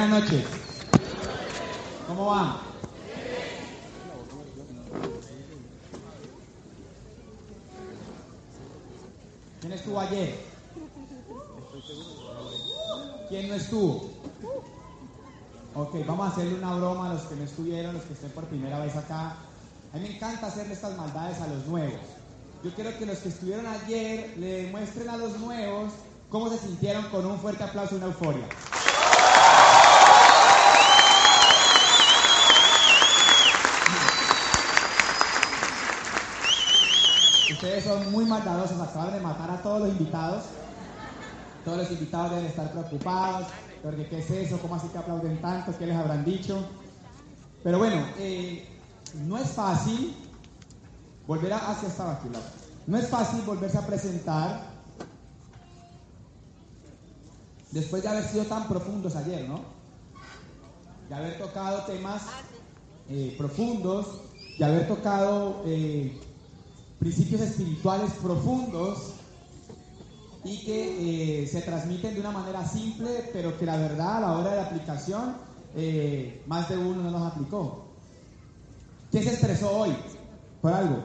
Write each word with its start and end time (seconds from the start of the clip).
Buenas 0.00 0.20
noches. 0.22 0.44
¿Cómo 2.06 2.26
van? 2.26 2.56
¿Quién 9.60 9.72
estuvo 9.72 9.98
ayer? 9.98 10.38
¿Quién 13.28 13.48
no 13.48 13.54
estuvo? 13.56 14.10
Ok, 15.74 16.06
vamos 16.06 16.28
a 16.28 16.30
hacerle 16.30 16.54
una 16.54 16.76
broma 16.76 17.10
a 17.10 17.14
los 17.14 17.22
que 17.22 17.34
no 17.34 17.42
estuvieron, 17.42 17.94
los 17.94 18.04
que 18.04 18.12
estén 18.12 18.30
por 18.30 18.44
primera 18.44 18.78
vez 18.78 18.94
acá. 18.94 19.34
A 19.92 19.96
mí 19.96 20.02
me 20.02 20.14
encanta 20.14 20.46
hacerle 20.46 20.74
estas 20.74 20.96
maldades 20.96 21.40
a 21.40 21.48
los 21.48 21.66
nuevos. 21.66 21.98
Yo 22.62 22.72
quiero 22.72 22.96
que 22.96 23.04
los 23.04 23.18
que 23.18 23.30
estuvieron 23.30 23.66
ayer 23.66 24.32
le 24.38 24.62
demuestren 24.62 25.08
a 25.08 25.16
los 25.16 25.40
nuevos 25.40 25.92
cómo 26.30 26.48
se 26.50 26.58
sintieron 26.58 27.04
con 27.06 27.26
un 27.26 27.40
fuerte 27.40 27.64
aplauso 27.64 27.96
y 27.96 27.98
una 27.98 28.06
euforia. 28.06 28.46
Ustedes 37.58 37.82
son 37.82 38.12
muy 38.12 38.24
maldadosos, 38.24 38.80
acaban 38.80 39.14
de 39.14 39.18
matar 39.18 39.50
a 39.50 39.60
todos 39.60 39.80
los 39.80 39.88
invitados. 39.88 40.44
Todos 41.64 41.78
los 41.78 41.90
invitados 41.90 42.30
deben 42.30 42.46
estar 42.46 42.70
preocupados, 42.70 43.48
porque 43.82 44.08
qué 44.08 44.20
es 44.20 44.30
eso, 44.30 44.60
cómo 44.60 44.76
así 44.76 44.86
que 44.86 44.98
aplauden 44.98 45.40
tanto, 45.40 45.76
qué 45.76 45.88
les 45.88 45.96
habrán 45.96 46.24
dicho. 46.24 46.64
Pero 47.64 47.78
bueno, 47.78 48.06
eh, 48.16 48.64
no 49.26 49.36
es 49.38 49.48
fácil 49.48 50.14
volver 51.26 51.52
a 51.52 51.72
hacia 51.72 51.88
esta 51.88 52.04
Laura. 52.04 52.38
No 52.86 52.96
es 52.96 53.08
fácil 53.08 53.40
volverse 53.40 53.78
a 53.78 53.84
presentar 53.84 54.62
después 57.72 58.04
de 58.04 58.08
haber 58.08 58.22
sido 58.22 58.44
tan 58.44 58.68
profundos 58.68 59.16
ayer, 59.16 59.48
¿no? 59.48 59.62
De 61.08 61.14
haber 61.16 61.38
tocado 61.38 61.82
temas 61.86 62.22
eh, 63.08 63.34
profundos, 63.36 64.20
de 64.60 64.64
haber 64.64 64.86
tocado 64.86 65.64
eh, 65.66 66.20
principios 66.98 67.40
espirituales 67.42 68.12
profundos 68.22 69.14
y 70.44 70.64
que 70.64 71.42
eh, 71.42 71.46
se 71.46 71.62
transmiten 71.62 72.14
de 72.14 72.20
una 72.20 72.30
manera 72.30 72.66
simple, 72.66 73.30
pero 73.32 73.56
que 73.58 73.66
la 73.66 73.76
verdad 73.76 74.18
a 74.18 74.20
la 74.20 74.32
hora 74.38 74.50
de 74.50 74.56
la 74.56 74.66
aplicación 74.66 75.36
eh, 75.74 76.42
más 76.46 76.68
de 76.68 76.76
uno 76.76 77.02
no 77.02 77.10
los 77.10 77.22
aplicó. 77.22 77.84
¿Quién 79.10 79.24
se 79.24 79.34
estresó 79.34 79.70
hoy 79.70 79.90
por 80.60 80.72
algo? 80.72 81.02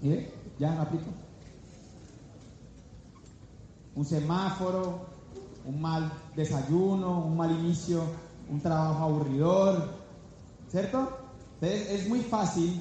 ¿Mire? 0.00 0.32
¿Ya 0.58 0.74
no 0.74 0.82
aplicó? 0.82 1.10
Un 3.94 4.04
semáforo, 4.04 5.06
un 5.66 5.80
mal 5.80 6.12
desayuno, 6.34 7.26
un 7.26 7.36
mal 7.36 7.50
inicio, 7.50 8.02
un 8.50 8.60
trabajo 8.60 9.04
aburridor, 9.04 9.90
¿cierto? 10.70 11.18
Entonces 11.60 11.90
es 11.90 12.08
muy 12.08 12.20
fácil 12.20 12.80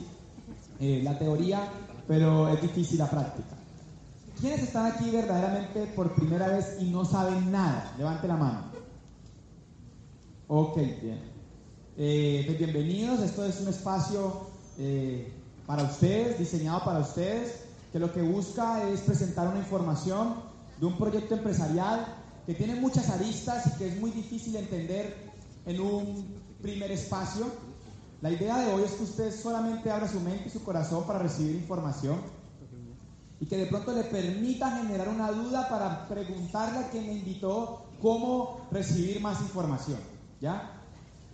eh, 0.79 1.01
la 1.03 1.17
teoría, 1.19 1.67
pero 2.11 2.49
es 2.49 2.61
difícil 2.61 2.97
la 2.97 3.09
práctica. 3.09 3.55
¿Quiénes 4.41 4.63
están 4.63 4.85
aquí 4.87 5.09
verdaderamente 5.11 5.85
por 5.95 6.13
primera 6.13 6.49
vez 6.49 6.75
y 6.81 6.89
no 6.89 7.05
saben 7.05 7.49
nada? 7.49 7.93
Levante 7.97 8.27
la 8.27 8.35
mano. 8.35 8.63
Ok, 10.49 10.75
bien. 10.75 11.21
Eh, 11.95 12.43
pues 12.45 12.57
bienvenidos, 12.57 13.21
esto 13.21 13.45
es 13.45 13.61
un 13.61 13.69
espacio 13.69 14.41
eh, 14.77 15.31
para 15.65 15.83
ustedes, 15.83 16.37
diseñado 16.37 16.83
para 16.83 16.99
ustedes, 16.99 17.63
que 17.93 17.99
lo 17.99 18.11
que 18.11 18.21
busca 18.21 18.83
es 18.89 18.99
presentar 18.99 19.47
una 19.47 19.59
información 19.59 20.35
de 20.81 20.87
un 20.87 20.97
proyecto 20.97 21.35
empresarial 21.35 22.07
que 22.45 22.55
tiene 22.55 22.75
muchas 22.75 23.09
aristas 23.09 23.67
y 23.67 23.77
que 23.77 23.87
es 23.87 23.97
muy 24.01 24.11
difícil 24.11 24.57
entender 24.57 25.15
en 25.65 25.79
un 25.79 26.25
primer 26.61 26.91
espacio. 26.91 27.45
La 28.21 28.29
idea 28.29 28.59
de 28.59 28.71
hoy 28.71 28.83
es 28.83 28.91
que 28.91 29.03
usted 29.03 29.35
solamente 29.35 29.89
abra 29.89 30.07
su 30.07 30.19
mente 30.19 30.43
y 30.47 30.51
su 30.51 30.63
corazón 30.63 31.05
para 31.07 31.19
recibir 31.19 31.55
información 31.55 32.19
y 33.39 33.47
que 33.47 33.57
de 33.57 33.65
pronto 33.65 33.91
le 33.93 34.03
permita 34.03 34.77
generar 34.77 35.09
una 35.09 35.31
duda 35.31 35.67
para 35.67 36.07
preguntarle 36.07 36.77
a 36.77 36.89
quien 36.91 37.07
le 37.07 37.13
invitó 37.13 37.85
cómo 37.99 38.67
recibir 38.71 39.19
más 39.19 39.41
información. 39.41 39.99
¿Ya? 40.39 40.83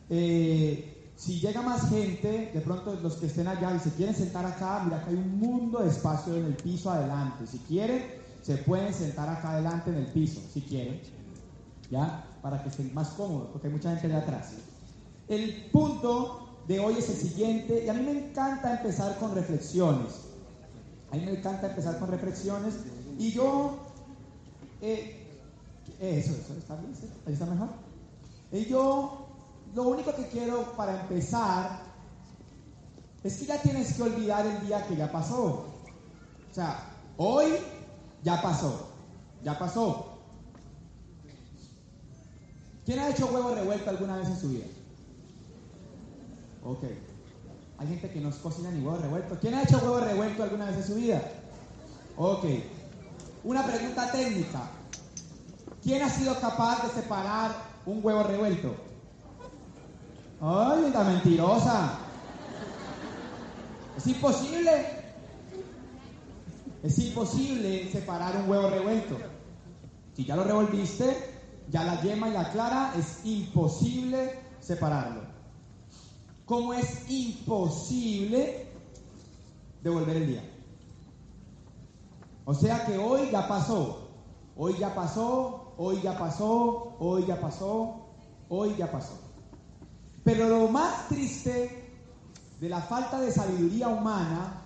Eh, 0.09 1.11
si 1.17 1.41
llega 1.41 1.61
más 1.61 1.89
gente, 1.89 2.51
de 2.53 2.61
pronto 2.61 2.97
los 3.01 3.15
que 3.15 3.25
estén 3.25 3.49
allá 3.49 3.75
y 3.75 3.79
se 3.79 3.91
quieren 3.91 4.15
sentar 4.15 4.45
acá, 4.45 4.83
mira 4.85 5.03
que 5.03 5.09
hay 5.09 5.17
un 5.17 5.37
mundo 5.37 5.79
de 5.79 5.89
espacio 5.89 6.35
en 6.35 6.45
el 6.45 6.55
piso 6.55 6.89
adelante. 6.89 7.45
Si 7.47 7.57
quieren, 7.59 8.05
se 8.41 8.55
pueden 8.59 8.93
sentar 8.93 9.27
acá 9.27 9.51
adelante 9.51 9.89
en 9.89 9.97
el 9.97 10.07
piso, 10.07 10.39
si 10.53 10.61
quieren. 10.61 11.01
¿Ya? 11.91 12.25
Para 12.41 12.63
que 12.63 12.69
estén 12.69 12.93
más 12.93 13.09
cómodos, 13.09 13.49
porque 13.51 13.67
hay 13.67 13.73
mucha 13.73 13.89
gente 13.91 14.07
allá 14.07 14.19
atrás. 14.19 14.53
El 15.27 15.69
punto 15.73 16.46
de 16.67 16.79
hoy 16.79 16.95
es 16.97 17.09
el 17.09 17.15
siguiente, 17.15 17.85
y 17.85 17.89
a 17.89 17.93
mí 17.93 18.01
me 18.01 18.11
encanta 18.11 18.77
empezar 18.77 19.17
con 19.17 19.33
reflexiones. 19.33 20.13
A 21.11 21.15
mí 21.15 21.25
me 21.25 21.31
encanta 21.31 21.69
empezar 21.69 21.97
con 21.99 22.09
reflexiones, 22.11 22.75
y 23.17 23.31
yo, 23.31 23.77
eh, 24.81 25.25
eso, 25.99 26.33
eso, 26.33 26.53
¿está 26.57 26.75
bien? 26.75 26.93
¿Ahí 27.25 27.33
está 27.33 27.45
mejor? 27.45 27.69
Y 28.51 28.65
yo, 28.65 29.27
lo 29.73 29.83
único 29.83 30.13
que 30.15 30.27
quiero 30.27 30.75
para 30.75 31.01
empezar 31.01 31.79
es 33.23 33.37
que 33.37 33.45
ya 33.45 33.61
tienes 33.61 33.93
que 33.93 34.03
olvidar 34.03 34.45
el 34.45 34.67
día 34.67 34.85
que 34.87 34.95
ya 34.95 35.11
pasó. 35.11 35.65
O 36.51 36.53
sea, 36.53 36.91
hoy 37.17 37.45
ya 38.23 38.41
pasó, 38.41 38.87
ya 39.43 39.57
pasó. 39.57 40.17
¿Quién 42.85 42.99
ha 42.99 43.09
hecho 43.09 43.27
huevo 43.27 43.53
revuelto 43.53 43.89
alguna 43.89 44.17
vez 44.17 44.29
en 44.29 44.39
su 44.39 44.49
vida? 44.49 44.65
Ok. 46.63 46.83
Hay 47.79 47.87
gente 47.87 48.09
que 48.09 48.19
no 48.19 48.31
cocina 48.41 48.71
ni 48.71 48.83
huevo 48.83 48.97
revuelto. 48.97 49.37
¿Quién 49.39 49.53
ha 49.53 49.63
hecho 49.63 49.77
huevo 49.77 49.99
revuelto 49.99 50.43
alguna 50.43 50.65
vez 50.65 50.77
en 50.77 50.83
su 50.83 50.95
vida? 50.95 51.21
Ok. 52.17 52.45
Una 53.43 53.65
pregunta 53.65 54.11
técnica. 54.11 54.63
¿Quién 55.83 56.01
ha 56.01 56.09
sido 56.09 56.39
capaz 56.39 56.83
de 56.83 57.01
separar 57.01 57.51
un 57.85 58.03
huevo 58.03 58.23
revuelto? 58.23 58.75
¡Ay, 60.41 60.91
la 60.91 61.03
mentirosa! 61.03 61.99
Es 63.95 64.07
imposible. 64.07 64.85
Es 66.83 66.97
imposible 66.99 67.91
separar 67.91 68.37
un 68.37 68.49
huevo 68.49 68.69
revuelto. 68.69 69.17
Si 70.15 70.25
ya 70.25 70.35
lo 70.35 70.43
revolviste, 70.43 71.15
ya 71.69 71.83
la 71.83 72.01
yema 72.01 72.29
y 72.29 72.33
la 72.33 72.51
clara 72.51 72.93
es 72.97 73.25
imposible 73.25 74.39
separarlo. 74.59 75.36
Como 76.47 76.73
es 76.73 77.07
imposible 77.09 78.67
devolver 79.83 80.15
el 80.15 80.27
día. 80.27 80.43
O 82.45 82.53
sea 82.53 82.85
que 82.85 82.97
hoy 82.97 83.29
ya 83.29 83.45
pasó, 83.49 84.07
hoy 84.55 84.77
ya 84.79 84.95
pasó, 84.95 85.73
hoy 85.77 86.01
ya 86.01 86.17
pasó, 86.17 86.95
hoy 86.99 87.25
ya 87.25 87.41
pasó, 87.41 88.07
hoy 88.47 88.75
ya 88.77 88.89
pasó. 88.89 89.19
Pero 90.23 90.47
lo 90.47 90.69
más 90.69 91.09
triste 91.09 91.91
de 92.61 92.69
la 92.69 92.79
falta 92.79 93.19
de 93.19 93.33
sabiduría 93.33 93.89
humana 93.89 94.61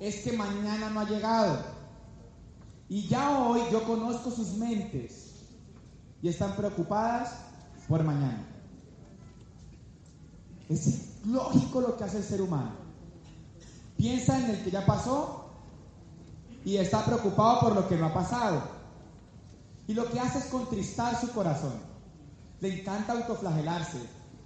es 0.00 0.22
que 0.22 0.32
mañana 0.32 0.88
no 0.88 1.00
ha 1.00 1.04
llegado. 1.04 1.58
Y 2.88 3.06
ya 3.06 3.38
hoy 3.38 3.60
yo 3.70 3.84
conozco 3.84 4.30
sus 4.30 4.54
mentes 4.54 5.44
y 6.22 6.28
están 6.28 6.56
preocupadas 6.56 7.34
por 7.86 8.02
mañana. 8.02 8.55
Es 10.68 11.20
lógico 11.24 11.80
lo 11.80 11.96
que 11.96 12.04
hace 12.04 12.18
el 12.18 12.24
ser 12.24 12.42
humano. 12.42 12.72
Piensa 13.96 14.38
en 14.38 14.50
el 14.50 14.64
que 14.64 14.70
ya 14.70 14.84
pasó 14.84 15.46
y 16.64 16.76
está 16.76 17.04
preocupado 17.04 17.60
por 17.60 17.74
lo 17.74 17.88
que 17.88 17.96
no 17.96 18.06
ha 18.06 18.14
pasado. 18.14 18.62
Y 19.86 19.94
lo 19.94 20.10
que 20.10 20.18
hace 20.18 20.38
es 20.38 20.46
contristar 20.46 21.18
su 21.20 21.30
corazón. 21.30 21.74
Le 22.60 22.80
encanta 22.80 23.12
autoflagelarse. 23.12 23.98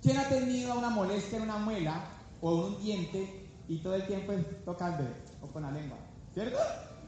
¿Quién 0.02 0.18
ha 0.18 0.28
tenido 0.28 0.78
una 0.78 0.90
molestia 0.90 1.38
en 1.38 1.44
una 1.44 1.58
muela 1.58 2.04
o 2.40 2.52
en 2.52 2.74
un 2.74 2.82
diente 2.82 3.48
y 3.68 3.78
todo 3.78 3.94
el 3.94 4.06
tiempo 4.06 4.32
tocando 4.64 5.04
o 5.40 5.46
con 5.46 5.62
la 5.62 5.70
lengua? 5.70 5.98
¿Cierto? 6.34 6.58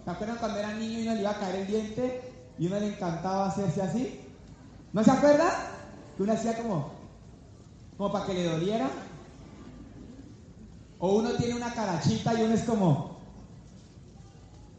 ¿Se 0.05 0.11
acuerdan 0.11 0.39
cuando 0.39 0.59
era 0.59 0.75
niño 0.75 0.99
y 0.99 1.03
uno 1.03 1.15
le 1.15 1.21
iba 1.21 1.31
a 1.31 1.39
caer 1.39 1.57
el 1.57 1.67
diente 1.67 2.33
y 2.59 2.67
uno 2.67 2.81
le 2.81 2.89
encantaba 2.89 3.47
hacerse 3.47 3.83
así? 3.83 4.21
¿No 4.93 5.05
se 5.05 5.11
acuerdan? 5.11 5.51
Que 6.17 6.23
uno 6.23 6.33
hacía 6.33 6.57
como, 6.57 6.91
como 7.97 8.13
para 8.13 8.27
que 8.27 8.35
le 8.35 8.45
doliera. 8.45 8.91
O 11.05 11.17
uno 11.17 11.33
tiene 11.33 11.57
una 11.57 11.75
carachita 11.75 12.33
y 12.33 12.45
uno 12.45 12.55
es 12.55 12.63
como, 12.63 13.17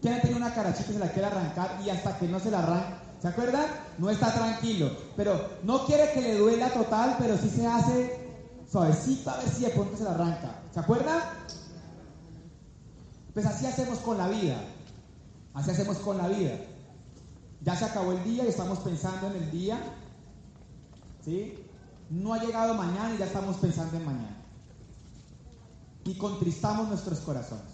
¿quién 0.02 0.22
tiene 0.22 0.38
una 0.38 0.54
carachita 0.54 0.90
y 0.90 0.94
se 0.94 1.00
la 1.00 1.12
quiere 1.12 1.28
arrancar 1.28 1.81
y 1.86 1.90
hasta 1.90 2.18
que 2.18 2.30
no 2.30 2.40
se 2.40 2.50
la 2.50 2.60
arranca? 2.60 3.04
¿Se 3.22 3.28
acuerdan? 3.28 3.66
No 3.98 4.10
está 4.10 4.34
tranquilo. 4.34 4.90
Pero 5.18 5.50
no 5.64 5.86
quiere 5.86 6.14
que 6.14 6.22
le 6.22 6.38
duela 6.38 6.70
total, 6.70 7.18
pero 7.20 7.38
sí 7.38 7.50
se 7.50 7.68
hace 7.68 8.25
suavecito 8.72 9.31
a 9.31 9.38
ver 9.38 9.50
si 9.50 9.64
de 9.64 9.72
pronto 9.72 9.98
se 9.98 10.06
la 10.06 10.12
arranca. 10.12 10.62
¿Se 10.74 10.80
acuerdan? 10.80 11.20
Pues 13.34 13.46
así 13.46 13.66
hacemos 13.66 13.98
con 14.00 14.18
la 14.18 14.30
vida. 14.30 14.56
Así 15.54 15.72
hacemos 15.72 15.98
con 15.98 16.18
la 16.18 16.30
vida. 16.30 16.54
Ya 17.64 17.76
se 17.76 17.84
acabó 17.84 18.14
el 18.14 18.24
día 18.24 18.46
y 18.46 18.48
estamos 18.48 18.80
pensando 18.80 19.28
en 19.28 19.44
el 19.44 19.52
día. 19.52 19.78
¿Sí? 21.26 21.60
no 22.10 22.34
ha 22.34 22.40
llegado 22.40 22.76
mañana 22.76 23.14
y 23.14 23.18
ya 23.18 23.26
estamos 23.26 23.58
pensando 23.58 23.98
en 23.98 24.06
mañana. 24.06 24.43
Y 26.06 26.16
contristamos 26.16 26.88
nuestros 26.90 27.20
corazones. 27.20 27.74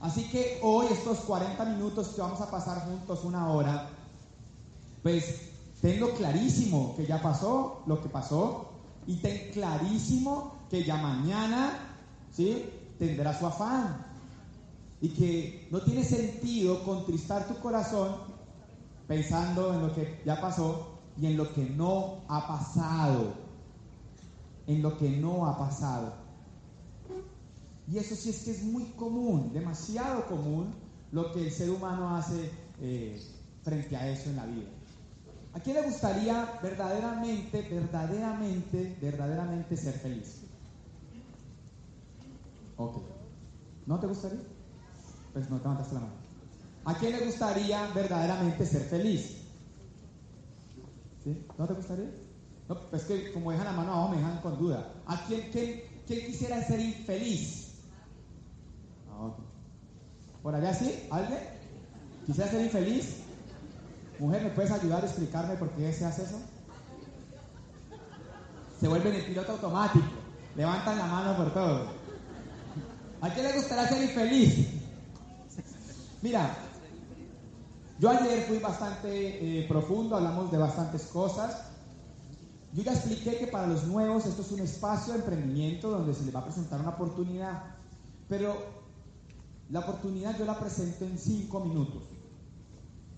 Así 0.00 0.24
que 0.30 0.58
hoy, 0.62 0.86
estos 0.90 1.18
40 1.20 1.62
minutos 1.66 2.08
que 2.08 2.22
vamos 2.22 2.40
a 2.40 2.50
pasar 2.50 2.86
juntos, 2.86 3.22
una 3.24 3.50
hora, 3.50 3.88
pues 5.02 5.50
tengo 5.82 6.14
clarísimo 6.14 6.94
que 6.96 7.06
ya 7.06 7.20
pasó 7.20 7.82
lo 7.86 8.02
que 8.02 8.08
pasó 8.08 8.70
y 9.06 9.16
ten 9.16 9.50
clarísimo 9.52 10.54
que 10.70 10.84
ya 10.84 10.96
mañana, 10.96 11.96
¿sí? 12.32 12.64
Tendrá 12.98 13.38
su 13.38 13.46
afán. 13.46 14.06
Y 15.02 15.08
que 15.10 15.68
no 15.70 15.80
tiene 15.80 16.04
sentido 16.04 16.84
contristar 16.84 17.48
tu 17.48 17.58
corazón 17.60 18.16
pensando 19.08 19.74
en 19.74 19.82
lo 19.82 19.94
que 19.94 20.22
ya 20.24 20.40
pasó 20.40 20.98
y 21.18 21.26
en 21.26 21.36
lo 21.36 21.52
que 21.54 21.64
no 21.64 22.20
ha 22.28 22.46
pasado. 22.46 23.34
En 24.66 24.82
lo 24.82 24.96
que 24.98 25.10
no 25.10 25.46
ha 25.46 25.58
pasado. 25.58 26.19
Y 27.90 27.98
eso 27.98 28.14
sí 28.14 28.30
es 28.30 28.44
que 28.44 28.52
es 28.52 28.62
muy 28.62 28.84
común, 28.92 29.52
demasiado 29.52 30.26
común, 30.28 30.72
lo 31.10 31.32
que 31.32 31.46
el 31.46 31.50
ser 31.50 31.70
humano 31.70 32.16
hace 32.16 32.48
eh, 32.80 33.20
frente 33.64 33.96
a 33.96 34.08
eso 34.08 34.30
en 34.30 34.36
la 34.36 34.46
vida. 34.46 34.68
¿A 35.52 35.58
quién 35.58 35.74
le 35.74 35.82
gustaría 35.82 36.60
verdaderamente, 36.62 37.62
verdaderamente, 37.62 38.96
verdaderamente 39.02 39.76
ser 39.76 39.94
feliz? 39.94 40.42
Ok. 42.76 43.02
¿No 43.86 43.98
te 43.98 44.06
gustaría? 44.06 44.38
Pues 45.32 45.50
no 45.50 45.56
te 45.56 45.62
levantaste 45.64 45.94
la 45.94 46.00
mano. 46.00 46.12
¿A 46.84 46.94
quién 46.94 47.12
le 47.12 47.24
gustaría 47.26 47.88
verdaderamente 47.92 48.66
ser 48.66 48.82
feliz? 48.82 49.36
¿Sí? 51.24 51.36
¿No 51.58 51.66
te 51.66 51.74
gustaría? 51.74 52.10
No, 52.68 52.76
pues 52.88 53.02
que 53.02 53.32
como 53.32 53.50
dejan 53.50 53.66
la 53.66 53.72
mano 53.72 53.92
abajo 53.94 54.10
me 54.10 54.18
dejan 54.18 54.40
con 54.42 54.56
duda. 54.58 54.92
¿A 55.06 55.24
quién, 55.24 55.50
quién, 55.50 55.82
quién 56.06 56.26
quisiera 56.26 56.62
ser 56.62 56.78
infeliz? 56.78 57.59
¿Por 60.42 60.54
allá 60.54 60.72
sí? 60.74 61.06
¿Alguien? 61.10 61.40
¿Quisiera 62.26 62.50
ser 62.50 62.62
infeliz? 62.62 63.16
Mujer, 64.18 64.42
¿me 64.42 64.50
puedes 64.50 64.70
ayudar 64.70 65.02
a 65.02 65.06
explicarme 65.06 65.56
por 65.56 65.70
qué 65.70 65.92
se 65.92 66.04
hace 66.04 66.24
eso? 66.24 66.40
Se 68.80 68.88
vuelven 68.88 69.14
el 69.14 69.24
piloto 69.24 69.52
automático. 69.52 70.06
Levantan 70.56 70.98
la 70.98 71.06
mano 71.06 71.36
por 71.36 71.52
todo. 71.52 71.86
¿A 73.20 73.30
quién 73.30 73.46
le 73.46 73.52
gustaría 73.52 73.88
ser 73.88 74.02
infeliz? 74.02 74.68
Mira, 76.22 76.54
yo 77.98 78.10
ayer 78.10 78.44
fui 78.46 78.58
bastante 78.58 79.08
eh, 79.60 79.68
profundo, 79.68 80.16
hablamos 80.16 80.50
de 80.50 80.58
bastantes 80.58 81.02
cosas. 81.04 81.64
Yo 82.72 82.82
ya 82.82 82.92
expliqué 82.92 83.36
que 83.36 83.46
para 83.46 83.66
los 83.66 83.84
nuevos 83.84 84.24
esto 84.26 84.42
es 84.42 84.52
un 84.52 84.60
espacio 84.60 85.12
de 85.12 85.18
emprendimiento 85.20 85.90
donde 85.90 86.14
se 86.14 86.24
les 86.24 86.34
va 86.34 86.40
a 86.40 86.44
presentar 86.44 86.80
una 86.80 86.90
oportunidad. 86.90 87.62
Pero 88.28 88.79
la 89.70 89.80
oportunidad 89.80 90.38
yo 90.38 90.44
la 90.44 90.58
presento 90.58 91.04
en 91.04 91.18
5 91.18 91.60
minutos. 91.60 92.02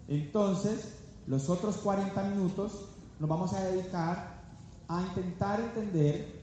Entonces, 0.08 0.94
los 1.26 1.48
otros 1.48 1.76
40 1.78 2.22
minutos 2.24 2.88
nos 3.18 3.28
vamos 3.28 3.52
a 3.54 3.64
dedicar 3.64 4.42
a 4.88 5.02
intentar 5.02 5.60
entender 5.60 6.42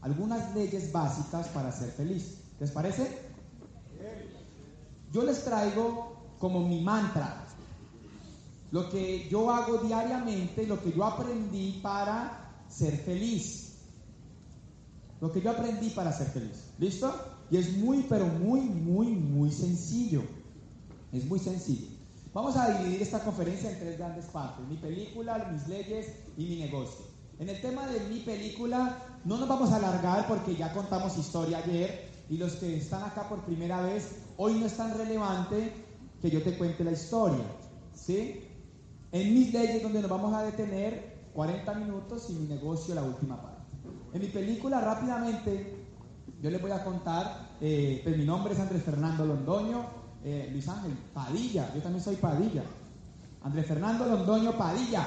algunas 0.00 0.54
leyes 0.54 0.90
básicas 0.92 1.48
para 1.48 1.70
ser 1.70 1.90
feliz. 1.90 2.40
¿Les 2.58 2.70
parece? 2.70 3.32
Yo 5.12 5.22
les 5.22 5.44
traigo 5.44 6.16
como 6.38 6.60
mi 6.60 6.82
mantra 6.82 7.44
lo 8.74 8.90
que 8.90 9.28
yo 9.28 9.52
hago 9.52 9.78
diariamente, 9.78 10.66
lo 10.66 10.82
que 10.82 10.90
yo 10.90 11.04
aprendí 11.04 11.78
para 11.80 12.64
ser 12.68 12.96
feliz. 12.96 13.76
Lo 15.20 15.30
que 15.30 15.40
yo 15.40 15.52
aprendí 15.52 15.90
para 15.90 16.10
ser 16.10 16.26
feliz. 16.26 16.72
¿Listo? 16.78 17.33
Y 17.50 17.56
es 17.56 17.76
muy, 17.76 18.04
pero 18.08 18.26
muy, 18.26 18.60
muy, 18.60 19.08
muy 19.08 19.50
sencillo. 19.50 20.22
Es 21.12 21.24
muy 21.26 21.38
sencillo. 21.38 21.88
Vamos 22.32 22.56
a 22.56 22.78
dividir 22.78 23.02
esta 23.02 23.20
conferencia 23.20 23.70
en 23.70 23.78
tres 23.78 23.96
grandes 23.96 24.24
partes. 24.26 24.66
Mi 24.66 24.76
película, 24.76 25.50
mis 25.52 25.68
leyes 25.68 26.16
y 26.36 26.44
mi 26.46 26.56
negocio. 26.56 27.04
En 27.38 27.48
el 27.48 27.60
tema 27.60 27.86
de 27.86 28.00
mi 28.08 28.20
película 28.20 28.98
no 29.24 29.38
nos 29.38 29.48
vamos 29.48 29.72
a 29.72 29.76
alargar 29.76 30.26
porque 30.26 30.56
ya 30.56 30.72
contamos 30.72 31.16
historia 31.18 31.58
ayer 31.58 32.10
y 32.28 32.36
los 32.36 32.54
que 32.54 32.76
están 32.76 33.02
acá 33.02 33.28
por 33.28 33.44
primera 33.44 33.80
vez, 33.82 34.16
hoy 34.36 34.54
no 34.54 34.66
es 34.66 34.76
tan 34.76 34.96
relevante 34.96 35.72
que 36.20 36.30
yo 36.30 36.42
te 36.42 36.56
cuente 36.56 36.82
la 36.82 36.92
historia. 36.92 37.44
¿Sí? 37.94 38.40
En 39.12 39.34
mis 39.34 39.52
leyes 39.52 39.82
donde 39.82 40.00
nos 40.00 40.10
vamos 40.10 40.34
a 40.34 40.42
detener 40.42 41.28
40 41.34 41.74
minutos 41.74 42.30
y 42.30 42.32
mi 42.32 42.48
negocio 42.48 42.94
la 42.94 43.02
última 43.02 43.40
parte. 43.40 43.62
En 44.12 44.20
mi 44.20 44.28
película 44.28 44.80
rápidamente 44.80 45.83
yo 46.44 46.50
les 46.50 46.60
voy 46.60 46.72
a 46.72 46.84
contar, 46.84 47.56
eh, 47.58 48.02
pues 48.04 48.18
mi 48.18 48.26
nombre 48.26 48.52
es 48.52 48.60
Andrés 48.60 48.82
Fernando 48.82 49.24
Londoño, 49.24 49.86
eh, 50.22 50.50
Luis 50.52 50.68
Ángel, 50.68 50.92
Padilla, 51.14 51.72
yo 51.74 51.80
también 51.80 52.04
soy 52.04 52.16
Padilla. 52.16 52.62
Andrés 53.42 53.66
Fernando 53.66 54.04
Londoño 54.04 54.52
Padilla. 54.52 55.06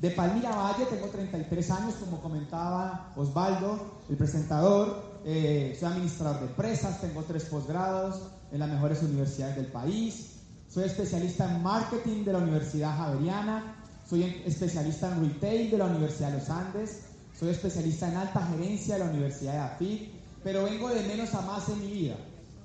De 0.00 0.10
Palmira 0.10 0.56
Valle, 0.56 0.86
tengo 0.86 1.06
33 1.06 1.70
años, 1.70 1.94
como 2.00 2.20
comentaba 2.20 3.12
Osvaldo, 3.14 4.00
el 4.08 4.16
presentador. 4.16 5.20
Eh, 5.24 5.76
soy 5.78 5.92
administrador 5.92 6.40
de 6.40 6.46
empresas, 6.46 7.00
tengo 7.00 7.22
tres 7.22 7.44
posgrados 7.44 8.22
en 8.50 8.58
las 8.58 8.70
mejores 8.70 9.04
universidades 9.04 9.54
del 9.54 9.66
país. 9.66 10.40
Soy 10.68 10.82
especialista 10.82 11.48
en 11.48 11.62
marketing 11.62 12.24
de 12.24 12.32
la 12.32 12.38
Universidad 12.38 12.96
Javeriana. 12.96 13.76
Soy 14.10 14.24
especialista 14.44 15.12
en 15.12 15.28
retail 15.28 15.70
de 15.70 15.78
la 15.78 15.84
Universidad 15.84 16.32
de 16.32 16.38
los 16.38 16.50
Andes. 16.50 17.11
Soy 17.42 17.50
especialista 17.50 18.08
en 18.08 18.16
alta 18.18 18.46
gerencia 18.46 18.94
de 18.94 19.00
la 19.04 19.10
Universidad 19.10 19.52
de 19.54 19.58
AFIT, 19.58 20.12
pero 20.44 20.62
vengo 20.62 20.88
de 20.90 21.02
menos 21.08 21.34
a 21.34 21.40
más 21.40 21.68
en 21.70 21.80
mi 21.80 21.90
vida. 21.90 22.14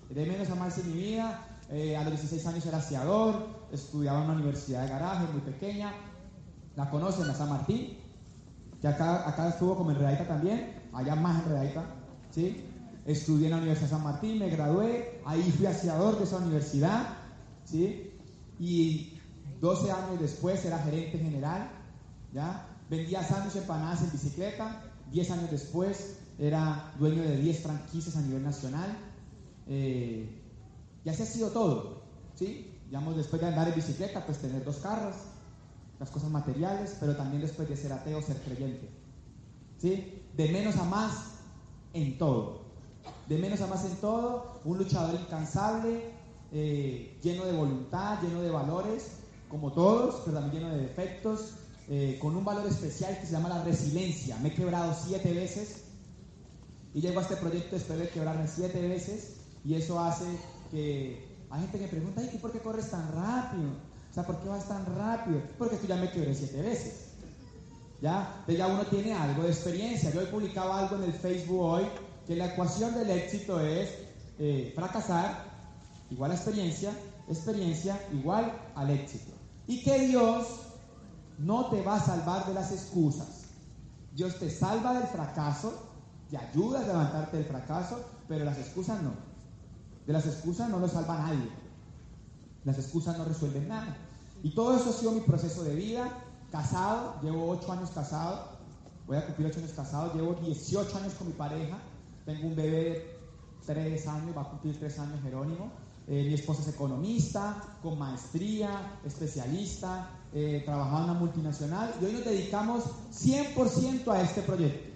De 0.07 0.23
menos 0.23 0.47
a 0.51 0.53
más 0.53 0.77
en 0.77 0.91
mi 0.91 0.99
vida. 0.99 1.47
Eh, 1.71 1.97
a 1.97 2.03
los 2.03 2.11
16 2.11 2.45
años 2.45 2.63
era 2.67 2.77
aseador, 2.77 3.47
estudiaba 3.71 4.19
en 4.19 4.25
una 4.25 4.33
universidad 4.35 4.83
de 4.83 4.89
garaje 4.89 5.25
muy 5.33 5.41
pequeña. 5.41 5.93
La 6.75 6.91
conocen, 6.91 7.27
la 7.27 7.33
San 7.33 7.49
Martín, 7.49 7.97
que 8.79 8.87
acá, 8.87 9.27
acá 9.27 9.49
estuvo 9.49 9.75
como 9.75 9.89
enredadita 9.89 10.27
también, 10.27 10.75
allá 10.93 11.15
más 11.15 11.43
enredadita. 11.43 11.83
¿sí? 12.29 12.63
Estudié 13.07 13.45
en 13.45 13.51
la 13.53 13.57
Universidad 13.57 13.87
de 13.89 13.95
San 13.95 14.03
Martín, 14.03 14.37
me 14.37 14.49
gradué, 14.51 15.23
ahí 15.25 15.41
fui 15.57 15.65
aseador 15.65 16.19
de 16.19 16.25
esa 16.25 16.37
universidad. 16.37 17.15
¿sí? 17.65 18.11
Y 18.59 19.19
12 19.59 19.91
años 19.91 20.19
después 20.19 20.63
era 20.65 20.77
gerente 20.77 21.17
general. 21.17 21.67
¿ya? 22.31 22.76
Vendía 22.89 23.23
sándwiches 23.23 23.61
empanadas 23.61 24.01
en 24.01 24.11
bicicleta. 24.11 24.83
Diez 25.11 25.29
años 25.31 25.51
después 25.51 26.17
era 26.39 26.93
dueño 26.99 27.23
de 27.23 27.37
10 27.37 27.63
franquicias 27.63 28.15
a 28.15 28.21
nivel 28.21 28.43
nacional. 28.43 28.97
Eh, 29.67 30.29
y 31.03 31.09
así 31.09 31.23
ha 31.23 31.25
sido 31.25 31.49
todo. 31.49 32.01
¿sí? 32.35 32.73
Digamos, 32.85 33.17
después 33.17 33.41
de 33.41 33.47
andar 33.47 33.67
en 33.67 33.75
bicicleta, 33.75 34.25
pues 34.25 34.37
tener 34.39 34.63
dos 34.63 34.77
carros, 34.77 35.15
las 35.99 36.09
cosas 36.09 36.29
materiales, 36.29 36.95
pero 36.99 37.15
también 37.15 37.41
después 37.41 37.67
de 37.67 37.75
ser 37.75 37.91
ateo, 37.91 38.21
ser 38.21 38.37
creyente. 38.41 38.89
¿sí? 39.77 40.21
De 40.35 40.51
menos 40.51 40.77
a 40.77 40.83
más 40.83 41.13
en 41.93 42.17
todo. 42.17 42.61
De 43.27 43.37
menos 43.37 43.61
a 43.61 43.67
más 43.67 43.85
en 43.85 43.95
todo, 43.97 44.61
un 44.63 44.77
luchador 44.77 45.19
incansable, 45.19 46.11
eh, 46.51 47.17
lleno 47.21 47.45
de 47.45 47.53
voluntad, 47.53 48.21
lleno 48.21 48.41
de 48.41 48.49
valores, 48.49 49.17
como 49.49 49.71
todos, 49.71 50.21
pero 50.25 50.39
también 50.39 50.63
lleno 50.63 50.75
de 50.75 50.81
defectos, 50.83 51.55
eh, 51.89 52.17
con 52.21 52.35
un 52.35 52.43
valor 52.43 52.67
especial 52.67 53.17
que 53.19 53.25
se 53.25 53.31
llama 53.31 53.49
la 53.49 53.63
resiliencia. 53.63 54.37
Me 54.37 54.49
he 54.49 54.53
quebrado 54.53 54.93
siete 54.93 55.33
veces 55.33 55.83
y 56.93 57.01
llego 57.01 57.19
a 57.19 57.23
este 57.23 57.37
proyecto 57.37 57.75
después 57.75 57.99
de 57.99 58.09
quebrarme 58.09 58.47
siete 58.47 58.85
veces 58.87 59.35
y 59.63 59.75
eso 59.75 59.99
hace 59.99 60.25
que 60.71 61.27
hay 61.49 61.61
gente 61.61 61.77
que 61.77 61.83
me 61.85 61.89
pregunta, 61.89 62.21
¿y 62.33 62.37
por 62.39 62.51
qué 62.51 62.59
corres 62.59 62.89
tan 62.89 63.11
rápido? 63.13 63.69
O 64.11 64.13
sea, 64.13 64.25
¿por 64.25 64.41
qué 64.41 64.49
vas 64.49 64.67
tan 64.67 64.85
rápido? 64.97 65.41
Porque 65.57 65.77
tú 65.77 65.87
ya 65.87 65.95
me 65.95 66.11
quebré 66.11 66.35
siete 66.35 66.61
veces. 66.61 67.05
¿Ya? 68.01 68.43
ya 68.47 68.67
uno 68.67 68.85
tiene 68.85 69.13
algo 69.13 69.43
de 69.43 69.49
experiencia. 69.49 70.11
Yo 70.11 70.21
he 70.21 70.25
publicado 70.25 70.73
algo 70.73 70.97
en 70.97 71.03
el 71.03 71.13
Facebook 71.13 71.61
hoy 71.61 71.85
que 72.27 72.35
la 72.35 72.47
ecuación 72.47 72.93
del 72.93 73.09
éxito 73.09 73.59
es 73.59 73.89
eh, 74.39 74.71
fracasar 74.75 75.45
igual 76.11 76.31
a 76.31 76.35
experiencia, 76.35 76.91
experiencia 77.29 77.99
igual 78.13 78.53
al 78.75 78.89
éxito. 78.89 79.31
Y 79.67 79.83
que 79.83 79.99
Dios 80.07 80.66
no 81.37 81.69
te 81.69 81.81
va 81.83 81.95
a 81.95 81.99
salvar 81.99 82.45
de 82.45 82.53
las 82.53 82.71
excusas. 82.71 83.45
Dios 84.13 84.39
te 84.39 84.49
salva 84.49 84.93
del 84.93 85.07
fracaso, 85.07 85.73
te 86.29 86.37
ayuda 86.37 86.79
a 86.79 86.87
levantarte 86.87 87.37
del 87.37 87.45
fracaso, 87.45 88.03
pero 88.27 88.45
las 88.45 88.57
excusas 88.57 89.01
no. 89.01 89.11
De 90.05 90.13
las 90.13 90.25
excusas 90.25 90.69
no 90.69 90.79
lo 90.79 90.87
salva 90.87 91.17
nadie. 91.19 91.49
Las 92.63 92.77
excusas 92.79 93.17
no 93.17 93.25
resuelven 93.25 93.67
nada. 93.67 93.95
Y 94.43 94.51
todo 94.51 94.75
eso 94.75 94.89
ha 94.89 94.93
sido 94.93 95.11
mi 95.11 95.21
proceso 95.21 95.63
de 95.63 95.75
vida. 95.75 96.09
Casado, 96.51 97.15
llevo 97.21 97.49
8 97.49 97.71
años 97.71 97.91
casado. 97.91 98.57
Voy 99.05 99.17
a 99.17 99.25
cumplir 99.25 99.47
8 99.49 99.59
años 99.59 99.71
casado. 99.73 100.13
Llevo 100.13 100.33
18 100.35 100.97
años 100.97 101.13
con 101.13 101.27
mi 101.27 101.33
pareja. 101.33 101.77
Tengo 102.25 102.47
un 102.47 102.55
bebé 102.55 102.83
de 102.83 103.17
3 103.65 104.07
años, 104.07 104.35
va 104.35 104.41
a 104.41 104.49
cumplir 104.49 104.77
3 104.79 104.99
años 104.99 105.21
Jerónimo. 105.21 105.71
Eh, 106.07 106.23
mi 106.25 106.33
esposa 106.33 106.61
es 106.61 106.69
economista, 106.69 107.61
con 107.83 107.99
maestría, 107.99 108.99
especialista, 109.05 110.09
eh, 110.39 110.61
trabajaba 110.63 110.99
en 110.99 111.09
una 111.09 111.19
multinacional 111.19 111.95
y 111.99 112.05
hoy 112.05 112.13
nos 112.13 112.25
dedicamos 112.25 112.83
100% 113.11 114.07
a 114.11 114.21
este 114.21 114.43
proyecto. 114.43 114.87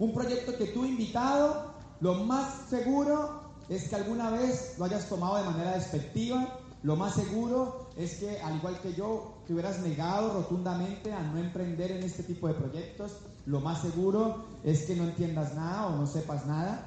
Un 0.00 0.12
proyecto 0.12 0.56
que 0.56 0.66
tú 0.66 0.84
invitado, 0.84 1.72
lo 2.00 2.14
más 2.24 2.68
seguro 2.68 3.42
es 3.68 3.88
que 3.88 3.94
alguna 3.94 4.30
vez 4.30 4.74
lo 4.76 4.86
hayas 4.86 5.08
tomado 5.08 5.36
de 5.36 5.44
manera 5.44 5.74
despectiva, 5.74 6.58
lo 6.82 6.96
más 6.96 7.14
seguro 7.14 7.90
es 7.96 8.16
que, 8.16 8.40
al 8.40 8.56
igual 8.56 8.80
que 8.80 8.92
yo, 8.92 9.36
te 9.46 9.52
hubieras 9.52 9.78
negado 9.78 10.32
rotundamente 10.32 11.12
a 11.12 11.22
no 11.22 11.38
emprender 11.38 11.92
en 11.92 12.02
este 12.02 12.24
tipo 12.24 12.48
de 12.48 12.54
proyectos. 12.54 13.18
Lo 13.46 13.60
más 13.60 13.80
seguro 13.82 14.46
es 14.64 14.82
que 14.82 14.96
no 14.96 15.04
entiendas 15.04 15.54
nada 15.54 15.86
o 15.86 15.96
no 15.96 16.08
sepas 16.08 16.44
nada, 16.44 16.86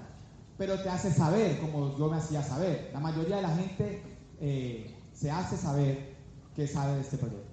pero 0.57 0.81
te 0.81 0.89
hace 0.89 1.13
saber 1.13 1.61
como 1.61 1.97
yo 1.97 2.09
me 2.09 2.17
hacía 2.17 2.43
saber. 2.43 2.89
La 2.91 2.99
mayoría 2.99 3.37
de 3.37 3.41
la 3.41 3.55
gente 3.55 4.03
eh, 4.41 4.97
se 5.13 5.31
hace 5.31 5.55
saber 5.55 6.13
que 6.53 6.67
sabe 6.67 6.95
de 6.95 7.01
este 7.01 7.17
proyecto. 7.17 7.50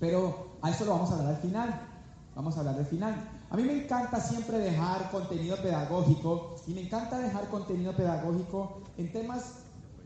Pero 0.00 0.58
a 0.62 0.70
eso 0.70 0.84
lo 0.84 0.92
vamos 0.92 1.10
a 1.10 1.14
hablar 1.14 1.34
al 1.34 1.40
final. 1.40 1.88
Vamos 2.34 2.56
a 2.56 2.60
hablar 2.60 2.76
del 2.76 2.86
final. 2.86 3.14
A 3.50 3.56
mí 3.56 3.62
me 3.62 3.84
encanta 3.84 4.20
siempre 4.20 4.58
dejar 4.58 5.10
contenido 5.10 5.56
pedagógico 5.56 6.56
y 6.66 6.72
me 6.72 6.82
encanta 6.82 7.18
dejar 7.18 7.48
contenido 7.48 7.94
pedagógico 7.94 8.82
en 8.98 9.12
temas 9.12 9.52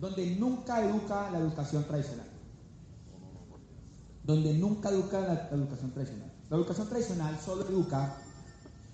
donde 0.01 0.37
nunca 0.37 0.85
educa 0.85 1.31
la 1.31 1.39
educación 1.39 1.85
tradicional. 1.85 2.27
Donde 4.25 4.53
nunca 4.53 4.91
educa 4.91 5.21
la, 5.21 5.49
educación 5.51 5.93
tradicional. 5.93 6.31
La 6.51 6.57
educación 6.57 6.89
tradicional 6.89 7.39
solo 7.43 7.67
educa 7.67 8.17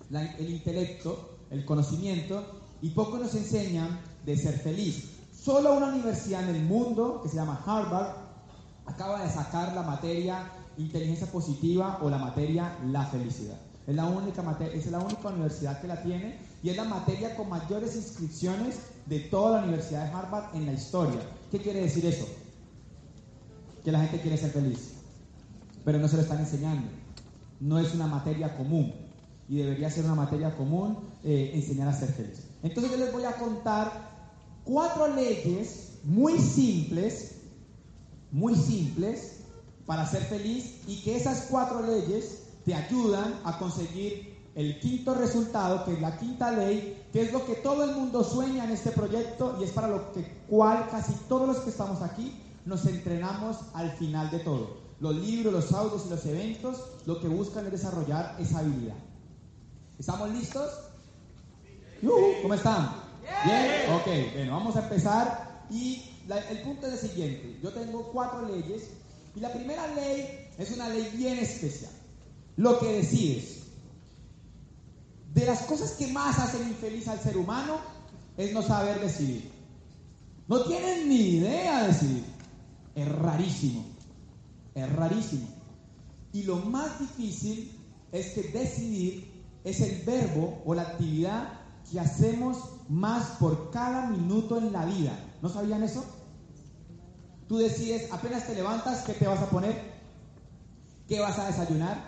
el 0.09 0.49
intelecto, 0.49 1.39
el 1.49 1.65
conocimiento 1.65 2.61
y 2.81 2.91
poco 2.91 3.17
nos 3.17 3.35
enseñan 3.35 3.99
de 4.25 4.37
ser 4.37 4.57
feliz. 4.59 5.11
Solo 5.33 5.75
una 5.75 5.87
universidad 5.87 6.47
en 6.47 6.55
el 6.55 6.63
mundo, 6.63 7.19
que 7.21 7.29
se 7.29 7.35
llama 7.35 7.61
Harvard, 7.65 8.15
acaba 8.85 9.23
de 9.23 9.29
sacar 9.29 9.73
la 9.75 9.83
materia 9.83 10.49
inteligencia 10.77 11.27
positiva 11.27 11.99
o 12.01 12.09
la 12.09 12.17
materia 12.17 12.77
la 12.87 13.05
felicidad. 13.05 13.57
Es 13.87 13.95
la 13.95 14.05
única 14.05 14.41
materia, 14.41 14.73
es 14.73 14.87
la 14.87 14.99
única 14.99 15.29
universidad 15.29 15.79
que 15.79 15.87
la 15.87 16.01
tiene 16.01 16.39
y 16.63 16.69
es 16.69 16.77
la 16.77 16.85
materia 16.85 17.35
con 17.35 17.49
mayores 17.49 17.95
inscripciones 17.95 18.77
de 19.05 19.19
toda 19.19 19.57
la 19.57 19.63
Universidad 19.63 20.05
de 20.05 20.11
Harvard 20.11 20.55
en 20.55 20.65
la 20.65 20.73
historia. 20.73 21.21
¿Qué 21.51 21.59
quiere 21.59 21.81
decir 21.81 22.05
eso? 22.05 22.25
Que 23.83 23.91
la 23.91 23.99
gente 23.99 24.21
quiere 24.21 24.37
ser 24.37 24.51
feliz, 24.51 24.93
pero 25.83 25.99
no 25.99 26.07
se 26.07 26.15
lo 26.15 26.23
están 26.23 26.39
enseñando. 26.39 26.87
No 27.59 27.77
es 27.77 27.93
una 27.93 28.07
materia 28.07 28.57
común 28.57 28.93
y 29.47 29.57
debería 29.57 29.91
ser 29.91 30.05
una 30.05 30.15
materia 30.15 30.55
común 30.55 30.97
eh, 31.23 31.51
enseñar 31.53 31.87
a 31.87 31.93
ser 31.93 32.09
feliz. 32.09 32.47
Entonces 32.63 32.91
yo 32.91 32.97
les 32.97 33.13
voy 33.13 33.25
a 33.25 33.33
contar 33.33 34.09
cuatro 34.63 35.13
leyes 35.13 35.99
muy 36.03 36.39
simples, 36.39 37.35
muy 38.31 38.55
simples, 38.55 39.34
para 39.85 40.05
ser 40.05 40.23
feliz 40.23 40.81
y 40.87 41.01
que 41.01 41.15
esas 41.15 41.47
cuatro 41.49 41.81
leyes 41.85 42.43
te 42.65 42.73
ayudan 42.73 43.39
a 43.43 43.59
conseguir 43.59 44.35
el 44.55 44.79
quinto 44.79 45.13
resultado, 45.13 45.83
que 45.83 45.93
es 45.93 46.01
la 46.01 46.17
quinta 46.17 46.51
ley, 46.51 47.05
que 47.11 47.21
es 47.21 47.33
lo 47.33 47.45
que 47.45 47.55
todo 47.55 47.83
el 47.83 47.95
mundo 47.95 48.23
sueña 48.23 48.63
en 48.63 48.71
este 48.71 48.91
proyecto 48.91 49.57
y 49.59 49.65
es 49.65 49.71
para 49.71 49.89
lo 49.89 50.13
que 50.13 50.25
cual 50.49 50.87
casi 50.89 51.13
todos 51.27 51.47
los 51.47 51.57
que 51.57 51.69
estamos 51.69 52.01
aquí 52.01 52.41
nos 52.65 52.85
entrenamos 52.85 53.57
al 53.73 53.91
final 53.91 54.31
de 54.31 54.39
todo. 54.39 54.77
Los 55.01 55.15
libros, 55.15 55.53
los 55.53 55.71
audios 55.73 56.05
y 56.07 56.09
los 56.09 56.25
eventos 56.25 56.81
lo 57.05 57.19
que 57.19 57.27
buscan 57.27 57.65
es 57.65 57.73
desarrollar 57.73 58.37
esa 58.39 58.59
habilidad. 58.59 58.95
¿Estamos 59.99 60.29
listos? 60.31 60.69
¿Cómo 62.41 62.53
están? 62.53 62.91
Bien. 63.45 63.93
Ok, 63.93 64.33
bueno, 64.35 64.53
vamos 64.53 64.75
a 64.77 64.83
empezar 64.83 65.65
y 65.69 66.11
el 66.49 66.61
punto 66.61 66.87
es 66.87 67.03
el 67.03 67.09
siguiente. 67.09 67.59
Yo 67.61 67.71
tengo 67.71 68.09
cuatro 68.11 68.47
leyes 68.47 68.89
y 69.35 69.39
la 69.39 69.51
primera 69.51 69.87
ley 69.87 70.47
es 70.57 70.71
una 70.71 70.89
ley 70.89 71.11
bien 71.15 71.37
especial. 71.39 71.91
Lo 72.57 72.79
que 72.79 72.93
decides. 72.93 73.63
De 75.33 75.45
las 75.45 75.63
cosas 75.63 75.91
que 75.91 76.07
más 76.07 76.39
hacen 76.39 76.67
infeliz 76.67 77.07
al 77.09 77.19
ser 77.19 77.35
humano 77.37 77.79
es 78.37 78.53
no 78.53 78.61
saber 78.61 79.01
decidir. 79.01 79.51
No 80.47 80.63
tienen 80.63 81.09
ni 81.09 81.19
idea 81.37 81.81
de 81.81 81.87
decidir. 81.87 82.23
Es 82.95 83.09
rarísimo. 83.09 83.85
Es 84.73 84.91
rarísimo. 84.93 85.47
Y 86.31 86.43
lo 86.43 86.57
más 86.57 86.99
difícil 86.99 87.71
es 88.11 88.29
que 88.31 88.43
decidir 88.43 89.35
es 89.65 89.81
el 89.81 90.03
verbo 90.03 90.61
o 90.65 90.73
la 90.73 90.83
actividad 90.83 91.59
que 91.91 91.99
hacemos 91.99 92.57
más 92.87 93.37
por 93.39 93.71
cada 93.71 94.07
minuto 94.07 94.57
en 94.57 94.71
la 94.71 94.85
vida. 94.85 95.19
¿No 95.41 95.49
sabían 95.49 95.83
eso? 95.83 96.05
Tú 97.47 97.57
decides, 97.57 98.11
apenas 98.11 98.47
te 98.47 98.55
levantas, 98.55 99.03
¿qué 99.03 99.13
te 99.13 99.27
vas 99.27 99.41
a 99.41 99.49
poner? 99.49 99.93
¿Qué 101.07 101.19
vas 101.19 101.37
a 101.37 101.45
desayunar? 101.45 102.03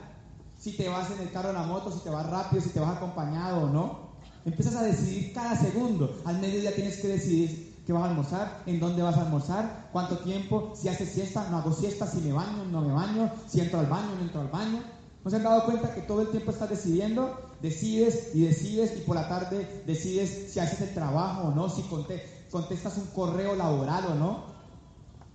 Si 0.58 0.72
te 0.72 0.90
vas 0.90 1.12
en 1.12 1.22
el 1.22 1.32
carro 1.32 1.50
o 1.50 1.54
la 1.54 1.64
moto, 1.64 1.92
si 1.92 2.00
te 2.00 2.10
vas 2.10 2.28
rápido, 2.28 2.62
si 2.62 2.70
te 2.70 2.80
vas 2.80 2.98
acompañado 2.98 3.66
o 3.66 3.70
no. 3.70 4.00
Empiezas 4.46 4.76
a 4.76 4.84
decidir 4.84 5.34
cada 5.34 5.56
segundo. 5.56 6.18
Al 6.26 6.40
mediodía 6.40 6.74
tienes 6.74 6.98
que 6.98 7.10
decidir 7.10 7.84
qué 7.86 7.94
vas 7.94 8.04
a 8.04 8.10
almorzar, 8.10 8.64
en 8.66 8.80
dónde 8.80 9.04
vas 9.04 9.18
a 9.18 9.22
almorzar, 9.22 9.90
cuánto 9.92 10.18
tiempo, 10.18 10.74
si 10.76 10.90
haces 10.90 11.10
siesta, 11.10 11.48
no 11.52 11.58
hago 11.58 11.72
siesta, 11.72 12.08
si 12.08 12.18
me 12.22 12.34
baño, 12.34 12.66
no 12.66 12.82
me 12.82 12.92
baño, 12.92 13.32
si 13.48 13.62
entro 13.62 13.80
al 13.80 13.86
baño, 13.86 14.16
no 14.16 14.24
entro 14.24 14.42
al 14.42 14.48
baño. 14.48 14.82
¿No 15.24 15.30
se 15.30 15.38
han 15.38 15.44
dado 15.44 15.66
cuenta 15.66 15.94
que 15.94 16.02
todo 16.02 16.22
el 16.22 16.30
tiempo 16.30 16.52
estás 16.52 16.70
decidiendo? 16.70 17.38
Decides 17.62 18.30
y 18.34 18.42
decides 18.42 18.98
y 18.98 19.02
por 19.02 19.16
la 19.16 19.28
tarde 19.30 19.84
decides 19.86 20.52
si 20.52 20.60
haces 20.60 20.82
el 20.82 20.94
trabajo 20.94 21.50
o 21.50 21.52
no, 21.52 21.70
si 21.70 21.84
contestas 21.84 22.98
un 22.98 23.06
correo 23.08 23.56
laboral 23.56 24.06
o 24.08 24.16
no. 24.16 24.57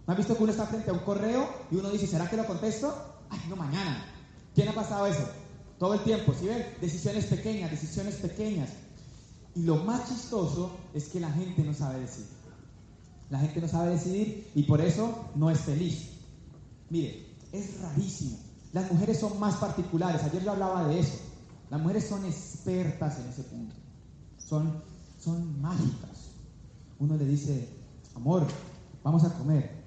¿No 0.07 0.13
has 0.13 0.19
visto 0.19 0.37
que 0.37 0.43
uno 0.43 0.53
está 0.53 0.67
frente 0.67 0.91
a 0.91 0.95
un 0.95 1.01
correo 1.01 1.49
y 1.71 1.77
uno 1.77 1.91
dice, 1.91 2.07
¿será 2.07 2.29
que 2.29 2.37
lo 2.37 2.47
contesto? 2.47 2.95
Ay, 3.31 3.41
no, 3.49 3.57
mañana. 3.57 4.05
¿Quién 4.55 4.69
ha 4.69 4.75
pasado 4.75 5.07
eso? 5.07 5.27
Todo 5.79 5.95
el 5.95 6.05
tiempo, 6.05 6.35
¿sí 6.39 6.47
ven? 6.47 6.65
Decisiones 6.81 7.27
pequeñas, 7.27 7.71
decisiones 7.71 8.17
pequeñas. 8.17 8.71
Y 9.55 9.63
lo 9.63 9.77
más 9.77 10.09
chistoso 10.09 10.71
es 10.95 11.09
que 11.09 11.21
la 11.21 11.31
gente 11.31 11.63
no 11.63 11.75
sabe 11.75 12.01
decidir. 12.01 12.31
La 13.31 13.39
gente 13.39 13.61
no 13.61 13.69
sabe 13.69 13.93
decidir 13.93 14.51
y 14.55 14.65
por 14.65 14.81
eso 14.81 15.31
no 15.35 15.51
es 15.51 15.61
feliz. 15.61 16.11
Mire, 16.91 17.35
es 17.53 17.81
rarísimo. 17.81 18.39
Las 18.73 18.91
mujeres 18.91 19.21
son 19.21 19.39
más 19.39 19.57
particulares. 19.57 20.23
Ayer 20.23 20.43
yo 20.43 20.53
hablaba 20.53 20.87
de 20.89 21.01
eso. 21.01 21.19
Las 21.71 21.81
mujeres 21.81 22.07
son 22.07 22.25
expertas 22.27 23.19
en 23.19 23.29
ese 23.29 23.43
punto. 23.45 23.75
Son, 24.39 24.83
son 25.19 25.61
mágicas. 25.61 26.33
Uno 26.99 27.17
le 27.17 27.25
dice, 27.25 27.69
amor, 28.15 28.47
vamos 29.03 29.25
a 29.25 29.33
comer. 29.33 29.82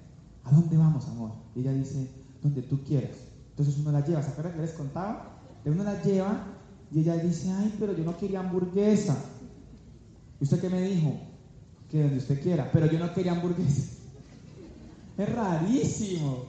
¿A 0.46 0.50
dónde 0.50 0.76
vamos, 0.76 1.06
amor? 1.08 1.32
Y 1.54 1.60
ella 1.60 1.72
dice, 1.72 2.08
donde 2.42 2.62
tú 2.62 2.82
quieras. 2.84 3.16
Entonces 3.50 3.76
uno 3.78 3.92
la 3.92 4.04
lleva, 4.04 4.22
¿se 4.22 4.30
acuerdan 4.30 4.54
que 4.54 4.60
les 4.60 4.72
contaba? 4.72 5.40
Uno 5.64 5.82
la 5.82 6.00
lleva 6.02 6.44
y 6.92 7.00
ella 7.00 7.16
dice, 7.16 7.50
ay, 7.50 7.74
pero 7.78 7.96
yo 7.96 8.04
no 8.04 8.16
quería 8.16 8.40
hamburguesa. 8.40 9.16
¿Y 10.40 10.44
usted 10.44 10.60
qué 10.60 10.70
me 10.70 10.82
dijo? 10.82 11.18
Que 11.90 12.02
donde 12.02 12.18
usted 12.18 12.40
quiera, 12.40 12.70
pero 12.72 12.86
yo 12.86 12.98
no 12.98 13.12
quería 13.12 13.32
hamburguesa. 13.32 13.92
Es 15.18 15.34
rarísimo, 15.34 16.44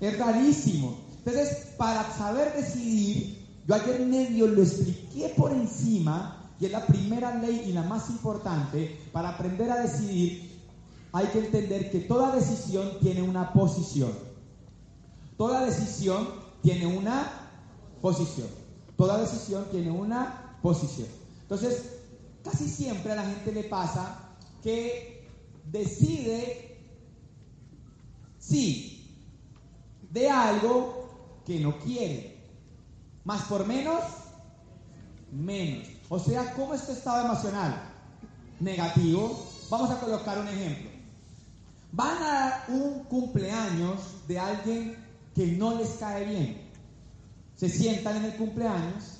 es 0.00 0.18
rarísimo. 0.18 0.96
Entonces, 1.18 1.74
para 1.76 2.02
saber 2.14 2.54
decidir, 2.56 3.44
yo 3.68 3.74
ayer 3.74 4.06
medio 4.06 4.46
lo 4.46 4.62
expliqué 4.62 5.34
por 5.36 5.52
encima, 5.52 6.46
y 6.58 6.64
es 6.64 6.72
la 6.72 6.86
primera 6.86 7.38
ley 7.38 7.64
y 7.66 7.72
la 7.72 7.82
más 7.82 8.08
importante 8.08 8.98
para 9.12 9.30
aprender 9.30 9.70
a 9.70 9.82
decidir 9.82 10.55
hay 11.16 11.28
que 11.28 11.38
entender 11.38 11.90
que 11.90 12.00
toda 12.00 12.36
decisión 12.36 12.98
tiene 13.00 13.22
una 13.22 13.54
posición. 13.54 14.12
Toda 15.38 15.64
decisión 15.64 16.28
tiene 16.60 16.86
una 16.86 17.32
posición. 18.02 18.48
Toda 18.98 19.16
decisión 19.16 19.64
tiene 19.70 19.90
una 19.90 20.58
posición. 20.60 21.08
Entonces, 21.40 22.00
casi 22.44 22.68
siempre 22.68 23.12
a 23.12 23.16
la 23.16 23.24
gente 23.24 23.50
le 23.50 23.64
pasa 23.64 24.36
que 24.62 25.26
decide 25.64 26.82
sí 28.38 29.16
de 30.10 30.28
algo 30.28 31.40
que 31.46 31.60
no 31.60 31.78
quiere. 31.78 32.44
Más 33.24 33.42
por 33.44 33.66
menos, 33.66 34.02
menos. 35.32 35.88
O 36.10 36.18
sea, 36.18 36.52
¿cómo 36.52 36.74
es 36.74 36.84
tu 36.84 36.92
estado 36.92 37.24
emocional? 37.24 37.90
Negativo. 38.60 39.46
Vamos 39.70 39.90
a 39.90 39.98
colocar 39.98 40.38
un 40.38 40.48
ejemplo. 40.48 40.85
Van 41.92 42.16
a 42.22 42.64
un 42.68 43.04
cumpleaños 43.04 44.26
de 44.28 44.38
alguien 44.38 44.96
que 45.34 45.46
no 45.52 45.78
les 45.78 45.90
cae 45.90 46.24
bien. 46.24 46.60
Se 47.56 47.68
sientan 47.68 48.16
en 48.16 48.24
el 48.26 48.36
cumpleaños 48.36 49.18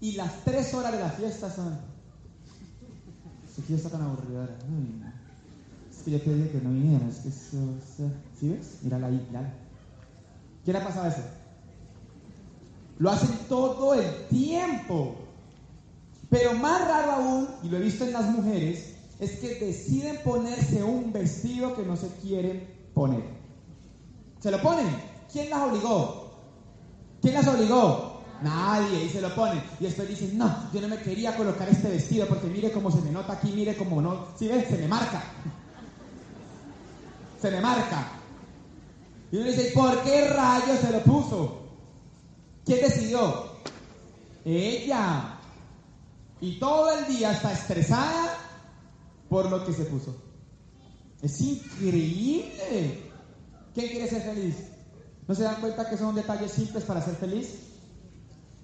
y 0.00 0.12
las 0.12 0.44
tres 0.44 0.72
horas 0.74 0.92
de 0.92 1.00
la 1.00 1.10
fiesta 1.10 1.50
son. 1.50 1.78
Esa 3.50 3.62
fiesta 3.62 3.88
tan 3.90 4.02
aburrida. 4.02 4.48
Es 5.90 6.02
que 6.04 6.10
yo 6.12 6.20
te 6.20 6.34
dije 6.34 6.50
que 6.50 6.60
no 6.60 6.70
viniera. 6.70 7.06
Es 7.08 7.16
que 7.16 7.28
eso. 7.28 7.72
¿Sí 8.38 8.48
ves? 8.48 8.78
Mírala 8.82 9.08
ahí, 9.08 9.24
mírala. 9.28 9.52
¿Qué 10.64 10.72
le 10.72 10.78
ha 10.78 10.84
pasado 10.84 11.08
eso? 11.08 11.22
Lo 12.98 13.10
hacen 13.10 13.30
todo 13.48 13.94
el 13.94 14.26
tiempo. 14.28 15.16
Pero 16.30 16.54
más 16.54 16.86
raro 16.86 17.12
aún, 17.12 17.48
y 17.62 17.68
lo 17.68 17.78
he 17.78 17.80
visto 17.80 18.04
en 18.04 18.12
las 18.12 18.30
mujeres, 18.30 18.87
es 19.20 19.32
que 19.38 19.54
deciden 19.56 20.20
ponerse 20.22 20.82
un 20.82 21.12
vestido 21.12 21.74
que 21.74 21.82
no 21.82 21.96
se 21.96 22.08
quieren 22.22 22.68
poner. 22.94 23.22
Se 24.40 24.50
lo 24.50 24.62
ponen. 24.62 24.86
¿Quién 25.32 25.50
las 25.50 25.60
obligó? 25.60 26.30
¿Quién 27.20 27.34
las 27.34 27.48
obligó? 27.48 28.22
Nadie, 28.42 29.04
y 29.04 29.08
se 29.08 29.20
lo 29.20 29.34
ponen. 29.34 29.62
Y 29.80 29.84
después 29.84 30.08
dicen, 30.08 30.38
no, 30.38 30.70
yo 30.72 30.80
no 30.80 30.88
me 30.88 30.98
quería 30.98 31.36
colocar 31.36 31.68
este 31.68 31.88
vestido 31.88 32.28
porque 32.28 32.46
mire 32.46 32.70
cómo 32.70 32.90
se 32.90 33.00
me 33.00 33.10
nota 33.10 33.32
aquí, 33.32 33.50
mire 33.52 33.76
cómo 33.76 34.00
no. 34.00 34.26
Si 34.38 34.46
¿Sí 34.46 34.48
ves, 34.48 34.68
se 34.68 34.78
me 34.78 34.86
marca. 34.86 35.22
Se 37.42 37.50
me 37.50 37.60
marca. 37.60 38.12
Y 39.32 39.36
uno 39.36 39.46
dice, 39.46 39.72
¿por 39.74 40.00
qué 40.02 40.28
rayos 40.28 40.78
se 40.78 40.92
lo 40.92 41.00
puso? 41.00 41.62
¿Quién 42.64 42.80
decidió? 42.80 43.48
Ella. 44.44 45.38
Y 46.40 46.60
todo 46.60 46.96
el 46.96 47.06
día 47.08 47.32
está 47.32 47.52
estresada 47.52 48.47
por 49.28 49.50
lo 49.50 49.64
que 49.64 49.72
se 49.72 49.84
puso. 49.84 50.16
Es 51.22 51.40
increíble. 51.40 53.10
¿Quién 53.74 53.88
quiere 53.88 54.08
ser 54.08 54.22
feliz? 54.22 54.56
¿No 55.26 55.34
se 55.34 55.42
dan 55.42 55.60
cuenta 55.60 55.88
que 55.88 55.98
son 55.98 56.14
detalles 56.14 56.52
simples 56.52 56.84
para 56.84 57.02
ser 57.02 57.16
feliz? 57.16 57.54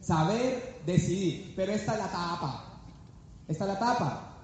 Saber 0.01 0.81
decidir. 0.87 1.53
Pero 1.57 1.73
esta 1.73 1.93
es 1.93 1.99
la 1.99 2.09
tapa. 2.09 2.83
Esta 3.49 3.65
es 3.65 3.69
la 3.69 3.79
tapa. 3.79 4.35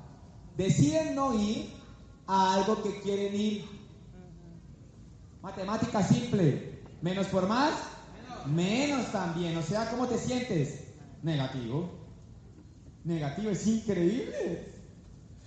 Deciden 0.56 1.14
no 1.14 1.34
ir 1.34 1.72
a 2.26 2.54
algo 2.54 2.82
que 2.82 3.00
quieren 3.00 3.34
ir. 3.34 3.64
Matemática 5.40 6.02
simple. 6.02 6.82
Menos 7.00 7.28
por 7.28 7.48
más, 7.48 7.72
menos 8.46 9.10
también. 9.10 9.56
O 9.56 9.62
sea, 9.62 9.90
¿cómo 9.90 10.06
te 10.06 10.18
sientes? 10.18 10.84
Negativo. 11.22 11.90
Negativo, 13.04 13.50
es 13.50 13.66
increíble. 13.66 14.79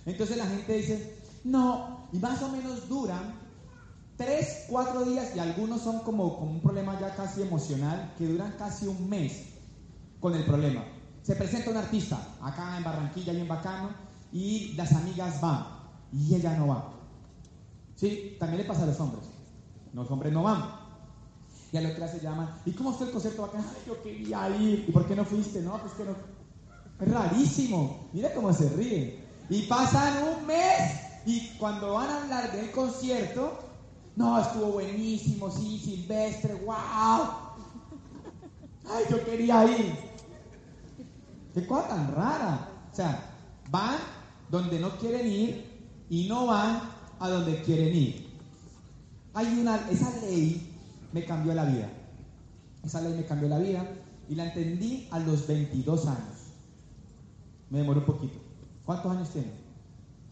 Entonces 0.06 0.36
la 0.36 0.46
gente 0.46 0.72
dice, 0.74 1.18
no, 1.44 2.08
y 2.12 2.18
más 2.18 2.42
o 2.42 2.48
menos 2.50 2.88
duran 2.88 3.34
tres, 4.16 4.66
cuatro 4.68 5.04
días 5.04 5.34
y 5.34 5.38
algunos 5.38 5.80
son 5.82 6.00
como, 6.00 6.38
como 6.38 6.52
un 6.52 6.60
problema 6.60 6.98
ya 7.00 7.14
casi 7.14 7.42
emocional 7.42 8.14
que 8.16 8.26
duran 8.26 8.54
casi 8.58 8.86
un 8.86 9.08
mes 9.08 9.44
con 10.20 10.34
el 10.34 10.44
problema. 10.44 10.84
Se 11.22 11.36
presenta 11.36 11.70
un 11.70 11.76
artista 11.76 12.36
acá 12.42 12.76
en 12.76 12.84
Barranquilla 12.84 13.32
y 13.32 13.40
en 13.40 13.48
Bacano 13.48 13.90
y 14.32 14.72
las 14.74 14.92
amigas 14.92 15.40
van 15.40 15.66
y 16.12 16.34
ella 16.34 16.56
no 16.56 16.68
va. 16.68 16.92
Sí, 17.96 18.36
también 18.38 18.62
le 18.62 18.68
pasa 18.68 18.82
a 18.82 18.86
los 18.86 19.00
hombres. 19.00 19.24
Los 19.92 20.10
hombres 20.10 20.32
no 20.32 20.42
van. 20.42 20.84
Y 21.72 21.76
a 21.76 21.80
la 21.80 21.88
otra 21.88 22.06
se 22.06 22.20
llaman, 22.20 22.54
¿y 22.64 22.72
cómo 22.72 22.92
fue 22.92 23.06
el 23.06 23.12
concierto 23.12 23.42
bacano? 23.42 23.64
Ay, 23.68 23.82
yo 23.86 24.00
quería 24.02 24.48
ir. 24.56 24.84
¿Y 24.88 24.92
por 24.92 25.06
qué 25.06 25.16
no 25.16 25.24
fuiste? 25.24 25.60
No, 25.60 25.78
pues 25.78 25.92
que 25.94 26.04
no. 26.04 26.12
Es 27.00 27.12
rarísimo. 27.12 28.08
Mira 28.12 28.32
cómo 28.32 28.52
se 28.52 28.68
ríe. 28.68 29.23
Y 29.50 29.62
pasan 29.62 30.14
un 30.28 30.46
mes 30.46 31.00
y 31.26 31.48
cuando 31.58 31.94
van 31.94 32.08
a 32.08 32.22
hablar 32.22 32.52
del 32.52 32.70
concierto, 32.70 33.58
no, 34.16 34.40
estuvo 34.40 34.72
buenísimo, 34.72 35.50
sí, 35.50 35.78
Silvestre, 35.78 36.54
wow. 36.54 37.28
Ay, 38.86 39.04
yo 39.10 39.24
quería 39.24 39.64
ir. 39.64 39.94
Qué 41.52 41.66
cosa 41.66 41.88
tan 41.88 42.14
rara. 42.14 42.68
O 42.92 42.94
sea, 42.94 43.30
van 43.70 43.96
donde 44.50 44.78
no 44.78 44.96
quieren 44.98 45.26
ir 45.26 45.74
y 46.08 46.28
no 46.28 46.46
van 46.46 46.80
a 47.18 47.28
donde 47.28 47.62
quieren 47.62 47.94
ir. 47.94 48.28
Hay 49.32 49.46
una, 49.58 49.76
esa 49.90 50.10
ley 50.20 50.70
me 51.12 51.24
cambió 51.24 51.54
la 51.54 51.64
vida. 51.64 51.90
Esa 52.84 53.00
ley 53.00 53.14
me 53.14 53.24
cambió 53.24 53.48
la 53.48 53.58
vida 53.58 53.84
y 54.28 54.34
la 54.34 54.46
entendí 54.46 55.08
a 55.10 55.18
los 55.18 55.46
22 55.46 56.06
años. 56.06 56.52
Me 57.70 57.78
demoró 57.78 58.00
un 58.00 58.06
poquito. 58.06 58.43
¿Cuántos 58.84 59.12
años 59.12 59.30
tienen? 59.30 59.52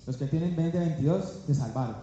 Los 0.07 0.17
que 0.17 0.27
tienen 0.27 0.57
20, 0.57 0.79
22 0.79 1.25
se 1.47 1.55
salvaron. 1.55 1.97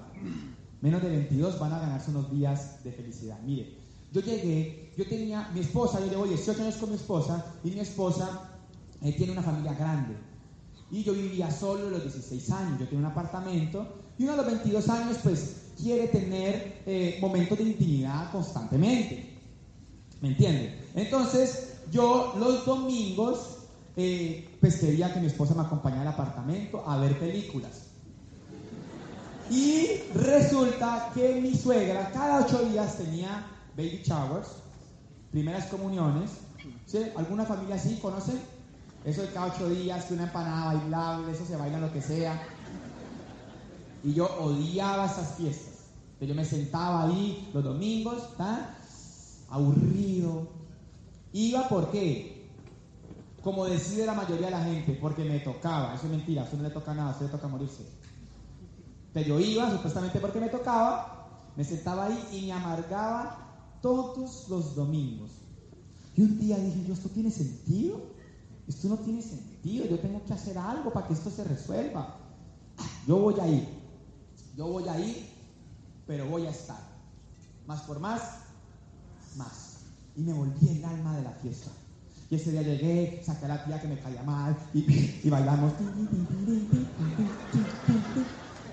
Menos 0.82 1.02
de 1.02 1.10
22 1.10 1.60
van 1.60 1.74
a 1.74 1.80
ganarse 1.80 2.12
unos 2.12 2.32
días 2.32 2.84
de 2.84 2.92
felicidad. 2.92 3.40
Mire, 3.46 3.76
yo 4.12 4.22
llegué, 4.22 4.94
yo 4.98 5.08
tenía, 5.08 5.50
mi 5.54 5.60
esposa, 5.60 6.00
yo 6.00 6.08
llevo 6.08 6.26
18 6.26 6.62
años 6.62 6.76
con 6.76 6.90
mi 6.90 6.96
esposa 6.96 7.46
y 7.64 7.72
mi 7.72 7.80
esposa 7.80 8.50
eh, 9.02 9.14
tiene 9.14 9.34
una 9.34 9.44
familia 9.44 9.74
grande. 9.74 10.16
Y 10.92 11.04
yo 11.04 11.14
vivía 11.14 11.52
solo 11.52 11.88
a 11.88 11.92
los 11.92 12.04
16 12.04 12.50
años, 12.52 12.80
yo 12.80 12.86
tenía 12.88 13.06
un 13.06 13.12
apartamento 13.12 13.86
y 14.18 14.24
uno 14.24 14.34
a 14.34 14.38
los 14.38 14.46
22 14.48 14.90
años 14.90 15.18
pues 15.22 15.56
quiere 15.78 16.08
tener 16.08 16.82
eh, 16.86 17.20
momentos 17.22 17.58
de 17.58 17.66
intimidad 17.66 18.32
constantemente. 18.32 19.38
¿Me 20.22 20.30
entiende? 20.30 20.88
Entonces 20.96 21.76
yo 21.92 22.34
los 22.40 22.66
domingos 22.66 23.59
eh, 23.96 24.58
pues 24.60 24.78
quería 24.78 25.14
que 25.14 25.20
mi 25.20 25.28
esposa 25.28 25.56
me 25.56 25.62
acompañara 25.62 26.02
al 26.02 26.08
apartamento 26.10 26.84
a 26.88 26.98
ver 26.98 27.18
películas. 27.20 27.88
Y 29.50 30.04
resulta 30.14 31.10
que 31.14 31.42
mi 31.42 31.56
suegra 31.56 32.12
cada 32.12 32.46
ocho 32.46 32.60
días 32.66 32.98
tenía 32.98 33.48
baby 33.76 34.02
showers, 34.04 34.48
primeras 35.32 35.66
comuniones. 35.66 36.32
¿Sí? 36.86 37.00
¿Alguna 37.16 37.46
familia 37.46 37.76
así 37.76 37.98
conocen? 38.02 38.40
Eso 39.06 39.22
de 39.22 39.30
cada 39.30 39.48
ocho 39.48 39.70
días, 39.70 40.06
que 40.06 40.14
una 40.14 40.24
empanada 40.24 40.74
bailable, 40.74 41.32
eso 41.32 41.46
se 41.46 41.56
baila 41.56 41.80
lo 41.80 41.92
que 41.94 42.02
sea. 42.02 42.42
Y 44.04 44.14
yo 44.14 44.30
odiaba 44.40 45.06
esas 45.06 45.36
fiestas. 45.36 45.74
Pero 46.20 46.30
yo 46.30 46.36
me 46.36 46.46
sentaba 46.46 47.06
ahí 47.06 47.50
los 47.54 47.64
domingos, 47.64 48.36
¿tá? 48.38 48.76
aburrido. 49.50 50.48
Iba 51.34 51.68
por 51.68 51.92
qué? 51.92 52.39
Como 53.44 53.66
decide 53.66 54.06
la 54.06 54.14
mayoría 54.14 54.48
de 54.48 54.52
la 54.52 54.64
gente, 54.64 54.98
porque 55.02 55.24
me 55.24 55.40
tocaba. 55.40 55.96
Eso 55.96 56.06
es 56.06 56.12
mentira, 56.12 56.44
eso 56.44 56.58
no 56.58 56.64
le 56.64 56.70
toca 56.70 56.94
nada, 56.94 57.12
eso 57.12 57.24
le 57.24 57.30
toca 57.30 57.48
morirse. 57.48 57.86
Pero 59.14 59.28
yo 59.28 59.40
iba 59.40 59.72
supuestamente 59.72 60.20
porque 60.20 60.40
me 60.40 60.50
tocaba, 60.50 61.28
me 61.56 61.64
sentaba 61.64 62.06
ahí 62.06 62.28
y 62.32 62.46
me 62.46 62.52
amargaba 62.52 63.78
todos 63.82 64.48
los 64.50 64.76
domingos. 64.76 65.32
Y 66.16 66.22
un 66.22 66.38
día 66.38 66.58
dije 66.58 66.84
yo, 66.86 66.94
¿esto 66.94 67.10
tiene 67.10 67.32
sentido? 67.32 68.02
Esto 68.68 68.88
no 68.88 68.98
tiene 68.98 69.22
sentido, 69.22 69.86
yo 69.86 69.98
tengo 70.00 70.24
que 70.26 70.34
hacer 70.34 70.58
algo 70.58 70.92
para 70.94 71.08
que 71.08 71.14
esto 71.14 71.32
se 71.32 71.44
resuelva. 71.44 72.18
Yo 73.08 73.18
voy 73.18 73.40
a 73.40 73.48
ir, 73.48 73.68
yo 74.56 74.68
voy 74.68 74.88
a 74.88 75.00
ir, 75.00 75.28
pero 76.06 76.28
voy 76.28 76.46
a 76.46 76.52
estar. 76.52 76.80
Más 77.66 77.82
por 77.82 78.00
más, 78.00 78.22
más. 79.38 79.78
Y 80.16 80.22
me 80.22 80.34
volví 80.34 80.70
el 80.70 80.86
alma 80.86 81.16
de 81.16 81.24
la 81.24 81.32
fiesta. 81.32 81.72
Y 82.30 82.36
ese 82.36 82.52
día 82.52 82.62
llegué, 82.62 83.24
saqué 83.24 83.46
a 83.46 83.48
la 83.48 83.66
tía 83.66 83.82
que 83.82 83.88
me 83.88 83.98
caía 83.98 84.22
mal 84.22 84.56
y, 84.74 85.28
bailamos. 85.30 85.74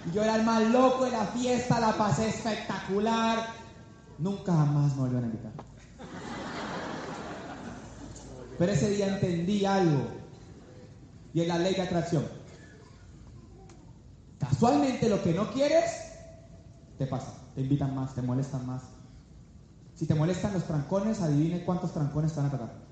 Y 0.06 0.14
yo 0.14 0.22
era 0.22 0.36
el 0.36 0.44
más 0.44 0.62
loco 0.70 1.06
de 1.06 1.12
la 1.12 1.24
fiesta, 1.26 1.80
la 1.80 1.96
pasé 1.96 2.28
espectacular. 2.28 3.46
Nunca 4.18 4.52
jamás 4.52 4.94
me 4.94 5.02
volvieron 5.02 5.24
a 5.24 5.26
invitar. 5.28 5.52
Pero 8.58 8.72
ese 8.72 8.90
día 8.90 9.08
entendí 9.08 9.64
algo. 9.64 10.06
Y 11.32 11.40
es 11.40 11.48
la 11.48 11.58
ley 11.58 11.74
de 11.74 11.82
atracción. 11.82 12.24
Casualmente 14.38 15.08
lo 15.08 15.22
que 15.22 15.32
no 15.32 15.50
quieres, 15.50 16.12
te 16.98 17.06
pasa. 17.06 17.32
Te 17.54 17.62
invitan 17.62 17.94
más, 17.94 18.14
te 18.14 18.20
molestan 18.20 18.66
más. 18.66 18.82
Si 19.94 20.06
te 20.06 20.14
molestan 20.14 20.52
los 20.52 20.64
trancones, 20.64 21.22
adivine 21.22 21.64
cuántos 21.64 21.92
trancones 21.92 22.32
te 22.32 22.40
van 22.40 22.48
a 22.48 22.50
tocar. 22.50 22.85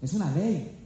Es 0.00 0.12
una 0.12 0.30
ley. 0.30 0.84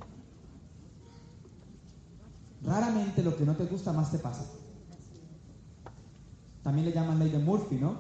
Raramente 2.62 3.22
lo 3.22 3.36
que 3.36 3.44
no 3.44 3.54
te 3.56 3.64
gusta 3.64 3.92
más 3.92 4.10
te 4.10 4.18
pasa. 4.18 4.44
También 6.62 6.86
le 6.86 6.92
llaman 6.92 7.18
ley 7.18 7.30
de 7.30 7.38
Murphy, 7.38 7.76
¿no? 7.76 7.96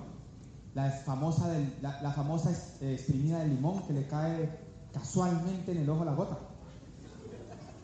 La 0.74 0.90
famosa, 0.90 1.52
la, 1.82 2.12
famosa 2.12 2.50
eh, 2.80 2.94
exprimida 2.94 3.40
de 3.40 3.48
limón 3.48 3.82
que 3.86 3.92
le 3.92 4.06
cae 4.06 4.58
casualmente 4.92 5.72
en 5.72 5.78
el 5.78 5.90
ojo 5.90 6.04
la 6.04 6.14
gota. 6.14 6.38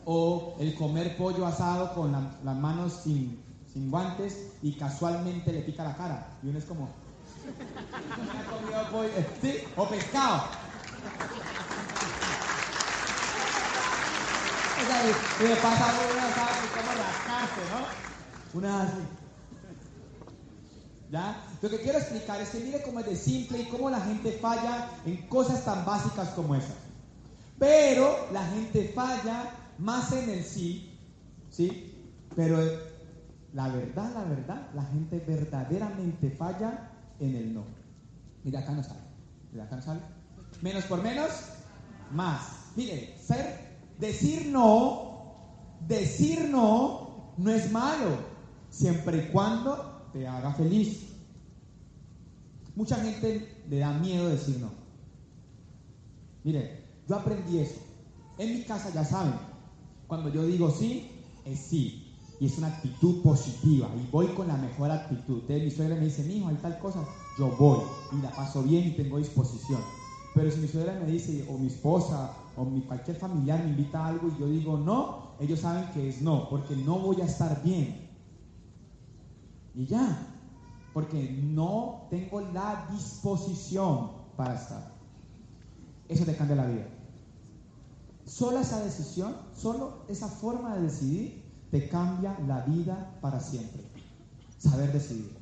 O 0.05 0.55
el 0.59 0.73
comer 0.73 1.15
pollo 1.17 1.45
asado 1.45 1.93
con 1.93 2.11
las 2.11 2.55
manos 2.57 3.01
sin, 3.03 3.43
sin, 3.71 3.91
guantes 3.91 4.53
y 4.63 4.73
casualmente 4.73 5.51
le 5.51 5.61
pica 5.61 5.83
la 5.83 5.95
cara. 5.95 6.39
Y 6.41 6.47
uno 6.47 6.57
es 6.57 6.65
como... 6.65 6.89
¿Sí? 9.41 9.53
O 9.75 9.87
pescado. 9.87 10.43
Y 14.89 15.43
me 15.43 15.55
pasa 15.57 15.85
una, 16.11 16.33
¿sabes? 16.33 16.71
como 16.75 16.91
rascarse, 16.91 17.61
¿no? 17.71 18.59
Una 18.59 18.81
así. 18.81 18.97
¿Ya? 21.11 21.43
Lo 21.61 21.69
que 21.69 21.79
quiero 21.81 21.99
explicar 21.99 22.41
es 22.41 22.49
que 22.49 22.59
mire 22.59 22.81
cómo 22.81 22.99
es 22.99 23.05
de 23.05 23.15
simple 23.15 23.59
y 23.59 23.65
cómo 23.65 23.89
la 23.89 24.01
gente 24.01 24.31
falla 24.33 24.89
en 25.05 25.27
cosas 25.27 25.63
tan 25.63 25.85
básicas 25.85 26.29
como 26.29 26.55
esas. 26.55 26.75
Pero 27.59 28.29
la 28.31 28.45
gente 28.47 28.91
falla 28.95 29.51
más 29.77 30.11
en 30.11 30.29
el 30.29 30.43
sí, 30.43 30.97
¿sí? 31.51 31.93
Pero 32.35 32.57
la 33.53 33.67
verdad, 33.69 34.11
la 34.13 34.23
verdad, 34.23 34.67
la 34.73 34.83
gente 34.83 35.19
verdaderamente 35.19 36.31
falla 36.31 36.89
en 37.19 37.35
el 37.35 37.53
no. 37.53 37.63
Mira, 38.43 38.61
acá 38.61 38.71
no 38.71 38.83
sale. 38.83 39.01
Mira, 39.51 39.65
acá 39.65 39.75
no 39.75 39.81
sale. 39.81 40.01
Menos 40.61 40.83
por 40.85 41.01
menos, 41.03 41.29
más. 42.11 42.71
Mire, 42.75 43.17
ser 43.19 43.68
Decir 43.99 44.47
no, 44.47 45.77
decir 45.87 46.47
no, 46.49 47.33
no 47.37 47.51
es 47.51 47.71
malo, 47.71 48.17
siempre 48.69 49.25
y 49.25 49.31
cuando 49.31 50.09
te 50.13 50.25
haga 50.25 50.53
feliz. 50.53 51.05
Mucha 52.75 52.95
gente 52.95 53.63
le 53.69 53.79
da 53.79 53.91
miedo 53.93 54.29
decir 54.29 54.57
no. 54.59 54.69
Mire, 56.45 56.85
yo 57.07 57.17
aprendí 57.17 57.59
eso. 57.59 57.81
En 58.37 58.53
mi 58.53 58.63
casa 58.63 58.89
ya 58.93 59.03
saben, 59.03 59.33
cuando 60.07 60.29
yo 60.29 60.45
digo 60.45 60.71
sí, 60.71 61.11
es 61.43 61.59
sí. 61.59 62.05
Y 62.39 62.45
es 62.45 62.57
una 62.57 62.67
actitud 62.67 63.21
positiva. 63.21 63.89
Y 63.97 64.09
voy 64.11 64.27
con 64.27 64.47
la 64.47 64.55
mejor 64.55 64.91
actitud. 64.91 65.41
Entonces 65.41 65.63
mi 65.65 65.71
suegra 65.71 65.95
me 65.95 66.05
dice, 66.05 66.23
mi 66.23 66.37
hijo, 66.37 66.47
hay 66.47 66.55
tal 66.55 66.79
cosa. 66.79 67.03
Yo 67.37 67.53
voy 67.57 67.81
y 68.13 68.21
la 68.21 68.31
paso 68.31 68.63
bien 68.63 68.87
y 68.87 68.91
tengo 68.91 69.17
disposición. 69.17 69.81
Pero 70.33 70.49
si 70.49 70.59
mi 70.59 70.69
suegra 70.69 70.97
me 70.97 71.11
dice, 71.11 71.45
o 71.49 71.57
mi 71.57 71.67
esposa, 71.67 72.31
o 72.55 72.65
mi, 72.65 72.81
cualquier 72.81 73.17
familiar 73.17 73.63
me 73.63 73.69
invita 73.71 74.03
a 74.03 74.07
algo 74.07 74.27
y 74.29 74.39
yo 74.39 74.47
digo 74.47 74.77
no, 74.77 75.35
ellos 75.39 75.59
saben 75.59 75.89
que 75.91 76.09
es 76.09 76.21
no, 76.21 76.49
porque 76.49 76.75
no 76.75 76.99
voy 76.99 77.21
a 77.21 77.25
estar 77.25 77.61
bien. 77.63 78.09
Y 79.75 79.85
ya, 79.85 80.27
porque 80.93 81.31
no 81.31 82.07
tengo 82.09 82.41
la 82.41 82.87
disposición 82.91 84.11
para 84.35 84.55
estar. 84.55 84.91
Eso 86.07 86.25
te 86.25 86.35
cambia 86.35 86.55
la 86.55 86.65
vida. 86.65 86.87
Solo 88.25 88.59
esa 88.59 88.83
decisión, 88.83 89.35
solo 89.55 90.03
esa 90.07 90.27
forma 90.27 90.75
de 90.75 90.83
decidir, 90.83 91.43
te 91.71 91.87
cambia 91.87 92.37
la 92.47 92.61
vida 92.61 93.17
para 93.21 93.39
siempre. 93.39 93.83
Saber 94.57 94.91
decidir. 94.91 95.37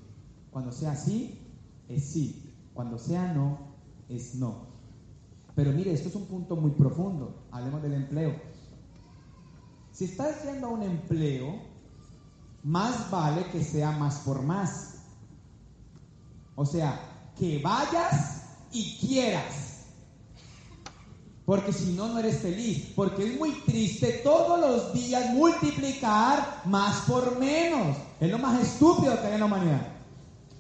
Cuando 0.52 0.72
sea 0.72 0.96
sí, 0.96 1.40
es 1.88 2.06
sí. 2.06 2.54
Cuando 2.74 2.98
sea 2.98 3.34
no, 3.34 3.58
es 4.10 4.36
no. 4.36 4.67
Pero 5.58 5.72
mire, 5.72 5.92
esto 5.92 6.10
es 6.10 6.14
un 6.14 6.28
punto 6.28 6.56
muy 6.56 6.70
profundo. 6.70 7.48
Hablemos 7.52 7.82
del 7.82 7.96
empleo. 7.96 8.40
Si 9.92 10.06
estás 10.06 10.44
yendo 10.44 10.68
a 10.68 10.70
un 10.70 10.84
empleo, 10.84 11.60
más 12.62 13.10
vale 13.10 13.44
que 13.48 13.64
sea 13.64 13.90
más 13.90 14.20
por 14.20 14.44
más. 14.44 15.00
O 16.56 16.64
sea, 16.64 17.02
que 17.36 17.60
vayas 17.60 18.44
y 18.72 19.00
quieras. 19.00 19.86
Porque 21.44 21.74
si 21.74 21.94
no, 21.94 22.08
no 22.10 22.20
eres 22.20 22.38
feliz. 22.38 22.94
Porque 22.96 23.26
es 23.26 23.40
muy 23.40 23.50
triste 23.66 24.22
todos 24.24 24.60
los 24.60 24.94
días 24.94 25.34
multiplicar 25.34 26.62
más 26.66 27.02
por 27.08 27.40
menos. 27.40 27.98
Es 28.20 28.30
lo 28.30 28.38
más 28.38 28.62
estúpido 28.62 29.20
que 29.20 29.26
hay 29.26 29.34
en 29.34 29.40
la 29.40 29.46
humanidad. 29.48 29.88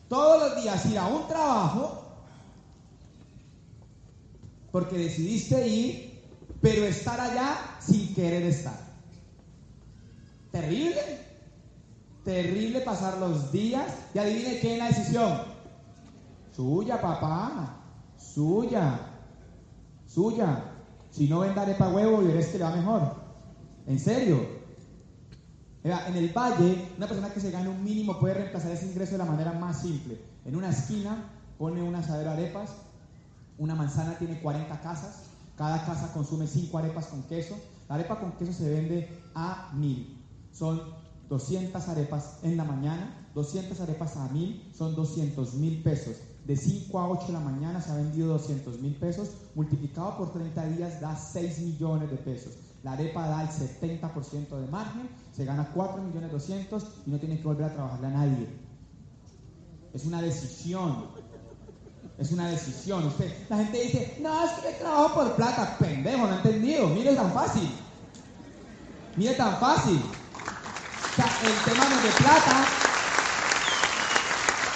Todos 0.09 0.41
los 0.41 0.63
días 0.63 0.83
ir 0.87 0.97
a 0.97 1.05
un 1.05 1.27
trabajo 1.27 2.06
porque 4.77 4.95
decidiste 4.95 5.67
ir, 5.67 6.21
pero 6.61 6.85
estar 6.85 7.19
allá 7.19 7.57
sin 7.79 8.13
querer 8.13 8.43
estar. 8.43 8.77
Terrible. 10.51 11.01
Terrible 12.23 12.81
pasar 12.81 13.17
los 13.17 13.51
días 13.51 13.91
y 14.13 14.19
adivine 14.19 14.59
qué 14.59 14.73
es 14.73 14.77
la 14.77 14.87
decisión. 14.89 15.41
Suya, 16.55 17.01
papá. 17.01 17.75
Suya. 18.19 18.99
Suya. 20.05 20.63
Si 21.09 21.27
no 21.27 21.39
vendaré 21.39 21.73
para 21.73 21.91
huevo 21.91 22.21
y 22.21 22.27
veréis 22.27 22.45
que 22.45 22.59
le 22.59 22.63
va 22.63 22.75
mejor. 22.75 23.15
En 23.87 23.99
serio. 23.99 24.45
En 25.83 26.15
el 26.15 26.29
valle, 26.29 26.89
una 26.97 27.07
persona 27.07 27.33
que 27.33 27.39
se 27.39 27.49
gane 27.49 27.67
un 27.67 27.83
mínimo 27.83 28.19
puede 28.19 28.35
reemplazar 28.35 28.73
ese 28.73 28.85
ingreso 28.85 29.13
de 29.13 29.17
la 29.17 29.25
manera 29.25 29.53
más 29.53 29.81
simple. 29.81 30.21
En 30.45 30.55
una 30.55 30.69
esquina 30.69 31.31
pone 31.57 31.81
un 31.81 31.95
asadero 31.95 32.29
de 32.29 32.43
arepas, 32.43 32.75
una 33.57 33.75
manzana 33.75 34.17
tiene 34.17 34.39
40 34.41 34.79
casas, 34.81 35.23
cada 35.55 35.85
casa 35.85 36.13
consume 36.13 36.47
5 36.47 36.77
arepas 36.77 37.07
con 37.07 37.23
queso. 37.23 37.55
La 37.89 37.95
arepa 37.95 38.19
con 38.19 38.33
queso 38.33 38.53
se 38.53 38.69
vende 38.69 39.21
a 39.33 39.71
mil. 39.73 40.23
Son 40.51 40.81
200 41.29 41.87
arepas 41.87 42.39
en 42.43 42.57
la 42.57 42.63
mañana, 42.63 43.29
200 43.33 43.79
arepas 43.81 44.17
a 44.17 44.27
mil, 44.29 44.71
son 44.75 44.95
200 44.95 45.55
mil 45.55 45.81
pesos 45.81 46.17
de 46.47 46.55
5 46.55 46.97
a 46.97 47.09
8 47.09 47.27
de 47.27 47.33
la 47.33 47.41
mañana 47.41 47.81
se 47.81 47.91
ha 47.91 47.95
vendido 47.95 48.29
200 48.29 48.79
mil 48.79 48.95
pesos, 48.95 49.31
multiplicado 49.53 50.17
por 50.17 50.31
30 50.31 50.65
días 50.67 51.01
da 51.01 51.13
6 51.13 51.59
millones 51.59 52.09
de 52.09 52.15
pesos. 52.15 52.53
La 52.83 52.93
arepa 52.93 53.27
da 53.27 53.41
el 53.41 53.49
70% 53.49 54.57
de 54.57 54.67
margen, 54.67 55.09
se 55.33 55.43
gana 55.43 55.69
4 55.73 56.01
millones 56.01 56.31
200 56.31 56.87
y 57.05 57.09
no 57.09 57.19
tiene 57.19 57.37
que 57.37 57.43
volver 57.43 57.65
a 57.65 57.73
trabajarle 57.73 58.07
a 58.07 58.11
nadie. 58.11 58.47
Es 59.93 60.05
una 60.05 60.21
decisión. 60.21 61.07
Es 62.17 62.31
una 62.31 62.49
decisión. 62.49 63.05
Usted, 63.05 63.31
la 63.49 63.57
gente 63.57 63.81
dice, 63.81 64.17
no, 64.21 64.45
es 64.45 64.51
que 64.51 64.71
trabajo 64.79 65.13
por 65.13 65.35
plata. 65.35 65.77
Pendejo, 65.77 66.27
no 66.27 66.33
he 66.33 66.37
entendido. 66.37 66.87
Mire 66.87 67.15
tan 67.15 67.31
fácil. 67.31 67.71
Mire 69.15 69.33
tan 69.33 69.59
fácil. 69.59 69.99
O 69.99 71.15
sea, 71.15 71.25
el 71.43 71.63
tema 71.63 71.89
no 71.89 71.95
es 71.95 72.03
de 72.03 72.23
plata, 72.23 72.67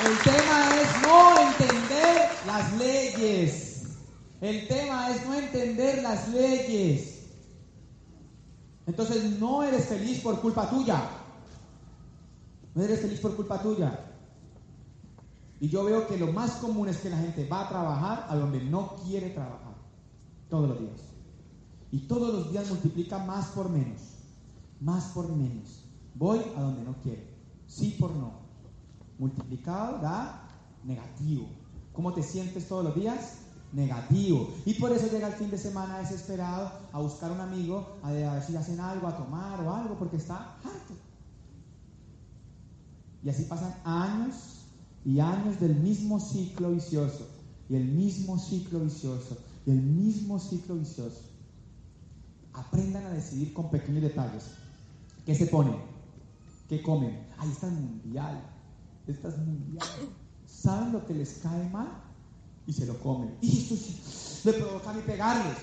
el 0.04 0.18
tema 0.18 0.82
es 0.82 1.02
no 1.04 1.40
entender 1.40 2.30
las 2.48 2.74
leyes. 2.74 3.84
El 4.42 4.68
tema 4.68 5.12
es 5.12 5.24
no 5.28 5.36
entender 5.36 6.02
las 6.02 6.28
leyes. 6.30 7.28
Entonces 8.88 9.24
no 9.40 9.62
eres 9.62 9.86
feliz 9.86 10.20
por 10.22 10.42
culpa 10.42 10.68
tuya. 10.68 11.00
No 12.74 12.84
eres 12.84 13.02
feliz 13.02 13.20
por 13.20 13.36
culpa 13.36 13.62
tuya. 13.62 14.11
Y 15.62 15.70
yo 15.70 15.86
veo 15.86 16.08
que 16.08 16.18
lo 16.18 16.34
más 16.34 16.56
común 16.56 16.90
es 16.90 16.98
que 16.98 17.10
la 17.10 17.18
gente 17.18 17.48
va 17.48 17.62
a 17.62 17.70
trabajar 17.70 18.26
a 18.28 18.36
donde 18.36 18.62
no 18.62 18.96
quiere 19.06 19.30
trabajar. 19.30 19.76
Todos 20.50 20.68
los 20.68 20.80
días. 20.80 21.00
Y 21.92 22.00
todos 22.00 22.34
los 22.34 22.52
días 22.52 22.68
multiplica 22.68 23.20
más 23.20 23.48
por 23.52 23.70
menos. 23.70 24.02
Más 24.82 25.06
por 25.14 25.30
menos. 25.30 25.86
Voy 26.16 26.42
a 26.58 26.62
donde 26.62 26.84
no 26.84 26.96
quiero. 27.02 27.22
Sí 27.68 27.96
por 27.98 28.12
no 28.12 28.42
multiplicado 29.22 30.00
da 30.00 30.42
negativo. 30.84 31.48
¿Cómo 31.94 32.12
te 32.12 32.24
sientes 32.24 32.68
todos 32.68 32.84
los 32.84 32.96
días? 32.96 33.38
Negativo. 33.72 34.50
Y 34.66 34.74
por 34.74 34.92
eso 34.92 35.08
llega 35.12 35.28
el 35.28 35.36
fin 35.36 35.52
de 35.52 35.60
semana 35.60 36.00
desesperado 36.00 36.72
a 36.92 37.00
buscar 37.00 37.32
un 37.32 37.40
amigo, 37.40 37.98
a, 38.02 38.12
ver 38.12 38.44
si 38.44 38.56
hacen 38.56 38.80
algo, 38.80 39.08
a 39.08 39.16
tomar 39.16 39.62
o 39.62 39.74
algo, 39.74 39.96
porque 39.98 40.18
está 40.18 40.56
harto. 40.56 40.96
Y 43.24 43.30
así 43.30 43.44
pasan 43.44 43.76
años 43.86 44.61
y 45.06 45.20
años 45.20 45.60
del 45.60 45.76
mismo 45.76 46.20
ciclo 46.20 46.72
vicioso. 46.72 47.28
Y 47.70 47.76
el 47.76 47.86
mismo 47.86 48.38
ciclo 48.38 48.80
vicioso. 48.80 49.38
Y 49.66 49.72
el 49.72 49.82
mismo 49.82 50.40
ciclo 50.40 50.76
vicioso. 50.76 51.22
Aprendan 52.54 53.06
a 53.06 53.12
decidir 53.12 53.54
con 53.54 53.70
pequeños 53.70 54.04
detalles. 54.04 54.52
¿Qué 55.26 55.36
se 55.36 55.48
ponen? 55.48 55.76
¿Qué 56.68 56.82
comen? 56.82 57.28
Ahí 57.38 57.50
está 57.50 57.68
mundial 57.68 58.42
estas 59.08 59.38
mundiales, 59.38 59.90
saben 60.46 60.94
lo 60.94 61.06
que 61.06 61.14
les 61.14 61.40
cae 61.44 61.70
mal 61.70 61.88
y 62.68 62.74
se 62.74 62.86
lo 62.86 62.98
comen. 63.00 63.36
Y 63.42 63.60
eso 63.60 63.76
sí, 63.76 64.42
le 64.46 64.54
provoca 64.54 64.90
a 64.90 64.94
mí 64.94 65.02
pegarles. 65.06 65.58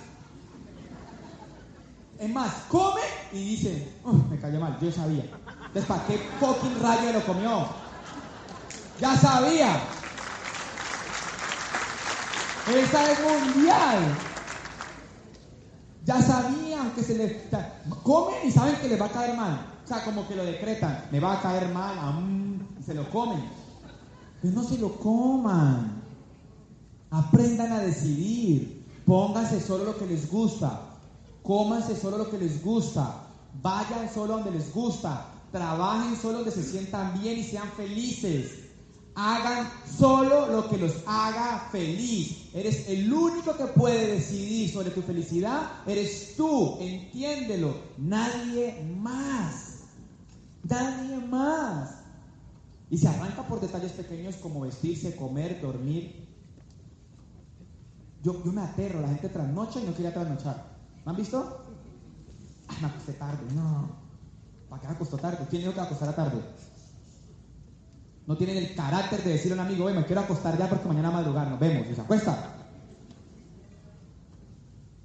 Es 2.19 2.31
más, 2.33 2.53
come 2.69 3.01
y 3.33 3.51
dicen, 3.51 3.89
me 4.31 4.39
cayó 4.39 4.59
mal, 4.61 4.79
yo 4.81 4.91
sabía. 4.91 5.25
Entonces, 5.67 5.85
¿para 5.87 6.07
qué 6.07 6.19
fucking 6.41 6.81
rayo 6.81 7.13
lo 7.13 7.25
comió? 7.25 7.88
Ya 9.01 9.17
sabía. 9.17 9.81
Esta 12.75 13.13
es 13.13 13.19
mundial. 13.21 14.17
Ya 16.05 16.21
sabían 16.23 16.91
que 16.93 17.03
se 17.03 17.15
le... 17.17 17.49
Comen 18.03 18.37
y 18.45 18.51
saben 18.51 18.77
que 18.77 18.89
les 18.89 19.01
va 19.01 19.07
a 19.07 19.13
caer 19.13 19.37
mal. 19.37 19.67
O 19.85 19.87
sea, 19.87 20.05
como 20.05 20.27
que 20.27 20.35
lo 20.35 20.45
decretan. 20.45 21.07
Me 21.13 21.21
va 21.21 21.35
a 21.35 21.41
caer 21.41 21.69
mal. 21.69 21.95
se 22.85 22.95
lo 22.95 23.09
comen. 23.11 23.43
Pero 24.43 24.55
no 24.55 24.65
se 24.65 24.79
lo 24.79 24.97
coman. 24.97 26.03
Aprendan 27.11 27.73
a 27.73 27.81
decidir. 27.81 28.87
Pónganse 29.07 29.61
solo 29.61 29.85
lo 29.85 29.99
que 29.99 30.07
les 30.07 30.31
gusta. 30.31 30.81
Cómanse 31.43 31.97
solo 31.97 32.19
lo 32.19 32.31
que 32.31 32.39
les 32.39 32.63
gusta. 32.63 33.23
Vayan 33.63 34.13
solo 34.13 34.35
donde 34.35 34.51
les 34.51 34.73
gusta. 34.73 35.27
Trabajen 35.53 36.17
solo 36.17 36.39
donde 36.39 36.51
se 36.51 36.63
sientan 36.63 37.19
bien 37.21 37.39
y 37.39 37.45
sean 37.45 37.69
felices. 37.77 38.68
Hagan 39.21 39.69
solo 39.85 40.47
lo 40.47 40.69
que 40.69 40.79
los 40.79 41.03
haga 41.05 41.69
feliz. 41.73 42.51
Eres 42.55 42.89
el 42.89 43.13
único 43.13 43.57
que 43.57 43.65
puede 43.65 44.13
decidir 44.13 44.71
sobre 44.71 44.91
tu 44.91 45.03
felicidad. 45.03 45.83
Eres 45.89 46.37
tú. 46.37 46.79
Entiéndelo. 46.79 47.75
Nadie 47.97 48.81
más. 48.97 49.81
Nadie 50.63 51.17
más. 51.19 51.97
Y 52.91 52.99
se 52.99 53.09
arranca 53.09 53.43
por 53.43 53.61
detalles 53.61 53.91
pequeños 53.91 54.37
como 54.37 54.61
vestirse, 54.61 55.17
comer, 55.17 55.61
dormir. 55.61 56.25
Yo, 58.23 58.45
yo 58.45 58.53
me 58.53 58.61
aterro. 58.61 59.01
La 59.01 59.09
gente 59.09 59.31
trasnocha 59.31 59.81
y 59.81 59.85
no 59.85 59.95
quiere 59.95 60.13
trasnochar. 60.13 60.65
¿Me 61.05 61.11
han 61.11 61.17
visto? 61.17 61.65
Me 62.81 62.87
acosté 62.87 63.15
tarde. 63.15 63.53
No. 63.53 63.89
¿Para 64.69 64.81
qué 64.81 64.87
me 64.87 64.95
acostó 64.95 65.17
tarde? 65.17 65.45
¿Quién 65.51 65.63
dijo 65.63 65.75
que 65.75 65.81
me 65.81 65.87
acostara 65.87 66.15
tarde? 66.15 66.41
No 68.29 68.37
tienen 68.37 68.59
el 68.59 68.75
carácter 68.75 69.25
de 69.25 69.31
decir 69.31 69.53
a 69.53 69.55
un 69.55 69.61
amigo, 69.63 69.87
me 69.87 70.05
quiero 70.05 70.21
acostar 70.21 70.59
ya 70.59 70.69
porque 70.69 70.87
mañana 70.87 71.11
madrugar, 71.11 71.49
nos 71.49 71.59
vemos, 71.59 71.87
y 71.91 71.95
se 71.95 72.03
acuesta. 72.03 72.57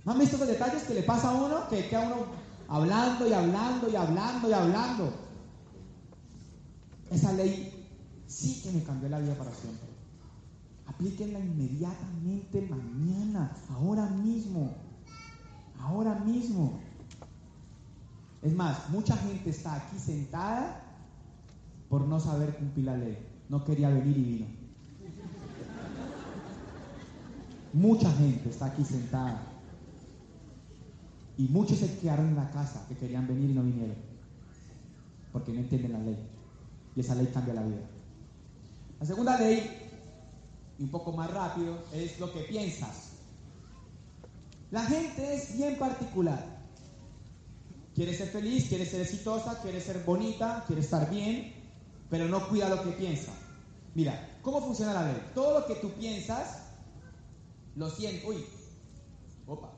¿No 0.03 0.11
han 0.11 0.19
visto 0.19 0.37
los 0.37 0.45
detalles 0.45 0.83
que 0.83 0.93
le 0.93 1.03
pasa 1.03 1.29
a 1.29 1.31
uno? 1.31 1.69
Que 1.69 1.87
queda 1.87 2.01
uno 2.01 2.25
hablando 2.67 3.25
y 3.25 3.31
hablando 3.31 3.89
y 3.89 3.95
hablando 3.95 4.49
y 4.49 4.51
hablando. 4.51 5.13
Esa 7.11 7.31
ley 7.31 7.87
sí 8.27 8.61
que 8.61 8.71
me 8.71 8.83
cambió 8.83 9.07
la 9.07 9.19
vida 9.19 9.35
para 9.35 9.51
siempre. 9.51 9.87
Aplíquenla 10.85 11.39
inmediatamente 11.39 12.67
mañana, 12.69 13.55
ahora 13.73 14.05
mismo. 14.07 14.75
Ahora 15.79 16.15
mismo. 16.15 16.81
Es 18.41 18.53
más, 18.53 18.89
mucha 18.89 19.15
gente 19.15 19.49
está 19.49 19.75
aquí 19.75 19.97
sentada 19.97 20.82
por 21.93 22.07
no 22.07 22.19
saber 22.19 22.55
cumplir 22.55 22.87
la 22.87 22.97
ley. 22.97 23.15
No 23.49 23.63
quería 23.63 23.87
venir 23.87 24.17
y 24.17 24.23
vino. 24.23 24.47
Mucha 27.71 28.11
gente 28.13 28.49
está 28.49 28.65
aquí 28.65 28.83
sentada. 28.83 29.43
Y 31.37 31.43
muchos 31.49 31.77
se 31.77 31.99
quedaron 31.99 32.29
en 32.29 32.35
la 32.35 32.49
casa 32.49 32.83
que 32.89 32.97
querían 32.97 33.27
venir 33.27 33.51
y 33.51 33.53
no 33.53 33.61
vinieron. 33.61 33.95
Porque 35.31 35.53
no 35.53 35.59
entienden 35.59 35.91
la 35.91 35.99
ley. 35.99 36.17
Y 36.95 37.01
esa 37.01 37.13
ley 37.13 37.29
cambia 37.31 37.53
la 37.53 37.61
vida. 37.61 37.81
La 38.99 39.05
segunda 39.05 39.37
ley, 39.37 39.61
y 40.79 40.83
un 40.85 40.89
poco 40.89 41.11
más 41.11 41.29
rápido, 41.29 41.77
es 41.93 42.19
lo 42.19 42.33
que 42.33 42.39
piensas. 42.39 43.11
La 44.71 44.81
gente 44.81 45.35
es 45.35 45.55
bien 45.55 45.77
particular. 45.77 46.43
Quiere 47.93 48.15
ser 48.15 48.29
feliz, 48.29 48.67
quiere 48.67 48.87
ser 48.87 49.01
exitosa, 49.01 49.61
quiere 49.61 49.79
ser 49.79 50.03
bonita, 50.03 50.63
quiere 50.65 50.81
estar 50.81 51.07
bien, 51.11 51.61
pero 52.13 52.27
no 52.27 52.47
cuida 52.47 52.69
lo 52.69 52.83
que 52.83 52.91
piensa. 52.91 53.31
Mira, 53.95 54.37
¿cómo 54.43 54.61
funciona 54.61 54.93
la 54.93 55.07
ley? 55.07 55.31
Todo 55.33 55.61
lo 55.61 55.65
que 55.65 55.73
tú 55.73 55.89
piensas, 55.93 56.59
lo 57.75 57.89
siento. 57.89 58.27
Uy, 58.27 58.45
opa, 59.47 59.71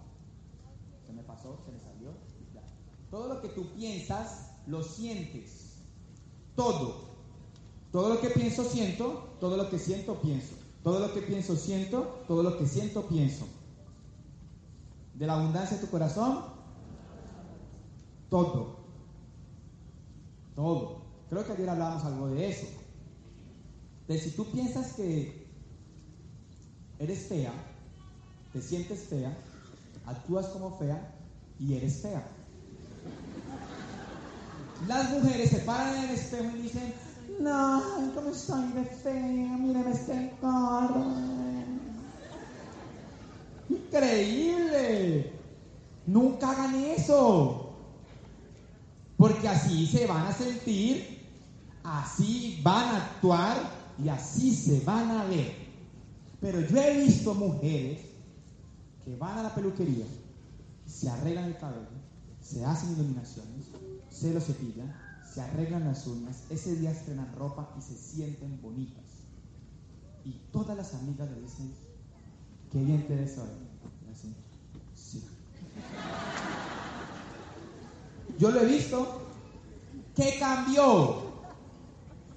se 1.08 1.14
me 1.14 1.24
pasó, 1.24 1.58
se 1.66 1.72
me 1.72 1.80
salió. 1.80 2.10
Todo 3.10 3.36
lo 3.36 3.42
que 3.42 3.48
tú 3.48 3.74
piensas, 3.78 4.52
lo 4.68 4.84
sientes. 4.84 5.78
Todo. 6.58 7.06
Todo 7.94 8.16
lo 8.16 8.20
que 8.20 8.30
pienso, 8.32 8.66
siento. 8.66 9.38
Todo 9.40 9.56
lo 9.56 9.70
que 9.70 9.80
siento, 9.80 10.20
pienso. 10.20 10.56
Todo 10.84 11.00
lo 11.00 11.14
que 11.14 11.22
pienso, 11.22 11.56
siento. 11.56 12.22
Todo 12.28 12.44
lo 12.44 12.58
que 12.58 12.68
siento, 12.68 13.08
pienso. 13.08 13.46
De 15.14 15.26
la 15.26 15.36
abundancia 15.36 15.78
de 15.78 15.86
tu 15.86 15.90
corazón, 15.90 16.44
todo. 18.30 18.76
Todo. 20.54 21.05
Creo 21.30 21.46
que 21.46 21.54
ayer 21.54 21.70
hablábamos 21.70 22.04
algo 22.06 22.30
de 22.30 22.50
eso. 22.50 22.68
De 24.08 24.20
si 24.20 24.32
tú 24.32 24.46
piensas 24.52 24.94
que 24.94 25.48
eres 27.00 27.28
fea, 27.28 27.52
te 28.54 28.62
sientes 28.62 29.00
fea, 29.10 29.36
actúas 30.06 30.48
como 30.48 30.78
fea 30.78 31.14
y 31.60 31.74
eres 31.74 32.02
fea. 32.02 32.26
Las 34.88 35.10
mujeres 35.10 35.50
se 35.50 35.60
paran 35.60 35.96
en 35.96 36.04
el 36.10 36.12
espejo 36.12 36.58
y 36.58 36.62
dicen, 36.62 36.94
no, 37.40 38.12
¿cómo 38.14 38.30
estoy 38.30 38.72
de 38.74 38.86
fea? 38.86 39.58
Mírame 39.58 39.92
este 39.92 40.34
carro. 40.40 41.06
Increíble. 43.70 45.34
Nunca 46.06 46.52
hagan 46.52 46.76
eso. 46.76 47.74
Porque 49.18 49.48
así 49.48 49.88
se 49.88 50.06
van 50.06 50.28
a 50.28 50.34
sentir, 50.34 51.15
así 51.86 52.60
van 52.64 52.96
a 52.96 53.06
actuar 53.06 53.58
y 54.04 54.10
así 54.10 54.54
se 54.54 54.82
van 54.82 55.12
a 55.12 55.26
ver. 55.26 55.54
Pero 56.42 56.62
yo 56.62 56.78
he 56.82 57.04
visto 57.04 57.34
mujeres 57.34 58.02
que 59.04 59.16
van 59.16 59.38
a 59.38 59.44
la 59.44 59.56
peluquería, 59.56 60.06
se 60.86 61.10
arreglan 61.10 61.46
el 61.46 61.58
cabello, 61.58 61.88
se 62.42 62.66
hacen 62.66 62.94
iluminaciones, 62.94 63.68
se 64.10 64.34
lo 64.34 64.42
cepillan, 64.42 64.94
se 65.32 65.42
arreglan 65.42 65.86
las 65.86 66.06
uñas, 66.08 66.44
ese 66.50 66.76
día 66.76 66.92
estrenan 66.92 67.34
ropa 67.36 67.74
y 67.78 67.82
se 67.82 67.96
sienten 67.96 68.62
bonitas. 68.62 69.04
Y 70.24 70.32
todas 70.52 70.76
las 70.76 70.94
amigas 70.96 71.30
le 71.30 71.42
dicen, 71.42 71.72
qué 72.72 72.84
bien 72.84 73.08
te 73.08 73.16
ves 73.16 73.38
hoy. 73.38 73.50
sí. 74.96 75.24
Yo 78.40 78.52
lo 78.52 78.62
he 78.62 78.66
visto. 78.66 79.22
¿Qué 80.16 80.38
cambió? 80.40 81.25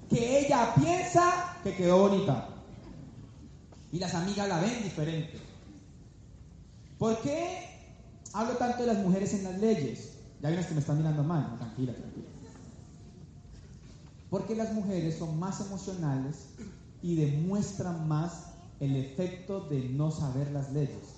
Que 0.09 0.39
ella 0.39 0.73
piensa 0.75 1.57
que 1.63 1.75
quedó 1.75 2.09
bonita. 2.09 2.49
Y 3.91 3.99
las 3.99 4.13
amigas 4.15 4.47
la 4.47 4.59
ven 4.59 4.83
diferente. 4.83 5.39
¿Por 6.97 7.21
qué 7.21 7.69
hablo 8.33 8.57
tanto 8.57 8.83
de 8.83 8.93
las 8.93 9.03
mujeres 9.03 9.33
en 9.33 9.43
las 9.43 9.59
leyes? 9.59 10.13
Ya 10.41 10.49
hay 10.49 10.53
unas 10.53 10.67
que 10.67 10.73
me 10.73 10.79
están 10.79 10.97
mirando 10.97 11.23
mal. 11.23 11.57
tranquila, 11.57 11.93
tranquila. 11.93 12.27
Porque 14.29 14.55
las 14.55 14.73
mujeres 14.73 15.17
son 15.17 15.39
más 15.39 15.59
emocionales 15.61 16.49
y 17.01 17.15
demuestran 17.15 18.07
más 18.07 18.49
el 18.79 18.95
efecto 18.95 19.61
de 19.61 19.89
no 19.89 20.11
saber 20.11 20.51
las 20.51 20.71
leyes. 20.71 21.15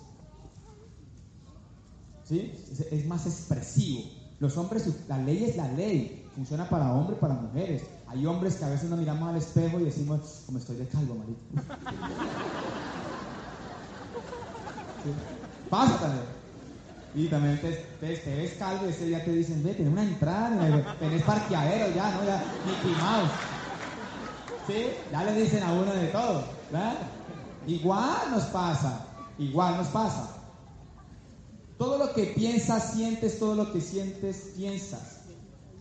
¿Sí? 2.23 2.54
Es 2.91 3.06
más 3.06 3.25
expresivo. 3.25 4.04
Los 4.39 4.58
hombres, 4.58 4.88
la 5.08 5.17
ley 5.17 5.43
es 5.43 5.58
la 5.58 5.71
ley, 5.73 6.20
funciona 6.35 6.67
para 6.69 6.91
hombres, 6.91 7.19
para 7.19 7.33
mujeres. 7.33 7.83
Hay 8.07 8.25
hombres 8.25 8.55
que 8.55 8.65
a 8.65 8.69
veces 8.69 8.89
nos 8.89 8.99
miramos 8.99 9.29
al 9.29 9.37
espejo 9.37 9.79
y 9.79 9.85
decimos, 9.85 10.43
como 10.45 10.57
estoy 10.57 10.77
de 10.77 10.87
calvo, 10.87 11.15
marido. 11.15 11.37
¿Sí? 15.03 15.11
Y 17.13 17.27
también 17.27 17.59
te, 17.59 17.87
ves 18.01 18.53
calvo 18.57 18.85
y 18.85 18.89
ese 18.89 19.05
día 19.05 19.23
te 19.23 19.31
dicen, 19.31 19.63
ve, 19.63 19.73
tenés 19.73 19.91
una 19.91 20.03
entrada, 20.03 20.95
tenés 20.99 21.23
parqueadero 21.23 21.93
ya, 21.93 22.11
¿no? 22.11 22.23
Ya, 22.23 22.43
Mickey 22.65 22.95
Mouse. 23.01 23.31
¿Sí? 24.67 24.87
Ya 25.11 25.23
le 25.23 25.41
dicen 25.41 25.63
a 25.63 25.73
uno 25.73 25.91
de 25.93 26.07
todo. 26.07 26.43
Igual 27.67 28.31
nos 28.31 28.43
pasa, 28.45 29.05
igual 29.37 29.77
nos 29.77 29.87
pasa. 29.87 30.37
Todo 31.77 31.97
lo 31.97 32.13
que 32.13 32.27
piensas, 32.27 32.93
sientes, 32.93 33.39
todo 33.39 33.55
lo 33.55 33.73
que 33.73 33.81
sientes, 33.81 34.53
piensas. 34.55 35.20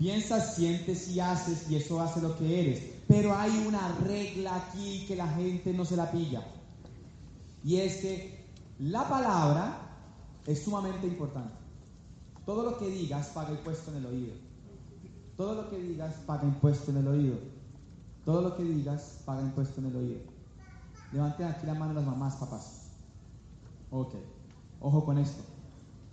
Piensas, 0.00 0.54
sientes 0.54 1.08
y 1.08 1.20
haces 1.20 1.70
y 1.70 1.76
eso 1.76 2.00
hace 2.00 2.22
lo 2.22 2.34
que 2.38 2.58
eres. 2.58 2.82
Pero 3.06 3.36
hay 3.36 3.50
una 3.68 3.86
regla 3.98 4.56
aquí 4.56 5.04
que 5.06 5.14
la 5.14 5.28
gente 5.28 5.74
no 5.74 5.84
se 5.84 5.94
la 5.94 6.10
pilla. 6.10 6.42
Y 7.62 7.76
es 7.76 7.96
que 7.96 8.46
la 8.78 9.06
palabra 9.06 9.76
es 10.46 10.62
sumamente 10.62 11.06
importante. 11.06 11.52
Todo 12.46 12.62
lo 12.62 12.78
que 12.78 12.88
digas 12.88 13.26
paga 13.34 13.50
impuesto 13.50 13.90
en 13.90 13.98
el 13.98 14.06
oído. 14.06 14.32
Todo 15.36 15.54
lo 15.54 15.68
que 15.68 15.78
digas 15.78 16.14
paga 16.24 16.44
impuesto 16.44 16.90
en 16.92 16.96
el 16.96 17.06
oído. 17.06 17.38
Todo 18.24 18.40
lo 18.40 18.56
que 18.56 18.64
digas 18.64 19.18
paga 19.26 19.42
impuesto 19.42 19.82
en 19.82 19.88
el 19.88 19.96
oído. 19.96 20.20
Levanten 21.12 21.46
aquí 21.46 21.66
la 21.66 21.74
mano 21.74 21.92
las 21.92 22.06
mamás, 22.06 22.36
papás. 22.36 22.86
Ok. 23.90 24.14
Ojo 24.80 25.04
con 25.04 25.18
esto. 25.18 25.42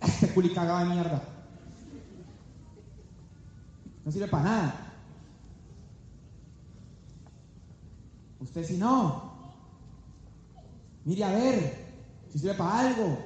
Este 0.02 0.28
culi 0.34 0.52
cagado 0.52 0.86
de 0.86 0.94
mierda. 0.94 1.37
No 4.08 4.12
sirve 4.12 4.28
para 4.28 4.42
nada. 4.42 4.92
Usted 8.40 8.64
si 8.64 8.78
no. 8.78 9.34
Mire 11.04 11.24
a 11.24 11.32
ver 11.32 11.92
si 12.32 12.38
sirve 12.38 12.54
para 12.54 12.88
algo. 12.88 13.18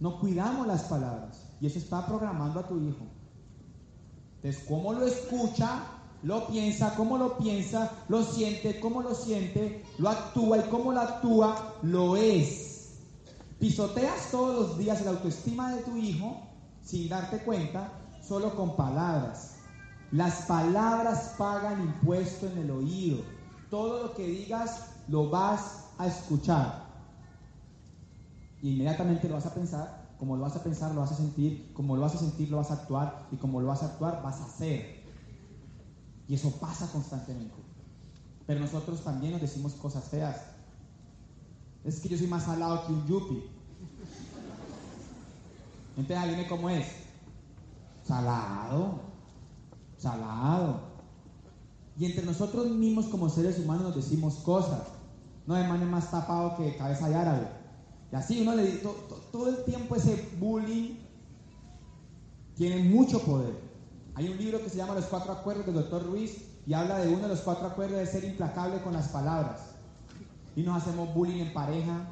No 0.00 0.18
cuidamos 0.18 0.66
las 0.66 0.82
palabras. 0.82 1.46
Y 1.60 1.68
eso 1.68 1.78
está 1.78 2.04
programando 2.06 2.58
a 2.58 2.66
tu 2.66 2.80
hijo. 2.80 3.06
Entonces, 4.42 4.64
¿cómo 4.66 4.94
lo 4.94 5.06
escucha? 5.06 5.84
Lo 6.24 6.48
piensa, 6.48 6.96
cómo 6.96 7.18
lo 7.18 7.38
piensa, 7.38 7.92
lo 8.08 8.24
siente, 8.24 8.80
cómo 8.80 9.00
lo 9.00 9.14
siente, 9.14 9.84
lo 9.98 10.08
actúa 10.08 10.58
y 10.58 10.68
cómo 10.70 10.90
lo 10.90 11.02
actúa, 11.02 11.76
lo 11.82 12.16
es. 12.16 12.94
Pisoteas 13.60 14.32
todos 14.32 14.70
los 14.70 14.78
días 14.78 15.04
la 15.04 15.12
autoestima 15.12 15.72
de 15.72 15.82
tu 15.82 15.96
hijo 15.96 16.48
sin 16.88 17.06
darte 17.06 17.38
cuenta, 17.44 17.92
solo 18.28 18.54
con 18.54 18.76
palabras. 18.76 19.54
Las 20.12 20.42
palabras 20.42 21.34
pagan 21.38 21.82
impuesto 21.82 22.46
en 22.46 22.58
el 22.58 22.70
oído. 22.70 23.18
Todo 23.70 24.04
lo 24.04 24.14
que 24.14 24.26
digas 24.26 24.90
lo 25.08 25.30
vas 25.30 25.84
a 25.98 26.06
escuchar. 26.06 26.86
Inmediatamente 28.62 29.28
lo 29.28 29.34
vas 29.34 29.46
a 29.46 29.54
pensar, 29.54 30.08
como 30.18 30.36
lo 30.36 30.42
vas 30.42 30.56
a 30.56 30.62
pensar, 30.62 30.94
lo 30.94 31.00
vas 31.00 31.12
a 31.12 31.16
sentir, 31.16 31.72
como 31.74 31.96
lo 31.96 32.02
vas 32.02 32.14
a 32.14 32.18
sentir, 32.18 32.50
lo 32.50 32.56
vas 32.56 32.70
a 32.70 32.74
actuar, 32.74 33.26
y 33.30 33.36
como 33.36 33.60
lo 33.60 33.68
vas 33.68 33.82
a 33.82 33.86
actuar, 33.86 34.22
vas 34.22 34.40
a 34.40 34.44
hacer. 34.44 35.02
Y 36.26 36.34
eso 36.34 36.50
pasa 36.60 36.90
constantemente. 36.90 37.54
Pero 38.46 38.60
nosotros 38.60 39.02
también 39.02 39.32
nos 39.32 39.40
decimos 39.40 39.74
cosas 39.74 40.04
feas 40.04 40.36
es 41.84 42.00
que 42.00 42.08
yo 42.08 42.18
soy 42.18 42.26
más 42.26 42.44
salado 42.44 42.86
que 42.86 42.92
un 42.92 43.06
yuppie. 43.06 43.42
Entonces 45.96 46.16
adivine 46.18 46.48
cómo 46.48 46.68
es. 46.68 47.07
Salado. 48.08 49.00
Salado. 49.98 50.80
Y 51.98 52.06
entre 52.06 52.24
nosotros 52.24 52.70
mismos 52.70 53.06
como 53.06 53.28
seres 53.28 53.58
humanos 53.58 53.82
nos 53.82 53.96
decimos 53.96 54.36
cosas. 54.36 54.80
No 55.46 55.54
hay 55.54 55.68
man 55.68 55.90
más 55.90 56.10
tapado 56.10 56.56
que 56.56 56.76
cabeza 56.78 57.08
de 57.08 57.14
árabe. 57.14 57.48
Y 58.10 58.16
así 58.16 58.40
uno 58.40 58.54
le 58.54 58.64
dice, 58.64 58.88
todo 59.30 59.50
el 59.50 59.64
tiempo 59.64 59.94
ese 59.94 60.26
bullying 60.40 60.96
tiene 62.56 62.82
mucho 62.84 63.20
poder. 63.20 63.54
Hay 64.14 64.28
un 64.28 64.38
libro 64.38 64.62
que 64.62 64.70
se 64.70 64.78
llama 64.78 64.94
Los 64.94 65.04
Cuatro 65.04 65.32
Acuerdos 65.32 65.66
del 65.66 65.74
doctor 65.74 66.06
Ruiz 66.06 66.38
y 66.66 66.72
habla 66.72 66.98
de 66.98 67.08
uno 67.08 67.24
de 67.24 67.28
los 67.28 67.40
cuatro 67.40 67.66
acuerdos 67.66 67.98
de 67.98 68.06
ser 68.06 68.24
implacable 68.24 68.80
con 68.82 68.94
las 68.94 69.08
palabras 69.08 69.60
y 70.56 70.62
nos 70.62 70.82
hacemos 70.82 71.14
bullying 71.14 71.40
en 71.40 71.52
pareja. 71.52 72.08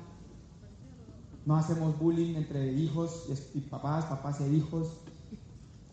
no 1.47 1.57
hacemos 1.57 1.99
bullying 1.99 2.35
entre 2.37 2.73
hijos 2.73 3.25
y 3.55 3.61
papás, 3.61 4.05
papás 4.07 4.41
e 4.41 4.49
hijos. 4.49 4.89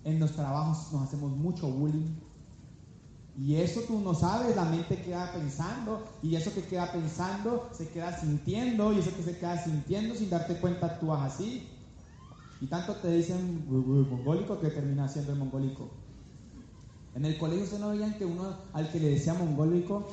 En 0.03 0.19
los 0.19 0.33
trabajos 0.33 0.91
nos 0.91 1.03
hacemos 1.03 1.31
mucho 1.31 1.67
bullying. 1.67 2.15
Y 3.37 3.55
eso 3.55 3.81
tú 3.87 3.99
no 3.99 4.13
sabes, 4.13 4.55
la 4.55 4.65
mente 4.65 5.01
queda 5.01 5.31
pensando, 5.33 6.03
y 6.21 6.35
eso 6.35 6.53
que 6.53 6.61
queda 6.61 6.91
pensando 6.91 7.67
se 7.73 7.89
queda 7.89 8.19
sintiendo, 8.19 8.93
y 8.93 8.99
eso 8.99 9.15
que 9.15 9.23
se 9.23 9.37
queda 9.37 9.63
sintiendo 9.63 10.13
sin 10.13 10.29
darte 10.29 10.59
cuenta 10.59 10.85
actúas 10.85 11.33
así. 11.33 11.67
Y 12.61 12.67
tanto 12.67 12.95
te 12.95 13.09
dicen 13.09 13.65
mongólico 13.67 14.59
que 14.59 14.69
termina 14.69 15.07
siendo 15.07 15.33
el 15.33 15.39
mongólico. 15.39 15.89
En 17.15 17.25
el 17.25 17.37
colegio 17.37 17.65
se 17.65 17.79
no 17.79 17.89
veían 17.89 18.13
que 18.17 18.25
uno 18.25 18.55
al 18.71 18.91
que 18.91 18.99
le 18.99 19.09
decía 19.09 19.33
mongólico 19.33 20.07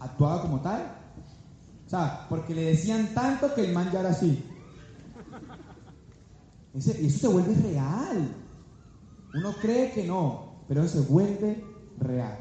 actuaba 0.00 0.42
como 0.42 0.60
tal. 0.60 0.96
O 1.86 1.90
sea, 1.90 2.26
porque 2.28 2.54
le 2.54 2.62
decían 2.62 3.12
tanto 3.14 3.54
que 3.54 3.64
el 3.64 3.72
man 3.72 3.90
ya 3.92 4.00
era 4.00 4.10
así. 4.10 4.42
Ese, 6.74 7.04
eso 7.04 7.18
se 7.18 7.28
vuelve 7.28 7.54
real. 7.54 8.34
Uno 9.34 9.54
cree 9.60 9.92
que 9.92 10.04
no, 10.04 10.52
pero 10.68 10.86
se 10.86 11.00
vuelve 11.00 11.64
real. 11.98 12.38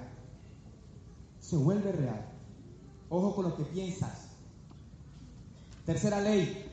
Se 1.40 1.56
vuelve 1.56 1.92
real. 1.92 2.26
Ojo 3.10 3.36
con 3.36 3.50
lo 3.50 3.56
que 3.56 3.64
piensas. 3.64 4.28
Tercera 5.86 6.22
ley. 6.22 6.66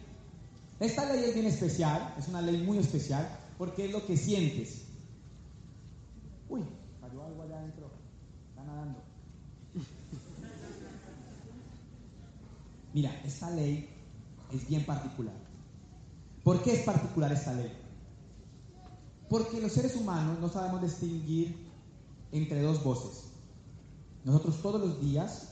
Esta 0.80 1.12
ley 1.12 1.24
es 1.24 1.34
bien 1.34 1.46
especial, 1.46 2.14
es 2.18 2.28
una 2.28 2.40
ley 2.42 2.62
muy 2.62 2.78
especial, 2.78 3.28
porque 3.56 3.86
es 3.86 3.92
lo 3.92 4.06
que 4.06 4.16
sientes. 4.16 4.84
Uy, 6.48 6.62
cayó 7.00 7.24
algo 7.24 7.42
allá 7.42 7.58
adentro. 7.58 7.90
Está 8.50 8.64
nadando. 8.64 9.02
Mira, 12.94 13.20
esta 13.24 13.50
ley 13.50 13.88
es 14.52 14.68
bien 14.68 14.84
particular. 14.84 15.34
¿Por 16.44 16.62
qué 16.62 16.74
es 16.74 16.82
particular 16.84 17.32
esta 17.32 17.52
ley? 17.52 17.72
Porque 19.28 19.60
los 19.60 19.72
seres 19.72 19.94
humanos 19.96 20.38
no 20.40 20.48
sabemos 20.48 20.82
distinguir 20.82 21.56
entre 22.32 22.62
dos 22.62 22.82
voces. 22.82 23.24
Nosotros 24.24 24.60
todos 24.62 24.80
los 24.80 25.00
días, 25.00 25.48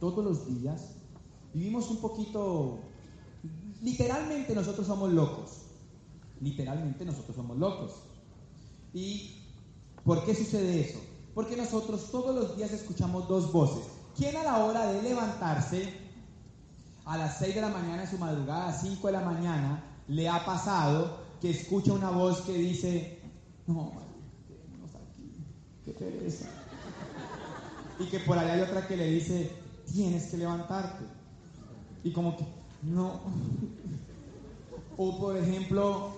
todos 0.00 0.24
los 0.24 0.46
días, 0.46 0.92
vivimos 1.54 1.90
un 1.90 1.98
poquito, 1.98 2.78
literalmente 3.82 4.54
nosotros 4.54 4.86
somos 4.86 5.12
locos. 5.12 5.62
Literalmente 6.40 7.04
nosotros 7.04 7.34
somos 7.34 7.56
locos. 7.58 7.92
¿Y 8.94 9.42
por 10.04 10.24
qué 10.24 10.34
sucede 10.34 10.80
eso? 10.80 11.00
Porque 11.34 11.56
nosotros 11.56 12.10
todos 12.10 12.34
los 12.34 12.56
días 12.56 12.72
escuchamos 12.72 13.28
dos 13.28 13.52
voces. 13.52 13.84
¿Quién 14.16 14.36
a 14.36 14.42
la 14.42 14.64
hora 14.64 14.92
de 14.92 15.02
levantarse 15.02 15.92
a 17.04 17.16
las 17.16 17.38
6 17.38 17.54
de 17.54 17.60
la 17.60 17.68
mañana 17.68 18.02
en 18.02 18.10
su 18.10 18.18
madrugada, 18.18 18.68
a 18.68 18.72
5 18.72 19.06
de 19.06 19.12
la 19.12 19.20
mañana, 19.20 19.82
le 20.08 20.28
ha 20.28 20.44
pasado 20.44 21.27
que 21.40 21.50
escucha 21.50 21.92
una 21.92 22.10
voz 22.10 22.40
que 22.42 22.52
dice, 22.52 23.18
no, 23.66 23.92
y 27.98 28.04
que 28.06 28.20
por 28.20 28.38
allá 28.38 28.52
hay 28.54 28.60
otra 28.60 28.86
que 28.86 28.96
le 28.96 29.10
dice, 29.10 29.50
tienes 29.92 30.26
que 30.26 30.36
levantarte. 30.36 31.04
Y 32.04 32.12
como 32.12 32.36
que, 32.36 32.44
no. 32.82 33.20
O 34.96 35.18
por 35.18 35.36
ejemplo, 35.36 36.10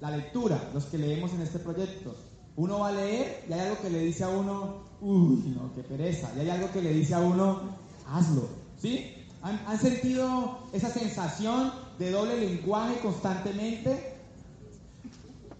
la 0.00 0.10
lectura, 0.16 0.70
los 0.74 0.84
que 0.86 0.98
leemos 0.98 1.32
en 1.32 1.42
este 1.42 1.58
proyecto. 1.58 2.14
Uno 2.56 2.80
va 2.80 2.88
a 2.88 2.92
leer 2.92 3.44
y 3.48 3.52
hay 3.52 3.60
algo 3.60 3.80
que 3.80 3.90
le 3.90 4.00
dice 4.00 4.24
a 4.24 4.28
uno, 4.28 4.82
uy, 5.00 5.54
no, 5.56 5.72
qué 5.74 5.82
pereza. 5.82 6.30
Y 6.36 6.40
hay 6.40 6.50
algo 6.50 6.70
que 6.70 6.82
le 6.82 6.92
dice 6.92 7.14
a 7.14 7.20
uno, 7.20 7.60
hazlo. 8.06 8.48
¿Sí? 8.78 9.14
¿Han, 9.42 9.58
¿Han 9.66 9.78
sentido 9.78 10.58
esa 10.72 10.90
sensación 10.90 11.72
de 11.98 12.10
doble 12.10 12.38
lenguaje 12.38 12.98
constantemente? 13.00 14.09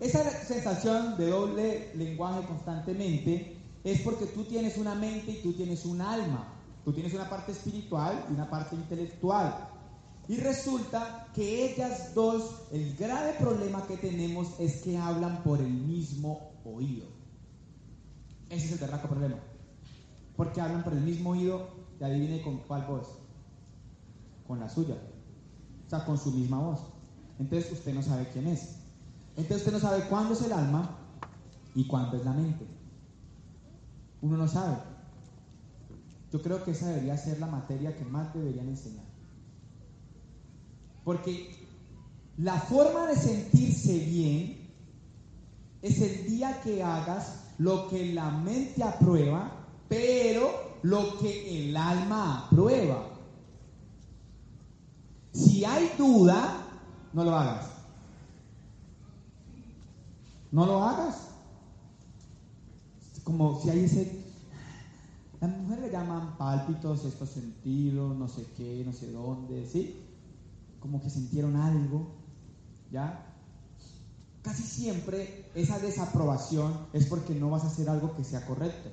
Esa 0.00 0.30
sensación 0.30 1.18
de 1.18 1.28
doble 1.28 1.92
lenguaje 1.94 2.46
constantemente 2.46 3.56
es 3.84 4.00
porque 4.00 4.24
tú 4.26 4.44
tienes 4.44 4.78
una 4.78 4.94
mente 4.94 5.32
y 5.32 5.42
tú 5.42 5.52
tienes 5.52 5.84
un 5.84 6.00
alma. 6.00 6.54
Tú 6.86 6.92
tienes 6.94 7.12
una 7.12 7.28
parte 7.28 7.52
espiritual 7.52 8.24
y 8.30 8.32
una 8.32 8.48
parte 8.48 8.76
intelectual. 8.76 9.68
Y 10.26 10.38
resulta 10.38 11.26
que 11.34 11.70
ellas 11.70 12.14
dos, 12.14 12.62
el 12.72 12.96
grave 12.96 13.34
problema 13.38 13.86
que 13.86 13.98
tenemos 13.98 14.58
es 14.58 14.80
que 14.80 14.96
hablan 14.96 15.42
por 15.42 15.60
el 15.60 15.68
mismo 15.70 16.52
oído. 16.64 17.06
Ese 18.48 18.66
es 18.66 18.72
el 18.72 18.78
terraco 18.78 19.06
problema. 19.08 19.36
Porque 20.34 20.62
hablan 20.62 20.82
por 20.82 20.94
el 20.94 21.00
mismo 21.00 21.30
oído 21.30 21.68
y 22.00 22.04
adivine 22.04 22.40
con 22.40 22.58
cuál 22.58 22.86
voz. 22.86 23.08
Con 24.46 24.60
la 24.60 24.68
suya. 24.70 24.96
O 25.86 25.90
sea, 25.90 26.06
con 26.06 26.16
su 26.16 26.30
misma 26.30 26.58
voz. 26.58 26.80
Entonces 27.38 27.70
usted 27.72 27.92
no 27.92 28.02
sabe 28.02 28.28
quién 28.32 28.46
es. 28.46 28.79
Entonces 29.40 29.66
usted 29.66 29.72
no 29.72 29.80
sabe 29.80 30.04
cuándo 30.04 30.34
es 30.34 30.42
el 30.42 30.52
alma 30.52 30.98
y 31.74 31.86
cuándo 31.86 32.16
es 32.18 32.24
la 32.26 32.32
mente. 32.32 32.66
Uno 34.20 34.36
no 34.36 34.46
sabe. 34.46 34.76
Yo 36.30 36.42
creo 36.42 36.62
que 36.62 36.72
esa 36.72 36.88
debería 36.88 37.16
ser 37.16 37.40
la 37.40 37.46
materia 37.46 37.96
que 37.96 38.04
más 38.04 38.34
deberían 38.34 38.68
enseñar. 38.68 39.06
Porque 41.04 41.50
la 42.36 42.60
forma 42.60 43.06
de 43.06 43.16
sentirse 43.16 43.98
bien 44.00 44.68
es 45.80 46.02
el 46.02 46.26
día 46.26 46.60
que 46.60 46.82
hagas 46.82 47.44
lo 47.56 47.88
que 47.88 48.12
la 48.12 48.30
mente 48.30 48.84
aprueba, 48.84 49.52
pero 49.88 50.78
lo 50.82 51.18
que 51.18 51.64
el 51.64 51.76
alma 51.78 52.46
aprueba. 52.46 53.08
Si 55.32 55.64
hay 55.64 55.90
duda, 55.96 56.66
no 57.14 57.24
lo 57.24 57.34
hagas. 57.34 57.69
No 60.52 60.66
lo 60.66 60.82
hagas. 60.82 61.28
Como 63.24 63.60
si 63.60 63.70
hay 63.70 63.84
ese... 63.84 64.24
Las 65.40 65.50
mujeres 65.56 65.84
le 65.84 65.90
llaman 65.90 66.36
pálpitos, 66.36 67.04
estos 67.04 67.30
sentidos, 67.30 68.14
no 68.16 68.28
sé 68.28 68.44
qué, 68.56 68.82
no 68.84 68.92
sé 68.92 69.10
dónde, 69.10 69.66
¿sí? 69.66 69.96
Como 70.80 71.00
que 71.00 71.08
sintieron 71.08 71.56
algo, 71.56 72.08
¿ya? 72.90 73.26
Casi 74.42 74.62
siempre 74.62 75.50
esa 75.54 75.78
desaprobación 75.78 76.74
es 76.92 77.06
porque 77.06 77.34
no 77.34 77.48
vas 77.48 77.64
a 77.64 77.68
hacer 77.68 77.88
algo 77.88 78.14
que 78.16 78.24
sea 78.24 78.44
correcto. 78.46 78.90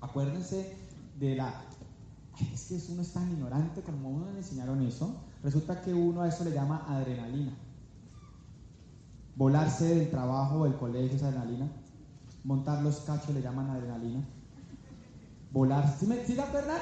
Acuérdense 0.00 0.76
de 1.18 1.36
la... 1.36 1.62
Es 2.52 2.64
que 2.64 2.92
uno 2.92 3.00
es 3.00 3.12
tan 3.12 3.30
ignorante 3.32 3.80
como 3.80 4.10
uno 4.10 4.30
le 4.32 4.38
enseñaron 4.38 4.82
eso. 4.82 5.14
Resulta 5.42 5.80
que 5.80 5.94
uno 5.94 6.20
a 6.20 6.28
eso 6.28 6.44
le 6.44 6.52
llama 6.52 6.84
adrenalina. 6.86 7.52
Volarse 9.36 9.84
del 9.94 10.10
trabajo 10.10 10.64
del 10.64 10.76
colegio 10.76 11.16
es 11.16 11.22
adrenalina. 11.22 11.68
Montar 12.42 12.82
los 12.82 13.00
cachos 13.00 13.34
le 13.34 13.42
llaman 13.42 13.68
adrenalina. 13.68 14.26
Volar. 15.52 15.94
¿Sí, 16.00 16.06
me, 16.06 16.24
¿sí 16.24 16.34
verdad? 16.34 16.80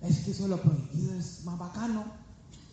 Es 0.00 0.24
que 0.24 0.32
eso 0.32 0.48
lo 0.48 0.56
prohibido 0.60 1.14
es 1.14 1.44
más 1.44 1.58
bacano. 1.58 2.04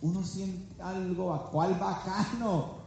Uno 0.02 0.24
siente 0.24 0.82
algo, 0.82 1.32
¿a 1.32 1.50
cuál 1.50 1.74
bacano? 1.74 2.80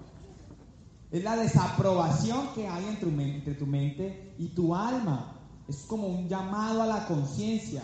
Es 1.09 1.23
la 1.23 1.37
desaprobación 1.37 2.49
que 2.53 2.67
hay 2.67 2.85
entre 2.85 3.07
tu, 3.07 3.15
mente, 3.15 3.37
entre 3.37 3.53
tu 3.53 3.65
mente 3.65 4.35
y 4.37 4.47
tu 4.49 4.75
alma. 4.75 5.37
Es 5.69 5.85
como 5.87 6.07
un 6.07 6.27
llamado 6.27 6.81
a 6.81 6.87
la 6.87 7.07
conciencia. 7.07 7.83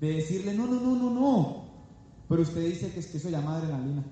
De 0.00 0.14
decirle, 0.14 0.54
no, 0.54 0.66
no, 0.66 0.80
no, 0.80 0.96
no, 0.96 1.10
no. 1.10 1.64
Pero 2.28 2.42
usted 2.42 2.64
dice 2.64 2.90
que 2.90 3.00
es 3.00 3.08
que 3.08 3.18
eso 3.18 3.28
llama 3.28 3.56
adrenalina. 3.56 4.02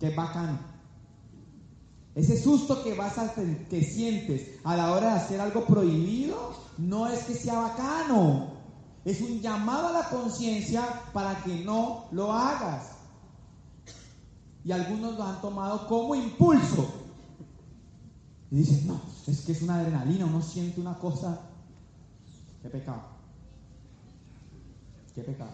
Que 0.00 0.08
es 0.08 0.16
bacano. 0.16 0.75
Ese 2.16 2.42
susto 2.42 2.82
que 2.82 2.94
vas 2.94 3.18
a 3.18 3.34
que 3.34 3.84
sientes 3.84 4.58
a 4.64 4.74
la 4.74 4.90
hora 4.92 5.12
de 5.12 5.20
hacer 5.20 5.38
algo 5.38 5.66
prohibido 5.66 6.54
no 6.78 7.06
es 7.06 7.24
que 7.24 7.34
sea 7.34 7.60
bacano. 7.60 8.54
Es 9.04 9.20
un 9.20 9.38
llamado 9.42 9.88
a 9.88 9.92
la 9.92 10.08
conciencia 10.08 10.82
para 11.12 11.44
que 11.44 11.62
no 11.62 12.06
lo 12.12 12.32
hagas. 12.32 12.92
Y 14.64 14.72
algunos 14.72 15.16
lo 15.16 15.24
han 15.24 15.42
tomado 15.42 15.86
como 15.86 16.14
impulso. 16.14 16.90
Y 18.50 18.56
dicen, 18.56 18.86
no, 18.86 18.98
es 19.26 19.42
que 19.42 19.52
es 19.52 19.60
una 19.60 19.76
adrenalina, 19.76 20.24
uno 20.24 20.40
siente 20.40 20.80
una 20.80 20.98
cosa. 20.98 21.42
Qué 22.62 22.70
pecado. 22.70 23.02
Qué 25.14 25.20
pecado. 25.20 25.52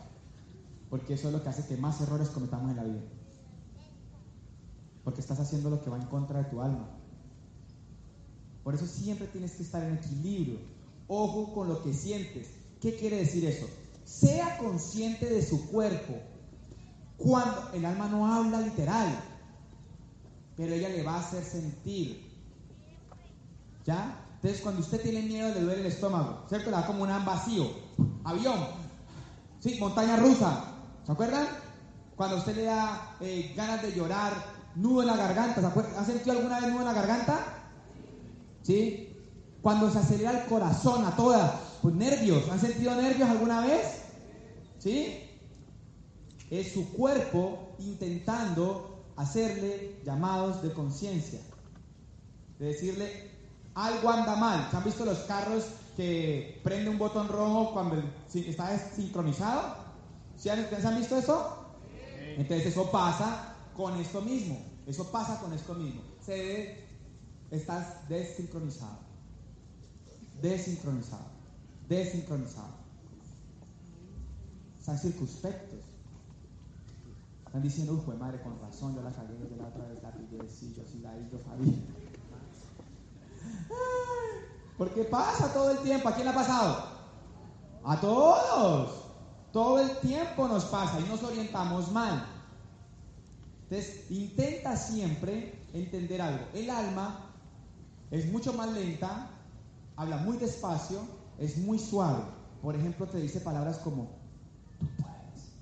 Porque 0.88 1.14
eso 1.14 1.26
es 1.26 1.34
lo 1.34 1.42
que 1.42 1.48
hace 1.48 1.66
que 1.66 1.76
más 1.76 2.00
errores 2.00 2.28
cometamos 2.28 2.70
en 2.70 2.76
la 2.76 2.84
vida 2.84 3.00
porque 5.04 5.20
estás 5.20 5.40
haciendo 5.40 5.70
lo 5.70 5.82
que 5.82 5.90
va 5.90 5.98
en 5.98 6.06
contra 6.06 6.42
de 6.42 6.50
tu 6.50 6.60
alma. 6.60 6.88
Por 8.62 8.74
eso 8.74 8.86
siempre 8.86 9.26
tienes 9.26 9.52
que 9.52 9.62
estar 9.62 9.82
en 9.82 9.94
equilibrio. 9.94 10.60
Ojo 11.08 11.52
con 11.52 11.68
lo 11.68 11.82
que 11.82 11.92
sientes. 11.92 12.50
¿Qué 12.80 12.96
quiere 12.96 13.16
decir 13.16 13.44
eso? 13.44 13.66
Sea 14.04 14.58
consciente 14.58 15.26
de 15.26 15.44
su 15.44 15.68
cuerpo. 15.68 16.14
Cuando 17.16 17.70
el 17.72 17.84
alma 17.84 18.08
no 18.08 18.32
habla 18.32 18.60
literal, 18.60 19.08
pero 20.56 20.74
ella 20.74 20.88
le 20.88 21.02
va 21.02 21.16
a 21.16 21.20
hacer 21.20 21.44
sentir. 21.44 22.30
¿Ya? 23.84 24.18
Entonces, 24.36 24.60
cuando 24.60 24.80
usted 24.80 25.00
tiene 25.02 25.22
miedo, 25.22 25.54
le 25.54 25.60
duele 25.60 25.80
el 25.80 25.86
estómago, 25.86 26.44
¿cierto? 26.48 26.70
Le 26.70 26.76
da 26.76 26.86
como 26.86 27.04
un 27.04 27.24
vacío. 27.24 27.70
Avión. 28.24 28.58
Sí, 29.60 29.76
montaña 29.78 30.16
rusa. 30.16 30.64
¿Se 31.04 31.12
acuerdan? 31.12 31.46
Cuando 32.16 32.36
usted 32.36 32.56
le 32.56 32.64
da 32.64 33.16
eh, 33.20 33.52
ganas 33.56 33.82
de 33.82 33.92
llorar, 33.92 34.32
nudo 34.76 35.02
en 35.02 35.08
la 35.08 35.16
garganta. 35.16 35.72
¿Ha 35.98 36.04
sentido 36.04 36.36
alguna 36.36 36.60
vez 36.60 36.70
nudo 36.70 36.80
en 36.80 36.86
la 36.86 36.92
garganta? 36.92 37.38
¿Sí? 38.62 39.16
Cuando 39.60 39.90
se 39.90 39.98
acelera 39.98 40.42
el 40.42 40.46
corazón 40.46 41.04
a 41.04 41.14
todas, 41.16 41.52
pues 41.82 41.94
nervios. 41.94 42.48
¿Han 42.50 42.60
sentido 42.60 42.94
nervios 42.94 43.28
alguna 43.28 43.60
vez? 43.60 44.02
¿Sí? 44.78 45.30
Es 46.50 46.72
su 46.72 46.92
cuerpo 46.92 47.76
intentando 47.78 49.04
hacerle 49.16 50.00
llamados 50.04 50.62
de 50.62 50.72
conciencia. 50.72 51.40
De 52.58 52.66
decirle, 52.66 53.30
algo 53.74 54.10
anda 54.10 54.36
mal. 54.36 54.68
¿Se 54.70 54.76
han 54.76 54.84
visto 54.84 55.04
los 55.04 55.18
carros 55.20 55.64
que 55.96 56.60
prende 56.64 56.90
un 56.90 56.98
botón 56.98 57.28
rojo 57.28 57.72
cuando 57.72 58.02
está 58.34 58.78
sincronizado? 58.94 59.76
¿Sí 60.36 60.48
han, 60.48 60.66
han 60.84 60.98
visto 60.98 61.16
eso? 61.16 61.58
Entonces 62.36 62.68
eso 62.68 62.90
pasa 62.90 63.51
con 63.76 64.00
esto 64.00 64.22
mismo. 64.22 64.58
Eso 64.86 65.10
pasa 65.10 65.40
con 65.40 65.52
esto 65.52 65.74
mismo. 65.74 66.02
Se 66.24 66.84
estás 67.50 68.08
desincronizado. 68.08 68.98
Desincronizado. 70.40 71.26
Desincronizado. 71.88 72.82
Están 74.80 74.98
circunspectos. 74.98 75.80
Están 77.46 77.62
diciendo, 77.62 78.02
uy, 78.06 78.16
madre, 78.16 78.42
con 78.42 78.58
razón, 78.60 78.94
yo 78.94 79.02
la 79.02 79.12
cagué 79.12 79.34
de 79.34 79.56
la 79.56 79.68
otra 79.68 79.86
vez, 79.86 80.02
la 80.02 80.10
pillé, 80.10 80.48
sí, 80.48 80.74
yo 80.76 80.82
sí 80.90 81.00
la 81.00 81.16
yo 81.18 81.38
sabía. 81.46 81.74
Porque 84.78 85.04
pasa 85.04 85.52
todo 85.52 85.70
el 85.70 85.78
tiempo. 85.78 86.08
¿A 86.08 86.14
quién 86.14 86.24
le 86.24 86.32
ha 86.32 86.34
pasado? 86.34 86.84
A 87.84 88.00
todos. 88.00 89.02
Todo 89.52 89.80
el 89.80 89.98
tiempo 89.98 90.48
nos 90.48 90.64
pasa 90.64 90.98
y 90.98 91.04
nos 91.04 91.22
orientamos 91.22 91.92
mal. 91.92 92.26
Entonces, 93.72 94.04
intenta 94.10 94.76
siempre 94.76 95.54
entender 95.72 96.20
algo. 96.20 96.44
El 96.52 96.68
alma 96.68 97.24
es 98.10 98.30
mucho 98.30 98.52
más 98.52 98.70
lenta, 98.70 99.30
habla 99.96 100.18
muy 100.18 100.36
despacio, 100.36 101.00
es 101.38 101.56
muy 101.56 101.78
suave. 101.78 102.22
Por 102.60 102.76
ejemplo, 102.76 103.06
te 103.06 103.18
dice 103.18 103.40
palabras 103.40 103.78
como, 103.78 104.10
tú 104.78 104.86
puedes. 104.98 105.52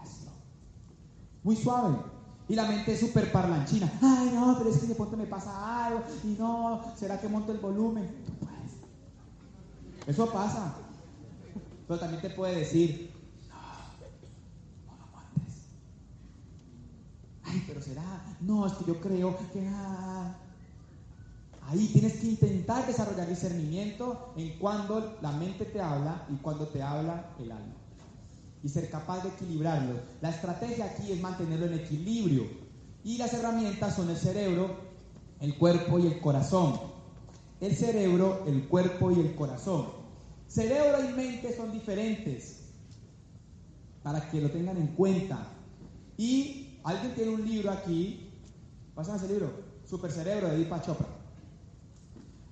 Hazlo. 0.00 0.30
Muy 1.42 1.56
suave. 1.56 1.96
Y 2.48 2.54
la 2.54 2.66
mente 2.66 2.92
es 2.92 3.00
súper 3.00 3.32
parlanchina. 3.32 3.92
Ay, 4.00 4.30
no, 4.32 4.54
pero 4.58 4.70
es 4.70 4.78
que 4.78 4.86
de 4.86 4.94
pronto 4.94 5.16
me 5.16 5.26
pasa 5.26 5.86
algo. 5.86 6.04
Y 6.22 6.36
no, 6.38 6.94
¿será 6.96 7.20
que 7.20 7.28
monto 7.28 7.50
el 7.50 7.58
volumen? 7.58 8.06
Tú 8.24 8.32
puedes. 8.34 8.70
Eso 10.06 10.32
pasa. 10.32 10.76
Pero 11.88 11.98
también 11.98 12.22
te 12.22 12.30
puede 12.30 12.54
decir, 12.60 13.12
no, 13.48 13.56
no 14.86 14.96
lo 14.96 15.06
montes. 15.08 15.54
Ay, 17.46 17.64
pero 17.66 17.80
será. 17.80 18.24
No, 18.40 18.66
es 18.66 18.72
que 18.74 18.84
yo 18.84 19.00
creo 19.00 19.36
que. 19.52 19.68
Ah. 19.68 20.36
Ahí 21.68 21.88
tienes 21.88 22.14
que 22.14 22.28
intentar 22.28 22.86
desarrollar 22.86 23.28
discernimiento 23.28 24.32
en 24.36 24.56
cuando 24.58 25.18
la 25.20 25.32
mente 25.32 25.64
te 25.64 25.80
habla 25.80 26.24
y 26.30 26.36
cuando 26.36 26.68
te 26.68 26.80
habla 26.80 27.34
el 27.40 27.50
alma 27.50 27.74
y 28.62 28.68
ser 28.68 28.90
capaz 28.90 29.22
de 29.22 29.28
equilibrarlo. 29.30 30.00
La 30.20 30.30
estrategia 30.30 30.86
aquí 30.86 31.12
es 31.12 31.20
mantenerlo 31.20 31.66
en 31.66 31.74
equilibrio 31.74 32.46
y 33.04 33.18
las 33.18 33.32
herramientas 33.32 33.94
son 33.94 34.10
el 34.10 34.16
cerebro, 34.16 34.76
el 35.40 35.56
cuerpo 35.56 35.98
y 35.98 36.06
el 36.06 36.20
corazón. 36.20 36.80
El 37.60 37.74
cerebro, 37.74 38.44
el 38.46 38.66
cuerpo 38.68 39.10
y 39.12 39.20
el 39.20 39.34
corazón. 39.34 39.86
Cerebro 40.48 41.08
y 41.08 41.14
mente 41.14 41.56
son 41.56 41.72
diferentes 41.72 42.60
para 44.02 44.28
que 44.30 44.40
lo 44.40 44.50
tengan 44.50 44.76
en 44.76 44.88
cuenta. 44.88 45.46
Y 46.18 46.65
alguien 46.86 47.14
tiene 47.16 47.32
un 47.32 47.44
libro 47.44 47.72
aquí, 47.72 48.30
pasan 48.94 49.16
ese 49.16 49.26
libro, 49.26 49.50
Super 49.84 50.10
Cerebro 50.10 50.48
de 50.48 50.58
Deepak 50.58 50.86
Chopra. 50.86 51.06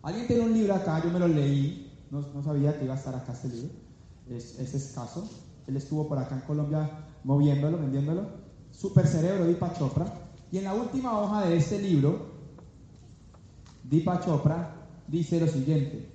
Alguien 0.02 0.26
tiene 0.26 0.42
un 0.42 0.52
libro 0.52 0.74
acá, 0.74 1.00
yo 1.02 1.10
me 1.10 1.20
lo 1.20 1.28
leí, 1.28 1.92
no, 2.10 2.42
sabía 2.42 2.76
que 2.76 2.84
iba 2.84 2.94
a 2.94 2.96
estar 2.96 3.14
acá 3.14 3.32
este 3.32 3.48
libro, 3.48 3.70
es, 4.28 4.58
es 4.58 4.74
escaso. 4.74 5.28
Él 5.68 5.76
estuvo 5.76 6.08
por 6.08 6.18
acá 6.18 6.34
en 6.34 6.40
Colombia 6.42 6.90
moviéndolo, 7.22 7.78
vendiéndolo. 7.78 8.26
Super 8.72 9.06
Cerebro, 9.06 9.46
Dipa 9.46 9.72
Chopra. 9.78 10.04
Y 10.50 10.58
en 10.58 10.64
la 10.64 10.74
última 10.74 11.18
hoja 11.18 11.46
de 11.46 11.56
este 11.56 11.78
libro, 11.78 12.26
Dipa 13.84 14.20
Chopra 14.20 14.74
dice 15.06 15.40
lo 15.40 15.46
siguiente. 15.46 16.10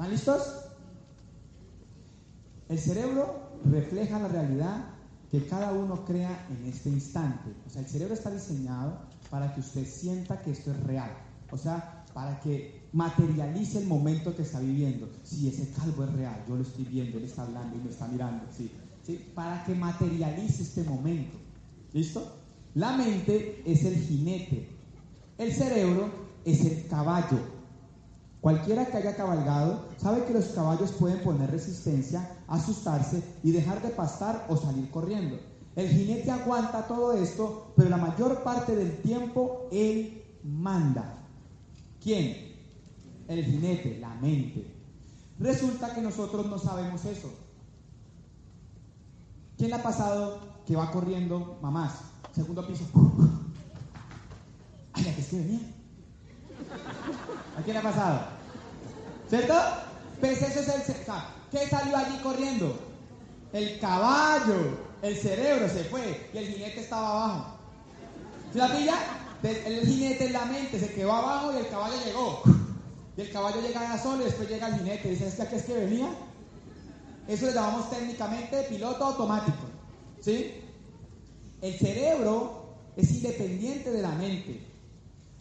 ¿Están 0.00 0.12
listos? 0.12 0.42
El 2.70 2.78
cerebro 2.78 3.50
refleja 3.66 4.18
la 4.18 4.28
realidad 4.28 4.86
que 5.30 5.46
cada 5.46 5.74
uno 5.74 6.06
crea 6.06 6.46
en 6.48 6.64
este 6.72 6.88
instante. 6.88 7.50
O 7.66 7.68
sea, 7.68 7.82
el 7.82 7.86
cerebro 7.86 8.14
está 8.14 8.30
diseñado 8.30 8.96
para 9.28 9.52
que 9.52 9.60
usted 9.60 9.84
sienta 9.86 10.40
que 10.40 10.52
esto 10.52 10.70
es 10.70 10.82
real. 10.84 11.10
O 11.50 11.58
sea, 11.58 12.06
para 12.14 12.40
que 12.40 12.80
materialice 12.94 13.80
el 13.80 13.88
momento 13.88 14.34
que 14.34 14.40
está 14.40 14.58
viviendo. 14.60 15.06
Si 15.22 15.46
ese 15.50 15.70
calvo 15.72 16.04
es 16.04 16.12
real, 16.14 16.44
yo 16.48 16.56
lo 16.56 16.62
estoy 16.62 16.84
viendo, 16.84 17.18
él 17.18 17.24
está 17.24 17.42
hablando 17.42 17.76
y 17.76 17.80
me 17.80 17.90
está 17.90 18.08
mirando. 18.08 18.46
¿sí? 18.56 18.70
¿Sí? 19.04 19.30
Para 19.34 19.62
que 19.64 19.74
materialice 19.74 20.62
este 20.62 20.82
momento. 20.82 21.36
¿Listo? 21.92 22.36
La 22.74 22.96
mente 22.96 23.62
es 23.66 23.84
el 23.84 23.96
jinete. 23.96 24.66
El 25.36 25.52
cerebro 25.52 26.08
es 26.46 26.64
el 26.64 26.86
caballo. 26.88 27.59
Cualquiera 28.40 28.86
que 28.86 28.96
haya 28.96 29.16
cabalgado 29.16 29.84
sabe 29.98 30.24
que 30.24 30.32
los 30.32 30.46
caballos 30.46 30.92
pueden 30.92 31.22
poner 31.22 31.50
resistencia, 31.50 32.38
asustarse 32.48 33.22
y 33.42 33.50
dejar 33.50 33.82
de 33.82 33.90
pastar 33.90 34.46
o 34.48 34.56
salir 34.56 34.90
corriendo. 34.90 35.38
El 35.76 35.88
jinete 35.88 36.30
aguanta 36.30 36.86
todo 36.86 37.12
esto, 37.12 37.72
pero 37.76 37.90
la 37.90 37.98
mayor 37.98 38.42
parte 38.42 38.74
del 38.74 38.96
tiempo 39.02 39.68
él 39.70 40.24
manda. 40.42 41.18
¿Quién? 42.02 42.56
El 43.28 43.44
jinete, 43.44 43.98
la 44.00 44.14
mente. 44.14 44.66
Resulta 45.38 45.94
que 45.94 46.00
nosotros 46.00 46.46
no 46.46 46.58
sabemos 46.58 47.04
eso. 47.04 47.30
¿Quién 49.56 49.70
le 49.70 49.76
ha 49.76 49.82
pasado 49.82 50.40
que 50.66 50.76
va 50.76 50.90
corriendo, 50.90 51.58
mamás, 51.60 51.92
segundo 52.34 52.66
piso? 52.66 52.84
Ay, 54.94 55.04
la 55.04 55.14
que 55.14 55.20
es 55.20 55.32
venía. 55.32 55.60
¿A 57.60 57.72
le 57.72 57.78
ha 57.78 57.82
pasado? 57.82 58.20
¿Cierto? 59.28 59.54
Pues 60.18 60.40
eso 60.40 60.60
es 60.60 60.68
el... 60.68 60.96
¿Qué 61.50 61.68
salió 61.68 61.96
allí 61.96 62.16
corriendo? 62.22 62.78
El 63.52 63.78
caballo, 63.80 64.78
el 65.02 65.16
cerebro 65.16 65.68
se 65.68 65.84
fue 65.84 66.30
y 66.32 66.38
el 66.38 66.46
jinete 66.46 66.80
estaba 66.80 67.08
abajo. 67.08 67.58
¿Se 68.52 68.58
la 68.58 68.68
pilla? 68.68 68.94
El 69.42 69.86
jinete 69.86 70.26
en 70.26 70.32
la 70.32 70.44
mente 70.46 70.78
se 70.78 70.92
quedó 70.92 71.12
abajo 71.12 71.52
y 71.52 71.58
el 71.58 71.68
caballo 71.68 71.96
llegó. 72.04 72.42
Y 73.16 73.20
el 73.20 73.30
caballo 73.30 73.60
llega 73.60 74.02
solo 74.02 74.22
y 74.22 74.26
después 74.26 74.48
llega 74.48 74.68
el 74.68 74.76
jinete. 74.76 75.10
Dice, 75.10 75.26
¿es 75.26 75.34
que 75.34 75.42
aquí 75.42 75.56
es 75.56 75.64
que 75.64 75.74
venía? 75.74 76.08
Eso 77.28 77.46
le 77.46 77.52
llamamos 77.52 77.90
técnicamente 77.90 78.62
piloto 78.64 79.04
automático. 79.04 79.58
¿Sí? 80.20 80.62
El 81.60 81.78
cerebro 81.78 82.74
es 82.96 83.10
independiente 83.10 83.90
de 83.90 84.02
la 84.02 84.12
mente. 84.12 84.64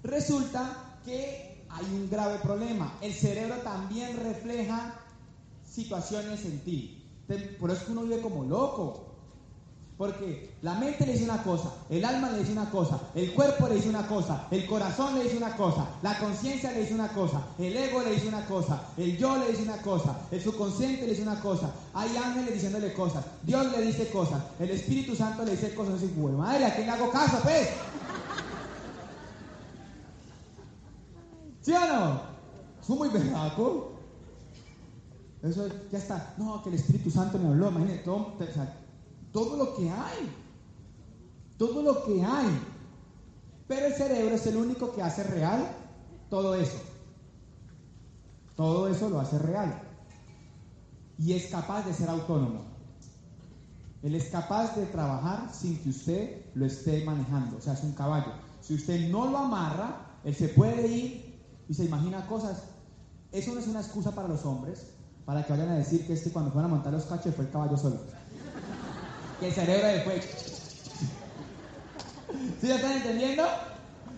Resulta 0.03 0.97
que 1.05 1.48
hay 1.71 1.85
un 1.85 2.09
grave 2.09 2.39
problema. 2.39 2.93
El 3.01 3.13
cerebro 3.13 3.55
también 3.57 4.17
refleja 4.17 4.95
situaciones 5.65 6.43
en 6.45 6.59
ti. 6.59 7.03
Por 7.59 7.71
eso 7.71 7.85
uno 7.89 8.03
vive 8.03 8.21
como 8.21 8.43
loco. 8.43 9.05
Porque 9.99 10.51
la 10.61 10.75
mente 10.75 11.05
le 11.05 11.11
dice 11.11 11.25
una 11.25 11.43
cosa, 11.43 11.73
el 11.89 12.05
alma 12.05 12.29
le 12.29 12.39
dice 12.39 12.53
una 12.53 12.69
cosa, 12.69 12.97
el 13.15 13.33
cuerpo 13.33 13.67
le 13.67 13.75
dice 13.75 13.89
una 13.89 14.07
cosa, 14.07 14.47
el 14.49 14.65
corazón 14.65 15.13
le 15.13 15.25
dice 15.25 15.35
una 15.35 15.57
cosa, 15.57 15.89
la 16.01 16.17
conciencia 16.17 16.71
le 16.71 16.83
dice 16.83 16.93
una 16.93 17.09
cosa, 17.09 17.41
el 17.57 17.75
ego 17.75 18.01
le 18.01 18.11
dice 18.11 18.29
una 18.29 18.45
cosa, 18.45 18.81
el 18.95 19.17
yo 19.17 19.35
le 19.35 19.51
dice 19.51 19.63
una 19.63 19.81
cosa, 19.81 20.21
el 20.31 20.41
subconsciente 20.41 21.01
le 21.01 21.09
dice 21.09 21.23
una 21.23 21.41
cosa, 21.41 21.71
hay 21.93 22.15
ángeles 22.15 22.53
diciéndole 22.53 22.93
cosas, 22.93 23.25
Dios 23.43 23.69
le 23.73 23.81
dice 23.81 24.09
cosas, 24.09 24.41
el 24.61 24.69
Espíritu 24.69 25.17
Santo 25.17 25.43
le 25.43 25.51
dice 25.51 25.75
cosas. 25.75 26.01
Y 26.01 26.17
madre, 26.17 26.63
¿a 26.63 26.75
quién 26.75 26.87
le 26.87 26.93
hago 26.93 27.11
caso, 27.11 27.37
pues? 27.43 27.67
¿Sí 31.61 31.73
o 31.73 31.79
no? 31.79 32.21
Es 32.81 32.89
muy 32.89 33.09
berraco. 33.09 33.93
Eso 35.41 35.67
ya 35.91 35.97
está. 35.97 36.33
No, 36.37 36.61
que 36.63 36.69
el 36.69 36.75
Espíritu 36.75 37.09
Santo 37.09 37.37
me 37.37 37.47
habló, 37.47 37.69
imagínate, 37.69 37.99
todo, 37.99 38.33
todo 39.31 39.57
lo 39.57 39.75
que 39.75 39.89
hay. 39.89 40.35
Todo 41.57 41.81
lo 41.81 42.03
que 42.05 42.23
hay. 42.23 42.59
Pero 43.67 43.85
el 43.85 43.93
cerebro 43.93 44.35
es 44.35 44.47
el 44.47 44.57
único 44.57 44.93
que 44.93 45.01
hace 45.01 45.23
real 45.23 45.69
todo 46.29 46.55
eso. 46.55 46.79
Todo 48.55 48.87
eso 48.87 49.09
lo 49.09 49.19
hace 49.19 49.37
real. 49.39 49.81
Y 51.17 51.33
es 51.33 51.47
capaz 51.47 51.85
de 51.85 51.93
ser 51.93 52.09
autónomo. 52.09 52.63
Él 54.01 54.15
es 54.15 54.29
capaz 54.29 54.75
de 54.75 54.85
trabajar 54.85 55.53
sin 55.53 55.77
que 55.79 55.89
usted 55.89 56.45
lo 56.55 56.65
esté 56.65 57.03
manejando. 57.03 57.57
O 57.57 57.61
sea, 57.61 57.73
es 57.73 57.83
un 57.83 57.93
caballo. 57.93 58.31
Si 58.61 58.73
usted 58.73 59.09
no 59.09 59.29
lo 59.29 59.37
amarra, 59.37 60.17
él 60.23 60.33
se 60.33 60.49
puede 60.49 60.87
ir 60.87 61.28
y 61.69 61.73
se 61.75 61.85
imagina 61.85 62.25
cosas. 62.27 62.63
Eso 63.31 63.53
no 63.53 63.59
es 63.59 63.67
una 63.67 63.79
excusa 63.79 64.11
para 64.11 64.27
los 64.27 64.43
hombres, 64.43 64.87
para 65.25 65.45
que 65.45 65.53
vayan 65.53 65.69
a 65.69 65.75
decir 65.75 66.05
que 66.07 66.13
es 66.13 66.27
cuando 66.33 66.51
fueron 66.51 66.71
a 66.71 66.73
montar 66.75 66.91
los 66.91 67.05
cachos 67.05 67.35
fue 67.35 67.45
el 67.45 67.51
caballo 67.51 67.77
solo. 67.77 67.97
Que 69.39 69.47
el 69.47 69.53
cerebro 69.53 70.03
fue. 70.03 70.21
¿Sí 72.59 72.67
lo 72.67 72.73
están 72.73 72.93
entendiendo? 72.93 73.43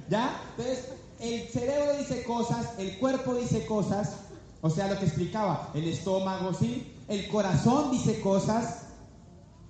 ¿Ya? 0.10 0.42
Entonces, 0.58 0.86
el 1.20 1.50
cerebro 1.50 1.98
dice 1.98 2.24
cosas, 2.24 2.70
el 2.80 2.98
cuerpo 2.98 3.36
dice 3.36 3.66
cosas, 3.66 4.14
o 4.62 4.70
sea, 4.70 4.88
lo 4.88 4.98
que 4.98 5.06
explicaba, 5.06 5.72
el 5.74 5.88
estómago, 5.88 6.54
¿sí? 6.54 6.94
El 7.08 7.28
corazón 7.28 7.92
dice 7.92 8.22
cosas, 8.22 8.84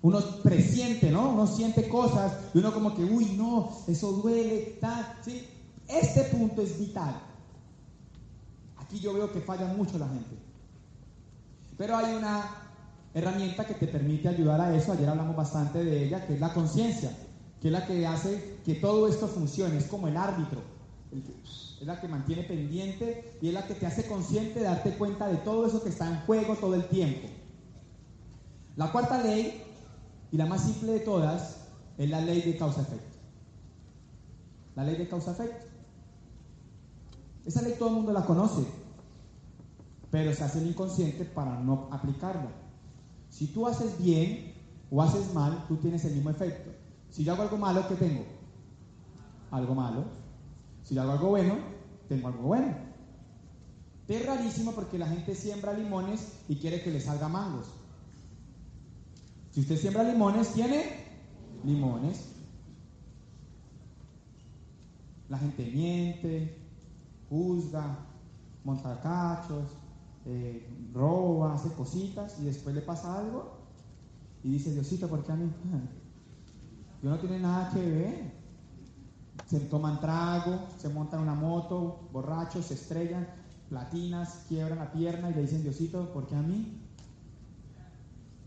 uno 0.03 0.19
presiente, 0.43 1.09
¿no? 1.09 1.31
Uno 1.31 1.47
siente 1.47 1.89
cosas 1.89 2.33
y 2.53 2.59
uno 2.59 2.71
como 2.73 2.93
que, 2.93 3.03
uy, 3.03 3.33
no, 3.37 3.71
eso 3.87 4.11
duele, 4.13 4.77
tal, 4.79 5.15
¿sí? 5.25 5.47
Este 5.87 6.21
punto 6.25 6.61
es 6.61 6.79
vital. 6.79 7.30
Aquí 8.91 8.99
yo 8.99 9.13
veo 9.13 9.31
que 9.31 9.39
falla 9.39 9.67
mucho 9.67 9.97
la 9.97 10.09
gente. 10.09 10.35
Pero 11.77 11.95
hay 11.95 12.13
una 12.13 12.43
herramienta 13.13 13.65
que 13.65 13.75
te 13.75 13.87
permite 13.87 14.27
ayudar 14.27 14.59
a 14.59 14.75
eso. 14.75 14.91
Ayer 14.91 15.07
hablamos 15.07 15.33
bastante 15.33 15.81
de 15.81 16.07
ella, 16.07 16.27
que 16.27 16.33
es 16.33 16.41
la 16.41 16.53
conciencia, 16.53 17.15
que 17.61 17.69
es 17.69 17.71
la 17.71 17.87
que 17.87 18.05
hace 18.05 18.57
que 18.65 18.75
todo 18.75 19.07
esto 19.07 19.29
funcione. 19.29 19.77
Es 19.77 19.85
como 19.85 20.09
el 20.09 20.17
árbitro. 20.17 20.59
Es 21.13 21.87
la 21.87 22.01
que 22.01 22.09
mantiene 22.09 22.43
pendiente 22.43 23.37
y 23.41 23.47
es 23.47 23.53
la 23.53 23.65
que 23.65 23.75
te 23.75 23.85
hace 23.85 24.05
consciente 24.07 24.59
de 24.59 24.65
darte 24.65 24.97
cuenta 24.97 25.29
de 25.29 25.37
todo 25.37 25.65
eso 25.65 25.81
que 25.81 25.89
está 25.89 26.09
en 26.09 26.19
juego 26.25 26.55
todo 26.55 26.75
el 26.75 26.83
tiempo. 26.89 27.29
La 28.75 28.91
cuarta 28.91 29.23
ley, 29.23 29.63
y 30.33 30.37
la 30.37 30.47
más 30.47 30.65
simple 30.65 30.91
de 30.91 30.99
todas, 30.99 31.61
es 31.97 32.09
la 32.09 32.19
ley 32.19 32.41
de 32.41 32.57
causa-efecto. 32.57 33.17
La 34.75 34.83
ley 34.83 34.97
de 34.97 35.07
causa-efecto. 35.07 35.71
Esa 37.45 37.61
ley 37.63 37.73
todo 37.79 37.89
el 37.89 37.95
mundo 37.95 38.13
la 38.13 38.23
conoce, 38.23 38.61
pero 40.11 40.33
se 40.33 40.43
hace 40.43 40.59
el 40.59 40.67
inconsciente 40.67 41.23
para 41.23 41.57
no 41.59 41.87
aplicarla. 41.91 42.51
Si 43.29 43.47
tú 43.47 43.65
haces 43.65 43.97
bien 43.97 44.53
o 44.91 45.01
haces 45.01 45.33
mal, 45.33 45.65
tú 45.69 45.77
tienes 45.77 46.03
el 46.03 46.15
mismo 46.15 46.29
efecto. 46.29 46.69
Si 47.09 47.23
yo 47.23 47.33
hago 47.33 47.43
algo 47.43 47.57
malo, 47.57 47.87
¿qué 47.87 47.95
tengo? 47.95 48.25
Algo 49.49 49.73
malo. 49.73 50.03
Si 50.83 50.95
yo 50.95 51.01
hago 51.01 51.13
algo 51.13 51.29
bueno, 51.29 51.55
tengo 52.09 52.27
algo 52.27 52.43
bueno. 52.43 52.75
Es 54.09 54.25
rarísimo 54.25 54.73
porque 54.73 54.99
la 54.99 55.07
gente 55.07 55.33
siembra 55.33 55.71
limones 55.71 56.33
y 56.49 56.57
quiere 56.57 56.83
que 56.83 56.91
le 56.91 56.99
salga 56.99 57.29
mangos. 57.29 57.67
Si 59.51 59.61
usted 59.61 59.77
siembra 59.77 60.03
limones, 60.03 60.53
tiene 60.53 61.05
limones. 61.63 62.25
La 65.29 65.37
gente 65.37 65.65
miente, 65.73 66.57
juzga, 67.29 67.99
monta 68.65 68.99
cachos, 68.99 69.71
eh, 70.25 70.67
roba, 70.93 71.55
hace 71.55 71.69
cositas 71.73 72.37
y 72.39 72.45
después 72.45 72.75
le 72.75 72.81
pasa 72.81 73.17
algo 73.17 73.61
y 74.43 74.51
dice, 74.51 74.73
Diosito, 74.73 75.07
¿por 75.07 75.23
qué 75.23 75.31
a 75.31 75.35
mí? 75.35 75.51
Yo 77.03 77.09
no 77.09 77.19
tiene 77.19 77.39
nada 77.39 77.71
que 77.71 77.79
ver. 77.79 78.41
Se 79.47 79.59
toman 79.61 79.99
trago, 79.99 80.67
se 80.77 80.89
montan 80.89 81.21
una 81.21 81.33
moto, 81.33 82.07
borrachos, 82.13 82.65
se 82.65 82.75
estrellan, 82.75 83.27
platinas, 83.69 84.45
quiebran 84.47 84.79
la 84.79 84.91
pierna 84.91 85.29
y 85.29 85.33
le 85.33 85.41
dicen, 85.41 85.63
Diosito, 85.63 86.13
¿por 86.13 86.27
qué 86.27 86.35
a 86.35 86.41
mí? 86.41 86.79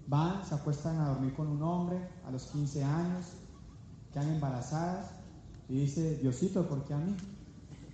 Van, 0.06 0.44
se 0.46 0.54
acuestan 0.54 0.98
a 1.00 1.08
dormir 1.08 1.34
con 1.34 1.48
un 1.48 1.62
hombre 1.62 1.98
a 2.26 2.30
los 2.30 2.44
15 2.46 2.84
años, 2.84 3.26
quedan 4.12 4.28
embarazadas 4.28 5.10
y 5.68 5.80
dice, 5.80 6.18
Diosito, 6.18 6.66
¿por 6.68 6.84
qué 6.84 6.94
a 6.94 6.98
mí? 6.98 7.14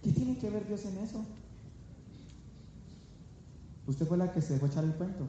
¿Qué 0.03 0.12
tiene 0.12 0.39
que 0.39 0.51
ver 0.51 0.66
Dios 0.66 0.85
en 0.85 0.99
eso? 0.99 1.24
Usted 3.91 4.07
fue 4.07 4.16
la 4.16 4.30
que 4.32 4.41
se 4.41 4.55
dejó 4.55 4.66
echar 4.66 4.84
el 4.84 4.95
cuento. 4.95 5.26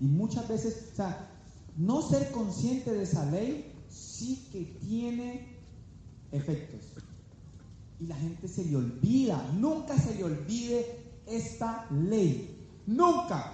Y 0.00 0.06
muchas 0.06 0.48
veces, 0.48 0.88
o 0.90 0.96
sea, 0.96 1.28
no 1.76 2.00
ser 2.00 2.30
consciente 2.32 2.90
de 2.92 3.02
esa 3.02 3.26
ley 3.26 3.70
sí 3.90 4.48
que 4.50 4.64
tiene 4.80 5.58
efectos. 6.32 6.80
Y 8.00 8.06
la 8.06 8.16
gente 8.16 8.48
se 8.48 8.64
le 8.64 8.76
olvida, 8.76 9.46
nunca 9.52 9.98
se 9.98 10.14
le 10.14 10.24
olvide 10.24 11.20
esta 11.26 11.86
ley. 11.90 12.66
Nunca, 12.86 13.52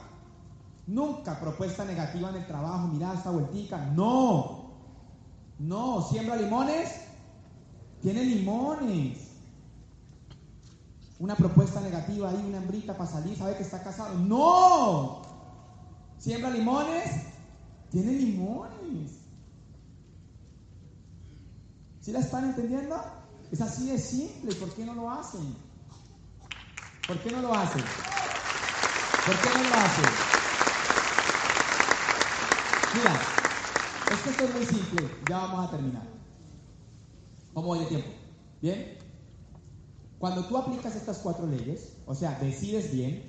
nunca 0.86 1.40
propuesta 1.40 1.84
negativa 1.84 2.30
en 2.30 2.36
el 2.36 2.46
trabajo, 2.46 2.86
mira 2.86 3.14
esta 3.14 3.32
vueltica. 3.32 3.84
No, 3.96 4.70
no, 5.58 6.02
siembra 6.08 6.36
limones, 6.36 6.88
tiene 8.00 8.24
limones. 8.24 9.27
Una 11.18 11.34
propuesta 11.34 11.80
negativa 11.80 12.30
ahí, 12.30 12.44
una 12.46 12.58
hembrita 12.58 12.96
para 12.96 13.10
salir, 13.10 13.36
sabe 13.36 13.56
que 13.56 13.64
está 13.64 13.82
casado. 13.82 14.14
No, 14.14 15.22
siembra 16.16 16.50
limones, 16.50 17.10
tiene 17.90 18.12
limones. 18.12 19.18
¿Sí 22.00 22.12
la 22.12 22.20
están 22.20 22.44
entendiendo? 22.44 22.96
Es 23.50 23.60
así 23.60 23.90
de 23.90 23.98
simple. 23.98 24.54
¿Por 24.54 24.72
qué 24.74 24.84
no 24.84 24.94
lo 24.94 25.10
hacen? 25.10 25.56
¿Por 27.06 27.18
qué 27.20 27.30
no 27.30 27.42
lo 27.42 27.54
hacen? 27.54 27.82
¿Por 29.26 29.36
qué 29.40 29.58
no 29.58 29.68
lo 29.68 29.74
hacen? 29.74 30.04
Mira, 32.94 33.20
esto 34.12 34.44
es 34.44 34.54
muy 34.54 34.66
simple. 34.66 35.10
Ya 35.28 35.38
vamos 35.38 35.66
a 35.66 35.70
terminar. 35.70 36.02
¿Cómo 37.54 37.66
voy 37.68 37.80
de 37.80 37.86
tiempo? 37.86 38.08
¿Bien? 38.62 38.97
Cuando 40.18 40.44
tú 40.46 40.56
aplicas 40.56 40.96
estas 40.96 41.18
cuatro 41.18 41.46
leyes, 41.46 41.92
o 42.06 42.14
sea, 42.14 42.38
decides 42.40 42.92
bien, 42.92 43.22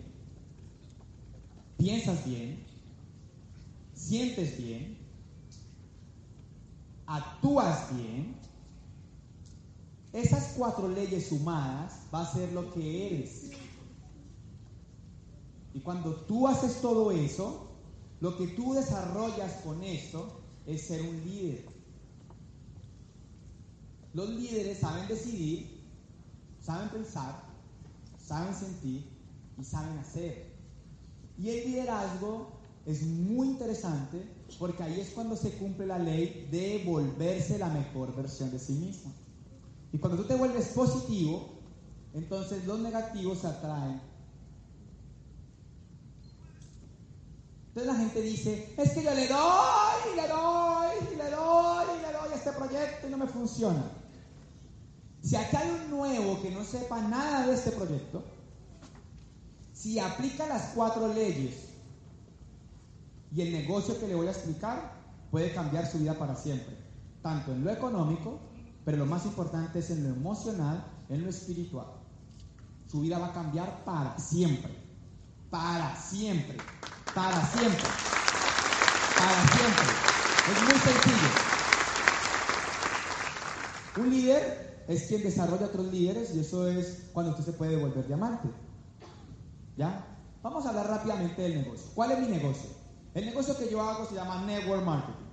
piensas 1.78 2.26
bien, 2.26 2.66
sientes 3.94 4.58
bien, 4.58 4.98
actúas 7.06 7.96
bien, 7.96 8.36
esas 10.14 10.54
cuatro 10.58 10.88
leyes 10.88 11.28
sumadas 11.28 12.02
va 12.14 12.22
a 12.22 12.34
ser 12.34 12.52
lo 12.54 12.74
que 12.74 13.08
eres. 13.08 13.52
Y 15.74 15.80
cuando 15.82 16.16
tú 16.16 16.48
haces 16.48 16.82
todo 16.82 17.12
eso, 17.12 17.68
lo 18.20 18.36
que 18.36 18.48
tú 18.48 18.74
desarrollas 18.74 19.62
con 19.64 19.84
esto 19.84 20.42
es 20.66 20.88
ser 20.88 21.02
un 21.04 21.24
líder. 21.24 21.66
Los 24.14 24.30
líderes 24.30 24.80
saben 24.80 25.08
decidir, 25.08 25.79
saben 26.62 26.90
pensar, 26.90 27.44
saben 28.24 28.54
sentir 28.54 29.06
y 29.58 29.64
saben 29.64 29.98
hacer. 30.00 30.50
Y 31.38 31.50
el 31.50 31.66
liderazgo 31.66 32.60
es 32.86 33.04
muy 33.04 33.48
interesante 33.48 34.28
porque 34.58 34.84
ahí 34.84 35.00
es 35.00 35.12
cuando 35.12 35.36
se 35.36 35.52
cumple 35.58 35.86
la 35.86 36.00
ley 36.00 36.48
de 36.52 36.84
volverse 36.86 37.58
la 37.58 37.70
mejor 37.70 38.16
versión 38.16 38.52
de 38.52 38.60
sí 38.60 38.74
mismo. 38.74 39.12
Y 39.92 39.98
cuando 39.98 40.22
tú 40.22 40.28
te 40.28 40.36
vuelves 40.36 40.68
positivo, 40.70 41.50
entonces 42.14 42.66
los 42.66 42.80
negativos 42.80 43.40
se 43.40 43.48
atraen. 43.48 44.02
Entonces 47.70 47.94
la 47.94 48.00
gente 48.00 48.22
dice, 48.22 48.74
es 48.78 48.92
que 48.92 49.04
yo 49.04 49.14
le 49.14 49.28
doy, 49.28 50.12
y 50.12 50.16
le 50.16 50.28
doy, 50.28 51.14
y 51.14 51.16
le 51.16 51.30
doy, 51.30 51.86
y 51.98 52.02
le 52.02 52.12
doy 52.12 52.32
a 52.34 52.36
este 52.36 52.52
proyecto 52.52 53.08
y 53.08 53.12
no 53.12 53.18
me 53.18 53.28
funciona. 53.28 53.99
Si 55.22 55.36
acá 55.36 55.60
hay 55.60 55.70
un 55.70 55.92
nuevo 55.92 56.42
que 56.42 56.52
no 56.52 56.64
sepa 56.64 57.02
nada 57.02 57.46
de 57.46 57.54
este 57.54 57.72
proyecto, 57.72 58.24
si 59.74 60.00
aplica 60.00 60.48
las 60.48 60.72
cuatro 60.76 61.14
leyes 61.14 61.70
y 63.34 63.42
el 63.42 63.52
negocio 63.52 64.00
que 64.00 64.08
le 64.08 64.16
voy 64.16 64.28
a 64.28 64.32
explicar, 64.32 64.94
puede 65.32 65.54
cambiar 65.54 65.90
su 65.90 66.00
vida 66.00 66.14
para 66.18 66.36
siempre, 66.36 66.76
tanto 67.22 67.52
en 67.52 67.64
lo 67.64 67.72
económico 67.72 68.40
pero 68.90 68.98
lo 68.98 69.06
más 69.06 69.24
importante 69.26 69.78
es 69.78 69.92
en 69.92 70.04
lo 70.04 70.10
emocional, 70.10 70.84
en 71.10 71.24
lo 71.24 71.30
espiritual. 71.30 71.86
Su 72.88 73.02
vida 73.02 73.20
va 73.20 73.28
a 73.28 73.34
cambiar 73.34 73.84
para 73.86 74.18
siempre. 74.18 74.74
Para 75.52 75.96
siempre. 75.96 76.58
Para 77.14 77.46
siempre. 77.46 77.84
Para 79.16 79.48
siempre. 79.48 79.86
Es 80.52 80.64
muy 80.64 80.74
sencillo. 80.74 81.30
Un 83.98 84.10
líder 84.10 84.69
es 84.90 85.04
quien 85.04 85.22
desarrolla 85.22 85.68
otros 85.68 85.86
líderes 85.92 86.34
y 86.34 86.40
eso 86.40 86.68
es 86.68 87.10
cuando 87.14 87.32
usted 87.32 87.46
se 87.46 87.54
puede 87.54 87.78
volver 87.78 88.08
diamante. 88.08 88.50
¿Ya? 89.78 90.04
Vamos 90.42 90.66
a 90.66 90.70
hablar 90.70 90.88
rápidamente 90.88 91.44
del 91.44 91.62
negocio. 91.62 91.92
¿Cuál 91.94 92.14
es 92.14 92.20
mi 92.20 92.28
negocio? 92.28 92.72
El 93.14 93.28
negocio 93.28 93.56
que 93.56 93.70
yo 93.70 93.82
hago 93.82 94.08
se 94.08 94.16
llama 94.16 94.44
Network 94.46 94.84
Marketing. 94.84 95.26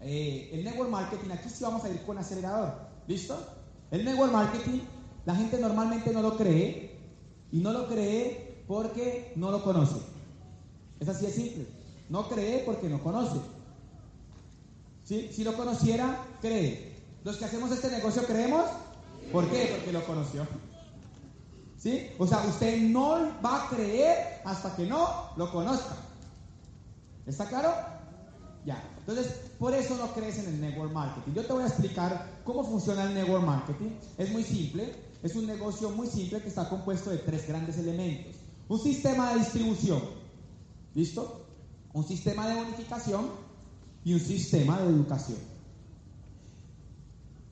Eh, 0.00 0.50
el 0.52 0.64
network 0.64 0.90
marketing, 0.90 1.30
aquí 1.30 1.48
sí 1.48 1.62
vamos 1.62 1.84
a 1.84 1.90
ir 1.90 2.02
con 2.02 2.18
acelerador. 2.18 2.74
¿Listo? 3.06 3.38
El 3.92 4.04
network 4.04 4.32
marketing, 4.32 4.80
la 5.24 5.36
gente 5.36 5.58
normalmente 5.60 6.12
no 6.12 6.20
lo 6.20 6.36
cree 6.36 6.98
y 7.52 7.58
no 7.60 7.72
lo 7.72 7.86
cree 7.86 8.64
porque 8.66 9.32
no 9.36 9.52
lo 9.52 9.62
conoce. 9.62 9.96
Es 10.98 11.08
así 11.08 11.26
de 11.26 11.32
simple. 11.32 11.66
No 12.08 12.28
cree 12.28 12.64
porque 12.64 12.88
no 12.88 13.00
conoce. 13.00 13.38
¿Sí? 15.04 15.30
Si 15.32 15.44
lo 15.44 15.54
conociera, 15.54 16.24
cree. 16.40 16.87
Los 17.24 17.36
que 17.36 17.44
hacemos 17.44 17.70
este 17.70 17.90
negocio 17.90 18.24
creemos. 18.24 18.64
¿Por 19.32 19.48
qué? 19.50 19.74
Porque 19.76 19.92
lo 19.92 20.04
conoció. 20.04 20.46
¿Sí? 21.76 22.10
O 22.18 22.26
sea, 22.26 22.38
usted 22.46 22.80
no 22.82 23.32
va 23.44 23.64
a 23.64 23.68
creer 23.68 24.40
hasta 24.44 24.74
que 24.74 24.86
no 24.86 25.30
lo 25.36 25.52
conozca. 25.52 25.96
¿Está 27.26 27.46
claro? 27.46 27.72
Ya. 28.64 28.82
Entonces, 29.00 29.32
por 29.58 29.74
eso 29.74 29.96
no 29.96 30.12
crees 30.12 30.38
en 30.38 30.46
el 30.46 30.60
network 30.60 30.92
marketing. 30.92 31.32
Yo 31.34 31.46
te 31.46 31.52
voy 31.52 31.62
a 31.62 31.66
explicar 31.66 32.26
cómo 32.44 32.64
funciona 32.64 33.04
el 33.04 33.14
network 33.14 33.44
marketing. 33.44 33.90
Es 34.16 34.30
muy 34.30 34.42
simple. 34.42 34.94
Es 35.22 35.34
un 35.36 35.46
negocio 35.46 35.90
muy 35.90 36.06
simple 36.06 36.40
que 36.40 36.48
está 36.48 36.68
compuesto 36.68 37.10
de 37.10 37.18
tres 37.18 37.46
grandes 37.46 37.78
elementos. 37.78 38.36
Un 38.68 38.80
sistema 38.80 39.32
de 39.32 39.40
distribución. 39.40 40.02
¿Listo? 40.94 41.44
Un 41.92 42.06
sistema 42.06 42.48
de 42.48 42.56
bonificación 42.56 43.30
y 44.04 44.14
un 44.14 44.20
sistema 44.20 44.80
de 44.80 44.88
educación. 44.88 45.38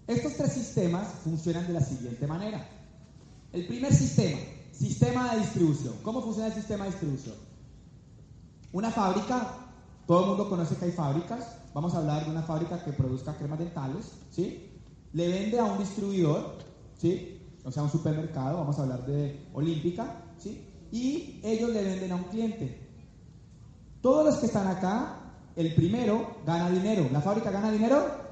Estos 0.07 0.35
tres 0.35 0.53
sistemas 0.53 1.09
funcionan 1.25 1.67
de 1.67 1.73
la 1.73 1.81
siguiente 1.81 2.27
manera. 2.27 2.65
El 3.53 3.67
primer 3.67 3.93
sistema, 3.93 4.39
sistema 4.73 5.35
de 5.35 5.41
distribución. 5.41 5.95
¿Cómo 6.03 6.23
funciona 6.23 6.49
el 6.49 6.55
sistema 6.55 6.85
de 6.85 6.91
distribución? 6.91 7.35
Una 8.73 8.91
fábrica, 8.91 9.55
todo 10.07 10.21
el 10.21 10.29
mundo 10.29 10.49
conoce 10.49 10.77
que 10.77 10.85
hay 10.85 10.93
fábricas. 10.93 11.57
Vamos 11.75 11.95
a 11.95 11.99
hablar 11.99 12.25
de 12.25 12.31
una 12.31 12.43
fábrica 12.43 12.85
que 12.85 12.93
produzca 12.93 13.37
cremas 13.37 13.59
dentales, 13.59 14.13
¿sí? 14.31 14.71
Le 15.13 15.29
vende 15.29 15.59
a 15.59 15.65
un 15.65 15.79
distribuidor, 15.79 16.59
¿sí? 16.97 17.41
O 17.65 17.73
sea, 17.73 17.83
un 17.83 17.91
supermercado, 17.91 18.59
vamos 18.59 18.79
a 18.79 18.83
hablar 18.83 19.05
de 19.07 19.49
Olímpica, 19.55 20.23
¿sí? 20.39 20.69
Y 20.93 21.41
ellos 21.43 21.71
le 21.71 21.83
venden 21.83 22.13
a 22.13 22.17
un 22.17 22.25
cliente. 22.25 22.87
Todos 24.01 24.25
los 24.25 24.37
que 24.37 24.47
están 24.47 24.69
acá, 24.69 25.17
el 25.57 25.75
primero 25.75 26.37
gana 26.47 26.71
dinero. 26.71 27.09
¿La 27.11 27.21
fábrica 27.21 27.51
gana 27.51 27.73
dinero? 27.73 28.26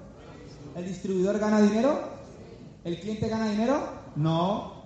¿El 0.75 0.87
distribuidor 0.87 1.39
gana 1.39 1.61
dinero? 1.61 2.01
¿El 2.83 2.99
cliente 3.01 3.29
gana 3.29 3.49
dinero? 3.49 3.81
No. 4.16 4.83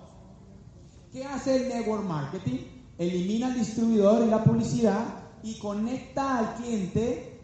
¿Qué 1.11 1.25
hace 1.25 1.55
el 1.55 1.69
network 1.69 2.03
marketing? 2.03 2.59
Elimina 2.97 3.47
al 3.47 3.55
distribuidor 3.55 4.23
y 4.23 4.29
la 4.29 4.43
publicidad 4.43 5.03
y 5.41 5.57
conecta 5.57 6.37
al 6.37 6.55
cliente 6.55 7.41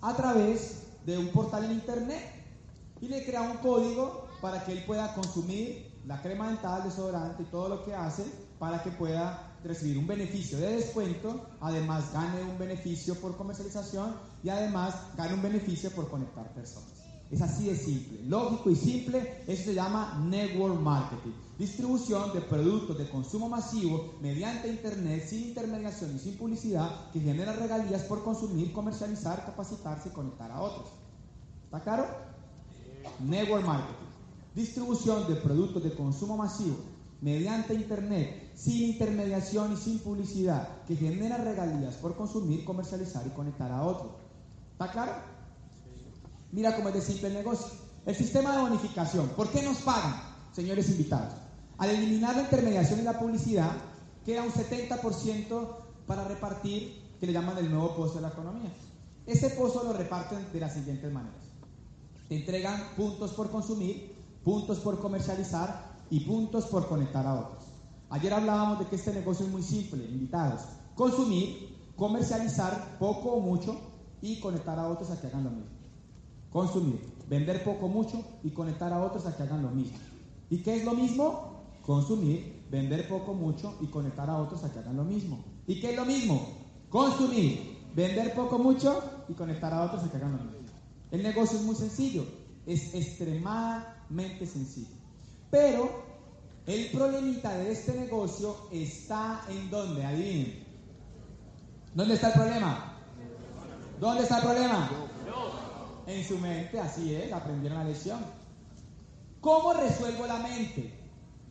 a 0.00 0.16
través 0.16 0.82
de 1.06 1.18
un 1.18 1.28
portal 1.28 1.64
en 1.64 1.72
internet 1.72 2.20
y 3.00 3.08
le 3.08 3.24
crea 3.24 3.42
un 3.42 3.58
código 3.58 4.26
para 4.40 4.64
que 4.64 4.72
él 4.72 4.84
pueda 4.84 5.14
consumir 5.14 6.00
la 6.06 6.20
crema 6.22 6.48
dental, 6.48 6.82
desodorante 6.82 7.42
y 7.42 7.46
todo 7.46 7.68
lo 7.68 7.84
que 7.84 7.94
hace 7.94 8.24
para 8.58 8.82
que 8.82 8.90
pueda 8.90 9.54
recibir 9.62 9.98
un 9.98 10.06
beneficio 10.06 10.58
de 10.58 10.76
descuento, 10.76 11.46
además 11.60 12.12
gane 12.12 12.42
un 12.42 12.58
beneficio 12.58 13.14
por 13.14 13.36
comercialización 13.36 14.16
y 14.42 14.48
además 14.48 14.94
gane 15.16 15.34
un 15.34 15.42
beneficio 15.42 15.90
por 15.90 16.08
conectar 16.08 16.52
personas. 16.54 16.99
Es 17.30 17.40
así 17.42 17.66
de 17.66 17.76
simple, 17.76 18.18
lógico 18.26 18.70
y 18.70 18.76
simple, 18.76 19.44
eso 19.46 19.64
se 19.66 19.74
llama 19.74 20.20
network 20.28 20.80
marketing. 20.80 21.30
Distribución 21.58 22.32
de 22.32 22.40
productos 22.40 22.98
de 22.98 23.08
consumo 23.08 23.48
masivo 23.48 24.14
mediante 24.20 24.68
Internet, 24.68 25.28
sin 25.28 25.48
intermediación 25.48 26.16
y 26.16 26.18
sin 26.18 26.36
publicidad, 26.36 27.12
que 27.12 27.20
genera 27.20 27.52
regalías 27.52 28.02
por 28.02 28.24
consumir, 28.24 28.72
comercializar, 28.72 29.44
capacitarse 29.44 30.08
y 30.08 30.12
conectar 30.12 30.50
a 30.50 30.60
otros. 30.60 30.88
¿Está 31.66 31.80
claro? 31.80 32.06
Network 33.20 33.64
marketing. 33.64 34.06
Distribución 34.56 35.28
de 35.28 35.36
productos 35.36 35.84
de 35.84 35.94
consumo 35.94 36.36
masivo 36.36 36.78
mediante 37.20 37.74
Internet, 37.74 38.50
sin 38.56 38.88
intermediación 38.88 39.72
y 39.72 39.76
sin 39.76 40.00
publicidad, 40.00 40.68
que 40.88 40.96
genera 40.96 41.36
regalías 41.36 41.94
por 41.94 42.16
consumir, 42.16 42.64
comercializar 42.64 43.24
y 43.24 43.30
conectar 43.30 43.70
a 43.70 43.84
otros. 43.84 44.14
¿Está 44.72 44.90
claro? 44.90 45.12
Mira 46.52 46.74
cómo 46.74 46.88
es 46.88 46.94
de 46.94 47.00
simple 47.02 47.28
el 47.28 47.34
negocio. 47.34 47.68
El 48.06 48.14
sistema 48.14 48.56
de 48.56 48.62
bonificación. 48.62 49.28
¿Por 49.30 49.50
qué 49.50 49.62
nos 49.62 49.78
pagan, 49.78 50.14
señores 50.52 50.88
invitados? 50.88 51.34
Al 51.78 51.90
eliminar 51.90 52.34
la 52.34 52.42
intermediación 52.42 53.00
y 53.00 53.02
la 53.02 53.18
publicidad, 53.18 53.72
queda 54.24 54.42
un 54.42 54.50
70% 54.50 55.76
para 56.06 56.24
repartir, 56.24 57.08
que 57.20 57.26
le 57.26 57.32
llaman 57.32 57.58
el 57.58 57.70
nuevo 57.70 57.94
pozo 57.94 58.16
de 58.16 58.22
la 58.22 58.28
economía. 58.28 58.72
Ese 59.26 59.50
pozo 59.50 59.84
lo 59.84 59.92
reparten 59.92 60.50
de 60.52 60.60
las 60.60 60.74
siguientes 60.74 61.12
maneras. 61.12 61.38
Te 62.28 62.36
entregan 62.36 62.94
puntos 62.96 63.32
por 63.32 63.50
consumir, 63.50 64.16
puntos 64.42 64.78
por 64.80 64.98
comercializar 65.00 65.98
y 66.10 66.20
puntos 66.20 66.66
por 66.66 66.88
conectar 66.88 67.26
a 67.26 67.34
otros. 67.34 67.64
Ayer 68.08 68.32
hablábamos 68.32 68.80
de 68.80 68.86
que 68.86 68.96
este 68.96 69.12
negocio 69.12 69.46
es 69.46 69.52
muy 69.52 69.62
simple, 69.62 70.04
invitados. 70.04 70.62
Consumir, 70.94 71.92
comercializar 71.96 72.98
poco 72.98 73.32
o 73.32 73.40
mucho 73.40 73.78
y 74.20 74.40
conectar 74.40 74.78
a 74.78 74.88
otros 74.88 75.10
a 75.10 75.20
que 75.20 75.28
hagan 75.28 75.44
lo 75.44 75.50
mismo. 75.50 75.79
Consumir, 76.52 77.00
vender 77.28 77.62
poco 77.62 77.88
mucho 77.88 78.24
y 78.42 78.50
conectar 78.50 78.92
a 78.92 79.04
otros 79.04 79.24
a 79.26 79.36
que 79.36 79.42
hagan 79.44 79.62
lo 79.62 79.70
mismo. 79.70 79.98
¿Y 80.50 80.58
qué 80.62 80.76
es 80.76 80.84
lo 80.84 80.94
mismo? 80.94 81.62
Consumir, 81.86 82.64
vender 82.70 83.08
poco 83.08 83.34
mucho 83.34 83.76
y 83.80 83.86
conectar 83.86 84.28
a 84.28 84.36
otros 84.38 84.64
a 84.64 84.72
que 84.72 84.80
hagan 84.80 84.96
lo 84.96 85.04
mismo. 85.04 85.38
¿Y 85.66 85.80
qué 85.80 85.90
es 85.90 85.96
lo 85.96 86.04
mismo? 86.04 86.48
Consumir, 86.88 87.78
vender 87.94 88.34
poco 88.34 88.58
mucho 88.58 89.00
y 89.28 89.34
conectar 89.34 89.72
a 89.72 89.82
otros 89.82 90.02
a 90.04 90.10
que 90.10 90.16
hagan 90.16 90.32
lo 90.32 90.44
mismo. 90.44 90.60
El 91.10 91.22
negocio 91.22 91.58
es 91.58 91.64
muy 91.64 91.76
sencillo, 91.76 92.24
es 92.66 92.94
extremadamente 92.94 94.46
sencillo. 94.46 94.94
Pero 95.50 95.88
el 96.66 96.86
problemita 96.90 97.56
de 97.56 97.72
este 97.72 97.94
negocio 97.94 98.56
está 98.72 99.44
en 99.48 99.70
dónde, 99.70 100.04
adivinen. 100.04 100.64
¿Dónde 101.94 102.14
está 102.14 102.28
el 102.28 102.34
problema? 102.34 102.96
¿Dónde 104.00 104.22
está 104.22 104.38
el 104.38 104.44
problema? 104.44 104.90
En 106.10 106.24
su 106.26 106.38
mente, 106.38 106.80
así 106.80 107.14
es, 107.14 107.32
aprendieron 107.32 107.78
la 107.78 107.84
lección. 107.84 108.18
¿Cómo 109.40 109.72
resuelvo 109.72 110.26
la 110.26 110.38
mente? 110.38 110.92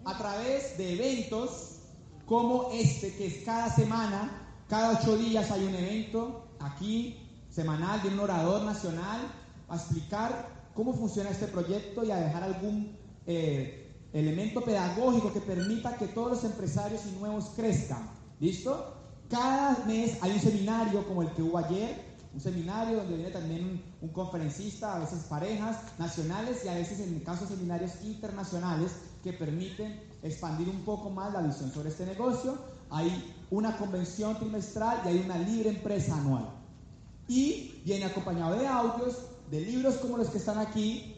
A 0.04 0.18
través 0.18 0.78
de 0.78 0.96
eventos 0.96 1.78
como 2.26 2.70
este, 2.74 3.16
que 3.16 3.28
es 3.28 3.46
cada 3.46 3.74
semana, 3.74 4.50
cada 4.68 5.00
ocho 5.00 5.18
días 5.18 5.50
hay 5.50 5.64
un 5.64 5.76
evento 5.76 6.50
aquí, 6.60 7.26
semanal, 7.50 8.02
de 8.04 8.10
un 8.10 8.20
orador 8.20 8.64
nacional, 8.64 9.22
a 9.70 9.76
explicar 9.76 10.50
cómo 10.74 10.94
funciona 10.94 11.30
este 11.30 11.48
proyecto 11.48 12.04
y 12.04 12.12
a 12.12 12.18
dejar 12.18 12.44
algún 12.44 12.98
eh, 13.28 13.96
elemento 14.12 14.62
pedagógico 14.62 15.32
que 15.32 15.40
permita 15.40 15.96
que 15.96 16.08
todos 16.08 16.32
los 16.32 16.44
empresarios 16.44 17.06
y 17.06 17.18
nuevos 17.18 17.46
crezcan. 17.56 18.10
¿Listo? 18.42 18.94
Cada 19.30 19.86
mes 19.86 20.18
hay 20.22 20.32
un 20.32 20.40
seminario 20.42 21.08
como 21.08 21.22
el 21.22 21.32
que 21.32 21.44
hubo 21.44 21.58
ayer, 21.58 22.09
un 22.34 22.40
seminario 22.40 22.98
donde 22.98 23.16
viene 23.16 23.32
también 23.32 23.82
un, 24.02 24.10
conferencista, 24.10 24.96
a 24.96 25.00
veces 25.00 25.24
parejas 25.24 25.78
nacionales 25.98 26.64
y 26.64 26.68
a 26.68 26.76
veces 26.76 27.00
en 27.00 27.20
casos 27.22 27.50
seminarios 27.50 27.92
internacionales 28.04 28.92
que 29.24 29.34
permiten 29.34 30.00
expandir 30.22 30.70
un 30.70 30.84
poco 30.86 31.10
más 31.10 31.34
la 31.34 31.42
visión 31.42 31.72
sobre 31.72 31.90
este 31.90 32.06
negocio. 32.06 32.58
Hay 32.92 33.34
una 33.50 33.78
convención 33.78 34.38
trimestral 34.38 35.02
y 35.06 35.08
hay 35.10 35.20
una 35.26 35.38
libre 35.38 35.70
empresa 35.70 36.16
anual. 36.16 36.50
Y 37.28 37.82
viene 37.84 38.06
acompañado 38.06 38.58
de 38.58 38.68
audios, 38.68 39.18
de 39.50 39.62
libros 39.62 39.96
como 39.96 40.18
los 40.18 40.30
que 40.30 40.38
están 40.38 40.60
aquí, 40.60 41.16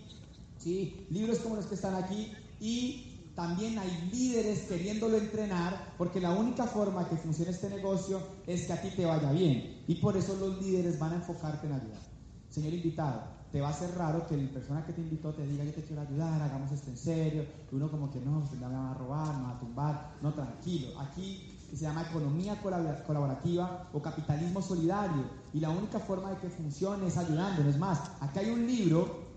¿sí? 0.60 1.06
libros 1.10 1.40
como 1.40 1.56
los 1.56 1.66
que 1.66 1.76
están 1.76 1.96
aquí 1.96 2.34
y 2.60 3.11
también 3.36 3.80
hay 3.80 4.10
líderes 4.12 4.64
queriéndolo 4.64 5.18
entrenar 5.18 5.94
porque 5.98 6.20
la 6.20 6.32
única 6.32 6.66
forma 6.66 7.08
que 7.08 7.16
funcione 7.16 7.52
este 7.52 7.70
negocio 7.70 8.20
es 8.46 8.66
que 8.68 8.74
a 8.74 8.82
ti 8.82 8.90
te 8.90 9.06
vaya 9.06 9.32
bien. 9.32 9.84
Y 9.88 9.96
por 9.96 10.18
eso 10.18 10.36
los 10.36 10.62
líderes 10.62 11.00
van 11.00 11.14
a 11.14 11.16
enfocarte 11.16 11.68
en 11.68 11.74
ayudar. 11.74 12.02
Señor 12.50 12.74
invitado, 12.74 13.24
te 13.52 13.62
va 13.62 13.70
a 13.70 13.74
ser 13.74 13.96
raro 13.98 14.28
que 14.28 14.36
la 14.36 14.50
persona 14.50 14.86
que 14.86 14.94
te 14.94 15.02
invitó 15.02 15.34
te 15.34 15.46
diga 15.46 15.64
yo 15.64 15.74
te 15.74 15.84
quiero 15.84 16.02
ayudar, 16.02 16.42
hagamos 16.42 16.72
esto 16.72 16.90
en 16.90 16.98
serio, 16.98 17.46
y 17.72 17.76
uno 17.76 17.90
como 17.90 18.12
que 18.12 18.20
no, 18.20 18.42
pues 18.42 18.60
me 18.60 18.68
van 18.68 18.76
a 18.76 18.94
robar, 18.94 19.36
me 19.38 19.44
van 19.44 19.52
a 19.52 19.60
tumbar, 19.60 20.12
no, 20.22 20.34
tranquilo, 20.34 21.00
aquí 21.00 21.58
se 21.70 21.78
llama 21.78 22.06
economía 22.10 22.62
colaborativa 22.62 23.90
o 23.94 24.02
capitalismo 24.02 24.62
solidario. 24.62 25.24
Y 25.54 25.60
la 25.62 25.70
única 25.70 26.00
forma 26.00 26.32
de 26.32 26.38
que 26.38 26.50
funcione 26.50 27.08
es 27.08 27.18
ayudando, 27.18 27.64
no 27.64 27.70
es 27.70 27.78
más, 27.78 28.12
aquí 28.20 28.40
hay 28.40 28.50
un 28.50 28.68
libro 28.68 29.32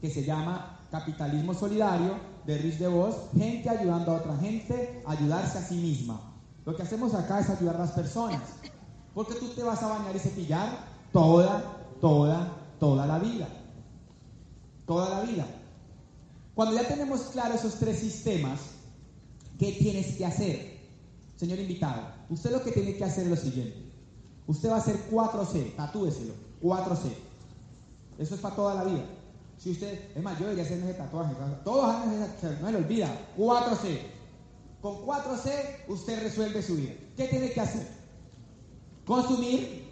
que 0.00 0.10
se 0.10 0.24
llama 0.24 0.78
Capitalismo 0.90 1.54
Solidario 1.54 2.14
de 2.48 2.56
Rich 2.56 2.78
DeVos, 2.78 3.14
gente 3.36 3.68
ayudando 3.68 4.10
a 4.10 4.14
otra 4.20 4.34
gente 4.38 5.02
ayudarse 5.04 5.58
a 5.58 5.62
sí 5.62 5.74
misma. 5.74 6.18
Lo 6.64 6.74
que 6.74 6.82
hacemos 6.82 7.12
acá 7.12 7.40
es 7.40 7.50
ayudar 7.50 7.76
a 7.76 7.80
las 7.80 7.92
personas, 7.92 8.40
porque 9.12 9.34
tú 9.34 9.48
te 9.48 9.62
vas 9.62 9.82
a 9.82 9.88
bañar 9.88 10.16
y 10.16 10.18
cepillar 10.18 10.78
toda, 11.12 11.62
toda, 12.00 12.50
toda 12.80 13.06
la 13.06 13.18
vida. 13.18 13.46
Toda 14.86 15.10
la 15.10 15.30
vida. 15.30 15.46
Cuando 16.54 16.74
ya 16.74 16.88
tenemos 16.88 17.20
claro 17.32 17.54
esos 17.54 17.74
tres 17.74 17.98
sistemas, 17.98 18.60
¿qué 19.58 19.72
tienes 19.72 20.16
que 20.16 20.24
hacer? 20.24 20.78
Señor 21.36 21.58
invitado, 21.58 22.00
usted 22.30 22.50
lo 22.50 22.62
que 22.62 22.72
tiene 22.72 22.96
que 22.96 23.04
hacer 23.04 23.24
es 23.24 23.30
lo 23.30 23.36
siguiente. 23.36 23.92
Usted 24.46 24.70
va 24.70 24.76
a 24.76 24.78
hacer 24.78 24.96
4C, 25.10 25.76
tatúeselo, 25.76 26.32
4C. 26.62 27.12
Eso 28.16 28.34
es 28.34 28.40
para 28.40 28.56
toda 28.56 28.74
la 28.74 28.84
vida. 28.84 29.04
Si 29.58 29.72
usted, 29.72 30.16
es 30.16 30.22
más, 30.22 30.38
yo 30.38 30.44
debería 30.44 30.64
hacerme 30.64 30.90
ese 30.90 30.98
tatuaje. 30.98 31.34
Todos 31.64 31.94
años 31.94 32.30
no 32.60 32.66
me 32.66 32.72
lo 32.72 32.78
olvida. 32.78 33.08
4C. 33.36 33.98
Con 34.80 35.04
4C 35.04 35.88
usted 35.88 36.22
resuelve 36.22 36.62
su 36.62 36.76
vida. 36.76 36.92
¿Qué 37.16 37.26
tiene 37.26 37.50
que 37.50 37.60
hacer? 37.60 37.88
Consumir, 39.04 39.84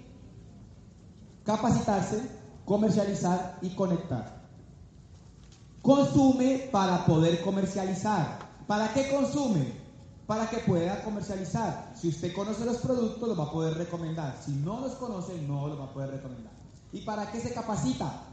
capacitarse, 1.44 2.20
comercializar 2.64 3.58
y 3.60 3.70
conectar. 3.70 4.36
Consume 5.82 6.68
para 6.70 7.04
poder 7.04 7.42
comercializar. 7.42 8.38
¿Para 8.68 8.92
qué 8.92 9.08
consume? 9.08 9.72
Para 10.28 10.48
que 10.48 10.58
pueda 10.58 11.02
comercializar. 11.02 11.92
Si 11.96 12.08
usted 12.08 12.32
conoce 12.32 12.64
los 12.64 12.78
productos, 12.78 13.28
los 13.28 13.38
va 13.38 13.44
a 13.44 13.52
poder 13.52 13.74
recomendar. 13.74 14.36
Si 14.44 14.52
no 14.52 14.80
los 14.80 14.92
conoce, 14.94 15.40
no 15.42 15.66
los 15.66 15.78
va 15.78 15.84
a 15.84 15.92
poder 15.92 16.10
recomendar. 16.10 16.52
¿Y 16.92 17.00
para 17.00 17.30
qué 17.32 17.40
se 17.40 17.52
capacita? 17.52 18.25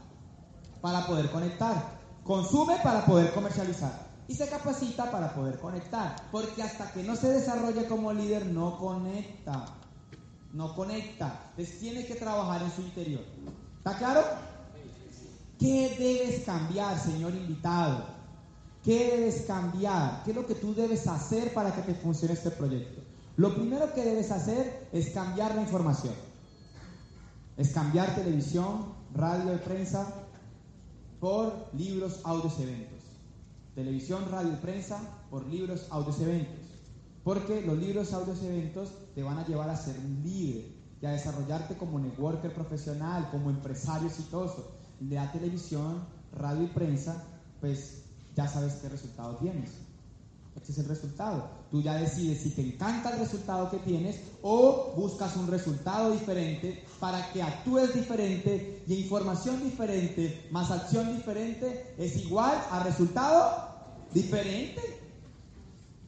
Para 0.84 1.06
poder 1.06 1.30
conectar. 1.30 1.98
Consume 2.24 2.76
para 2.82 3.06
poder 3.06 3.32
comercializar. 3.32 4.06
Y 4.28 4.34
se 4.34 4.46
capacita 4.46 5.10
para 5.10 5.34
poder 5.34 5.58
conectar. 5.58 6.14
Porque 6.30 6.62
hasta 6.62 6.92
que 6.92 7.02
no 7.02 7.16
se 7.16 7.30
desarrolle 7.30 7.86
como 7.86 8.12
líder, 8.12 8.44
no 8.44 8.76
conecta. 8.76 9.64
No 10.52 10.74
conecta. 10.74 11.40
Entonces 11.52 11.80
tiene 11.80 12.04
que 12.04 12.16
trabajar 12.16 12.60
en 12.60 12.70
su 12.70 12.82
interior. 12.82 13.24
¿Está 13.78 13.96
claro? 13.96 14.20
¿Qué 15.58 15.96
debes 15.98 16.44
cambiar, 16.44 16.98
señor 16.98 17.34
invitado? 17.34 18.04
¿Qué 18.84 19.16
debes 19.16 19.46
cambiar? 19.46 20.22
¿Qué 20.22 20.32
es 20.32 20.36
lo 20.36 20.46
que 20.46 20.54
tú 20.54 20.74
debes 20.74 21.06
hacer 21.06 21.54
para 21.54 21.74
que 21.74 21.80
te 21.80 21.94
funcione 21.94 22.34
este 22.34 22.50
proyecto? 22.50 23.00
Lo 23.38 23.54
primero 23.54 23.94
que 23.94 24.04
debes 24.04 24.30
hacer 24.30 24.86
es 24.92 25.14
cambiar 25.14 25.54
la 25.54 25.62
información. 25.62 26.12
Es 27.56 27.72
cambiar 27.72 28.14
televisión, 28.14 28.92
radio 29.14 29.54
y 29.54 29.58
prensa 29.60 30.23
por 31.20 31.70
libros, 31.72 32.20
audios, 32.24 32.58
eventos. 32.58 33.00
Televisión, 33.74 34.26
radio 34.30 34.52
y 34.52 34.56
prensa 34.56 35.00
por 35.30 35.46
libros, 35.46 35.86
audios, 35.90 36.20
eventos. 36.20 36.64
Porque 37.24 37.62
los 37.62 37.78
libros, 37.78 38.12
audios, 38.12 38.42
eventos 38.42 38.90
te 39.14 39.22
van 39.22 39.38
a 39.38 39.46
llevar 39.46 39.70
a 39.70 39.76
ser 39.76 39.98
un 39.98 40.22
líder 40.22 40.66
y 41.00 41.06
a 41.06 41.10
desarrollarte 41.10 41.76
como 41.76 41.98
networker 41.98 42.52
profesional, 42.54 43.28
como 43.30 43.50
empresario 43.50 44.08
exitoso. 44.08 44.72
De 45.00 45.16
la 45.16 45.32
televisión, 45.32 46.04
radio 46.32 46.64
y 46.64 46.68
prensa, 46.68 47.24
pues 47.60 48.04
ya 48.36 48.46
sabes 48.46 48.74
qué 48.74 48.88
resultado 48.88 49.36
tienes. 49.36 49.83
Este 50.56 50.72
es 50.72 50.78
el 50.78 50.86
resultado. 50.86 51.48
Tú 51.70 51.82
ya 51.82 51.94
decides 51.94 52.42
si 52.42 52.50
te 52.50 52.62
encanta 52.62 53.10
el 53.10 53.18
resultado 53.18 53.70
que 53.70 53.78
tienes 53.78 54.20
o 54.42 54.92
buscas 54.96 55.36
un 55.36 55.48
resultado 55.48 56.12
diferente 56.12 56.84
para 57.00 57.32
que 57.32 57.42
actúes 57.42 57.92
diferente 57.92 58.82
y 58.86 58.94
información 58.94 59.62
diferente 59.62 60.46
más 60.50 60.70
acción 60.70 61.16
diferente 61.16 61.94
es 61.98 62.16
igual 62.16 62.56
a 62.70 62.84
resultado 62.84 63.68
diferente. 64.12 64.80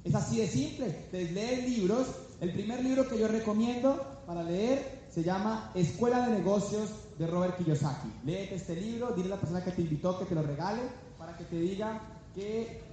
Es 0.04 0.14
así 0.14 0.38
de 0.38 0.46
simple. 0.46 0.90
Te 1.10 1.30
lees 1.32 1.68
libros. 1.68 2.06
El 2.40 2.52
primer 2.52 2.84
libro 2.84 3.08
que 3.08 3.18
yo 3.18 3.26
recomiendo 3.28 4.22
para 4.26 4.42
leer 4.42 5.06
se 5.12 5.22
llama 5.22 5.72
Escuela 5.74 6.28
de 6.28 6.38
Negocios 6.38 6.90
de 7.18 7.26
Robert 7.26 7.56
Kiyosaki. 7.56 8.08
Léete 8.24 8.56
este 8.56 8.76
libro, 8.76 9.12
dile 9.16 9.28
a 9.28 9.36
la 9.36 9.40
persona 9.40 9.64
que 9.64 9.70
te 9.72 9.82
invitó 9.82 10.18
que 10.18 10.26
te 10.26 10.34
lo 10.34 10.42
regale 10.42 10.82
para 11.18 11.36
que 11.36 11.44
te 11.44 11.56
diga 11.56 12.00
que 12.34 12.85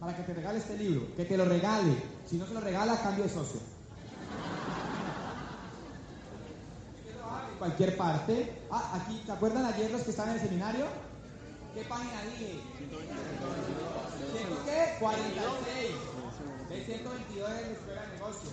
para 0.00 0.16
que 0.16 0.22
te 0.22 0.34
regale 0.34 0.58
este 0.58 0.76
libro, 0.76 1.14
que 1.16 1.24
te 1.24 1.36
lo 1.36 1.44
regale. 1.44 1.96
Si 2.26 2.36
no 2.36 2.46
se 2.46 2.54
lo 2.54 2.60
regala, 2.60 3.00
cambio 3.02 3.24
de 3.24 3.30
socio. 3.30 3.60
En 7.52 7.58
cualquier 7.58 7.96
parte. 7.96 8.62
Ah, 8.70 9.00
aquí, 9.02 9.20
¿te 9.26 9.32
acuerdan 9.32 9.64
ayer 9.64 9.90
los 9.90 10.02
que 10.02 10.10
estaban 10.10 10.30
en 10.30 10.36
el 10.40 10.42
seminario? 10.42 10.86
¿Qué 11.74 11.82
página 11.84 12.22
dije? 12.22 12.60
¿Ciento 14.32 14.64
qué? 14.64 14.96
46. 15.00 15.94
El 16.70 16.84
122 16.84 17.50
es 17.50 17.66
la 17.66 17.72
Escuela 17.72 18.02
de 18.02 18.12
Negocios. 18.12 18.52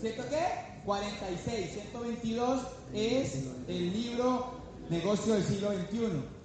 ¿Ciento 0.00 0.24
qué? 0.28 0.80
46. 0.84 1.72
122 1.72 2.62
es 2.92 3.34
el 3.68 3.92
libro 3.92 4.56
Negocio 4.90 5.34
del 5.34 5.44
siglo 5.44 5.70
XXI 5.72 6.35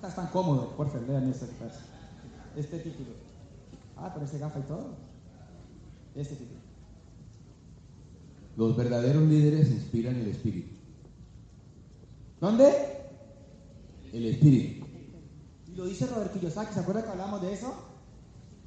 estás 0.00 0.16
tan 0.16 0.28
cómodo? 0.28 0.74
Por 0.76 0.88
favor, 0.90 1.06
lean 1.08 1.28
este, 1.28 1.46
este 2.56 2.78
título. 2.78 3.10
Ah, 3.98 4.10
pero 4.14 4.24
ese 4.24 4.38
gafa 4.38 4.58
y 4.58 4.62
todo. 4.62 4.94
Este 6.14 6.36
título. 6.36 6.60
Los 8.56 8.76
verdaderos 8.76 9.22
líderes 9.24 9.70
inspiran 9.70 10.16
el 10.16 10.28
espíritu. 10.28 10.70
¿Dónde? 12.40 12.72
El 14.12 14.24
espíritu. 14.24 14.86
Y 15.68 15.76
lo 15.76 15.84
dice 15.84 16.06
Robert 16.06 16.32
Kiyosaki, 16.32 16.72
¿se 16.72 16.80
acuerda 16.80 17.04
que 17.04 17.10
hablamos 17.10 17.42
de 17.42 17.52
eso? 17.52 17.74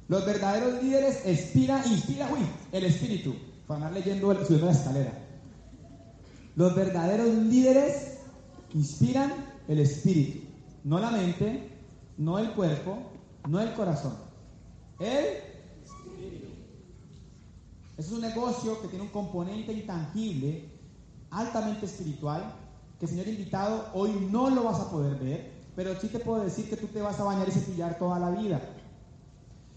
Los 0.06 0.24
verdaderos 0.24 0.82
líderes 0.84 1.26
inspiran, 1.26 1.82
inspira, 1.90 2.30
uy, 2.32 2.46
el 2.70 2.84
espíritu. 2.84 3.34
Para 3.66 3.88
andar 3.88 3.92
leyendo, 3.92 4.32
subiendo 4.44 4.66
la 4.66 4.72
escalera. 4.72 5.12
Los 6.54 6.76
verdaderos 6.76 7.28
líderes 7.28 8.18
inspiran 8.72 9.32
el 9.66 9.80
espíritu. 9.80 10.43
No 10.84 10.98
la 10.98 11.10
mente, 11.10 11.70
no 12.18 12.38
el 12.38 12.52
cuerpo, 12.52 12.98
no 13.48 13.60
el 13.60 13.72
corazón. 13.72 14.14
El. 15.00 15.42
Es 17.96 18.10
un 18.10 18.20
negocio 18.20 18.80
que 18.82 18.88
tiene 18.88 19.04
un 19.04 19.10
componente 19.10 19.72
intangible, 19.72 20.68
altamente 21.30 21.86
espiritual, 21.86 22.54
que 23.00 23.06
señor 23.06 23.28
invitado, 23.28 23.88
hoy 23.94 24.10
no 24.30 24.50
lo 24.50 24.64
vas 24.64 24.80
a 24.80 24.90
poder 24.90 25.16
ver, 25.18 25.52
pero 25.74 25.98
sí 25.98 26.08
te 26.08 26.18
puedo 26.18 26.44
decir 26.44 26.68
que 26.68 26.76
tú 26.76 26.86
te 26.88 27.00
vas 27.00 27.18
a 27.18 27.24
bañar 27.24 27.48
y 27.48 27.52
cepillar 27.52 27.98
toda 27.98 28.18
la 28.18 28.30
vida. 28.30 28.60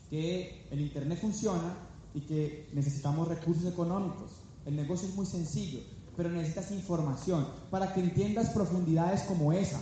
Que 0.10 0.68
el 0.72 0.82
Internet 0.82 1.20
funciona 1.22 1.74
y 2.14 2.22
que 2.22 2.70
necesitamos 2.74 3.28
recursos 3.28 3.66
económicos. 3.66 4.32
El 4.66 4.76
negocio 4.76 5.08
es 5.08 5.16
muy 5.16 5.26
sencillo, 5.26 5.80
pero 6.18 6.30
necesitas 6.30 6.72
información 6.72 7.48
para 7.70 7.94
que 7.94 8.02
entiendas 8.02 8.50
profundidades 8.50 9.22
como 9.24 9.54
esa. 9.54 9.80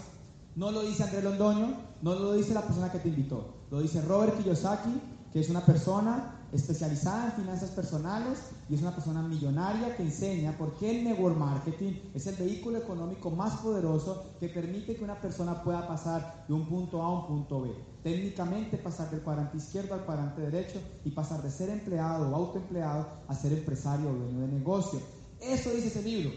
No 0.56 0.72
lo 0.72 0.84
dice 0.84 1.04
Andrés 1.04 1.26
Londoño, 1.26 1.76
no 2.02 2.16
lo 2.16 2.34
dice 2.34 2.54
la 2.54 2.62
persona 2.62 2.90
que 2.90 3.00
te 3.00 3.10
invitó, 3.10 3.56
lo 3.70 3.82
dice 3.82 4.02
Robert 4.02 4.38
Kiyosaki, 4.38 5.02
que 5.34 5.42
es 5.42 5.50
una 5.50 5.66
persona 5.66 6.48
especializada 6.54 7.26
en 7.26 7.44
finanzas 7.44 7.72
personales 7.72 8.40
y 8.70 8.76
es 8.76 8.82
una 8.82 8.96
persona 8.96 9.22
millonaria 9.22 9.98
que 9.98 10.04
enseña 10.04 10.58
por 10.58 10.78
qué 10.78 10.92
el 10.92 11.04
network 11.04 11.36
marketing 11.36 11.96
es 12.14 12.26
el 12.28 12.36
vehículo 12.36 12.78
económico 12.78 13.32
más 13.32 13.60
poderoso 13.60 14.24
que 14.40 14.48
permite 14.48 14.96
que 14.96 15.04
una 15.04 15.20
persona 15.20 15.62
pueda 15.62 15.86
pasar 15.90 16.46
de 16.48 16.54
un 16.54 16.66
punto 16.70 17.04
A 17.04 17.08
a 17.08 17.10
un 17.10 17.28
punto 17.28 17.64
B. 17.64 17.72
Técnicamente 18.02 18.78
pasar 18.78 19.12
del 19.12 19.24
cuadrante 19.24 19.58
izquierdo 19.58 19.94
al 19.94 20.06
cuadrante 20.06 20.40
derecho 20.40 20.80
y 21.04 21.12
pasar 21.12 21.44
de 21.44 21.52
ser 21.52 21.70
empleado 21.70 22.32
o 22.32 22.34
autoempleado 22.36 23.06
a 23.28 23.36
ser 23.36 23.52
empresario 23.52 24.10
o 24.10 24.14
dueño 24.14 24.40
de 24.40 24.48
negocio. 24.48 25.02
Eso 25.42 25.70
dice 25.72 25.88
ese 25.88 26.02
libro. 26.02 26.32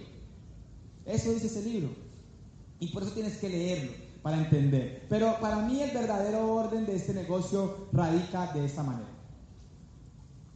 Eso 1.07 1.31
dice 1.31 1.47
ese 1.47 1.63
libro. 1.63 1.91
Y 2.81 2.89
por 2.89 3.05
eso 3.05 3.13
tienes 3.13 3.37
que 3.37 3.49
leerlo 3.49 4.08
para 4.29 4.43
entender. 4.43 5.07
Pero 5.09 5.41
para 5.41 5.57
mí 5.61 5.81
el 5.81 5.91
verdadero 5.91 6.53
orden 6.53 6.85
de 6.85 6.97
este 6.97 7.15
negocio 7.15 7.89
radica 7.93 8.53
de 8.53 8.67
esta 8.67 8.83
manera. 8.83 9.09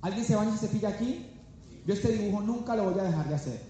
¿Alguien 0.02 0.26
se 0.26 0.36
baña 0.36 0.50
y 0.50 0.58
se 0.58 0.66
cepilla 0.66 0.90
aquí? 0.90 1.26
Yo 1.86 1.94
este 1.94 2.12
dibujo 2.12 2.42
nunca 2.42 2.76
lo 2.76 2.90
voy 2.90 3.00
a 3.00 3.04
dejar 3.04 3.30
de 3.30 3.34
hacer. 3.34 3.62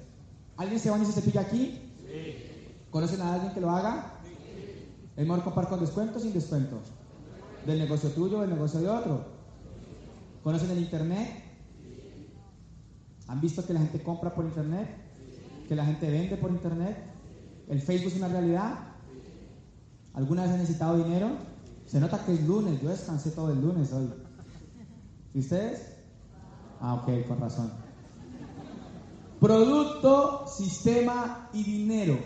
¿Alguien 0.56 0.80
se 0.80 0.90
baña 0.90 1.04
y 1.04 1.06
se 1.06 1.12
cepilla 1.12 1.42
aquí? 1.42 1.78
¿Conocen 2.90 3.20
a 3.20 3.34
alguien 3.34 3.52
que 3.54 3.60
lo 3.60 3.70
haga? 3.70 4.14
¿Es 5.16 5.24
mejor 5.24 5.44
comprar 5.44 5.68
con 5.68 5.78
descuento 5.78 6.18
o 6.18 6.20
sin 6.20 6.32
descuento? 6.32 6.80
¿Del 7.64 7.78
negocio 7.78 8.10
tuyo 8.10 8.38
o 8.38 8.40
del 8.40 8.50
negocio 8.50 8.80
de 8.80 8.88
otro? 8.88 9.24
¿Conocen 10.42 10.72
el 10.72 10.78
internet? 10.78 11.44
¿Han 13.28 13.40
visto 13.40 13.64
que 13.64 13.72
la 13.72 13.78
gente 13.78 14.02
compra 14.02 14.34
por 14.34 14.46
internet? 14.46 14.88
¿Que 15.68 15.76
la 15.76 15.86
gente 15.86 16.10
vende 16.10 16.36
por 16.38 16.50
internet? 16.50 16.96
¿El 17.68 17.80
Facebook 17.80 18.10
es 18.10 18.16
una 18.16 18.26
realidad? 18.26 18.91
¿Alguna 20.14 20.42
vez 20.42 20.52
han 20.52 20.58
necesitado 20.58 21.02
dinero? 21.02 21.30
Se 21.86 22.00
nota 22.00 22.24
que 22.24 22.34
es 22.34 22.46
lunes, 22.46 22.80
yo 22.80 22.90
descansé 22.90 23.30
todo 23.30 23.52
el 23.52 23.60
lunes 23.60 23.92
hoy. 23.92 24.10
¿Y 25.34 25.40
ustedes? 25.40 25.92
Ah, 26.80 26.94
ok, 26.94 27.26
con 27.26 27.40
razón. 27.40 27.70
Producto, 29.40 30.46
sistema 30.46 31.48
y 31.52 31.64
dinero. 31.64 32.18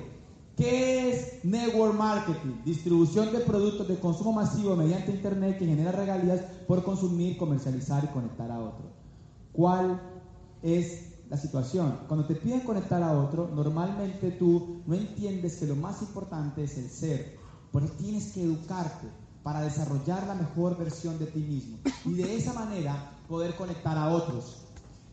¿Qué 0.57 1.11
es 1.11 1.45
network 1.45 1.95
marketing? 1.95 2.62
Distribución 2.64 3.30
de 3.32 3.41
productos 3.41 3.87
de 3.89 3.99
consumo 3.99 4.32
masivo 4.32 4.74
mediante 4.74 5.12
Internet 5.12 5.59
que 5.59 5.66
genera 5.66 5.93
regalías 5.93 6.41
por 6.66 6.82
consumir, 6.82 7.37
comercializar 7.37 8.05
y 8.05 8.09
conectar 8.09 8.51
a 8.51 8.61
otro. 8.61 8.87
¿Cuál 9.53 10.01
es 10.62 11.12
la 11.28 11.37
situación? 11.37 12.01
Cuando 12.09 12.26
te 12.26 12.34
piden 12.34 12.61
conectar 12.61 13.03
a 13.03 13.18
otro, 13.18 13.51
normalmente 13.55 14.30
tú 14.32 14.82
no 14.87 14.95
entiendes 14.95 15.57
que 15.57 15.66
lo 15.66 15.76
más 15.76 16.01
importante 16.01 16.64
es 16.64 16.78
el 16.78 16.89
ser. 16.89 17.37
Por 17.76 17.84
eso 17.84 17.92
tienes 17.98 18.32
que 18.32 18.42
educarte 18.42 19.06
para 19.42 19.60
desarrollar 19.60 20.26
la 20.26 20.34
mejor 20.34 20.78
versión 20.78 21.18
de 21.18 21.26
ti 21.26 21.40
mismo 21.40 21.76
y 22.06 22.14
de 22.14 22.34
esa 22.34 22.54
manera 22.54 23.12
poder 23.28 23.54
conectar 23.54 23.98
a 23.98 24.08
otros. 24.08 24.62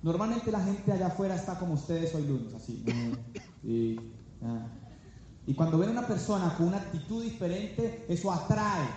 Normalmente 0.01 0.49
la 0.49 0.61
gente 0.63 0.93
allá 0.93 1.07
afuera 1.07 1.35
está 1.35 1.59
como 1.59 1.73
ustedes 1.73 2.15
hoy 2.15 2.25
lunes, 2.25 2.53
así. 2.53 2.81
Y, 3.65 3.99
ah. 4.41 4.65
y 5.45 5.53
cuando 5.55 5.77
ven 5.77 5.89
a 5.89 5.91
una 5.91 6.07
persona 6.07 6.55
con 6.55 6.67
una 6.67 6.77
actitud 6.77 7.21
diferente, 7.21 8.05
eso 8.07 8.31
atrae. 8.31 8.87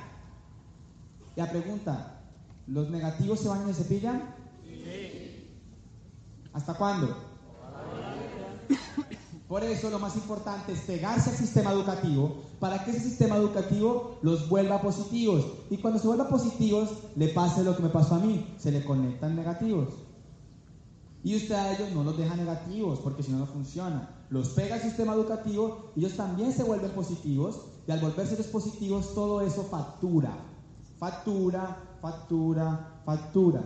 Y 1.34 1.40
la 1.40 1.50
pregunta, 1.50 2.20
¿los 2.68 2.88
negativos 2.88 3.40
se 3.40 3.48
van 3.48 3.68
y 3.68 3.74
se 3.74 3.82
cepillan? 3.82 4.32
Sí. 4.64 5.58
¿Hasta 6.52 6.72
cuándo? 6.74 7.16
Por 9.48 9.62
eso 9.62 9.90
lo 9.90 10.00
más 10.00 10.16
importante 10.16 10.72
es 10.72 10.80
pegarse 10.80 11.30
al 11.30 11.36
sistema 11.36 11.70
educativo 11.70 12.42
para 12.58 12.84
que 12.84 12.90
ese 12.90 13.00
sistema 13.00 13.36
educativo 13.36 14.18
los 14.22 14.48
vuelva 14.48 14.82
positivos. 14.82 15.44
Y 15.70 15.76
cuando 15.76 16.00
se 16.00 16.08
vuelva 16.08 16.28
positivos, 16.28 16.90
le 17.14 17.28
pase 17.28 17.62
lo 17.62 17.76
que 17.76 17.84
me 17.84 17.90
pasó 17.90 18.16
a 18.16 18.18
mí, 18.18 18.54
se 18.58 18.72
le 18.72 18.84
conectan 18.84 19.36
negativos. 19.36 19.94
Y 21.22 21.36
usted 21.36 21.54
a 21.54 21.72
ellos 21.74 21.92
no 21.92 22.02
los 22.02 22.16
deja 22.18 22.34
negativos 22.34 22.98
porque 23.00 23.22
si 23.22 23.30
no, 23.30 23.38
no 23.38 23.46
funciona. 23.46 24.10
Los 24.30 24.48
pega 24.48 24.76
al 24.76 24.82
sistema 24.82 25.14
educativo, 25.14 25.92
ellos 25.96 26.16
también 26.16 26.52
se 26.52 26.64
vuelven 26.64 26.90
positivos 26.90 27.60
y 27.86 27.92
al 27.92 28.00
volverse 28.00 28.36
los 28.36 28.48
positivos, 28.48 29.14
todo 29.14 29.42
eso 29.42 29.62
factura. 29.64 30.36
Factura, 30.98 31.76
factura, 32.02 33.00
factura. 33.04 33.62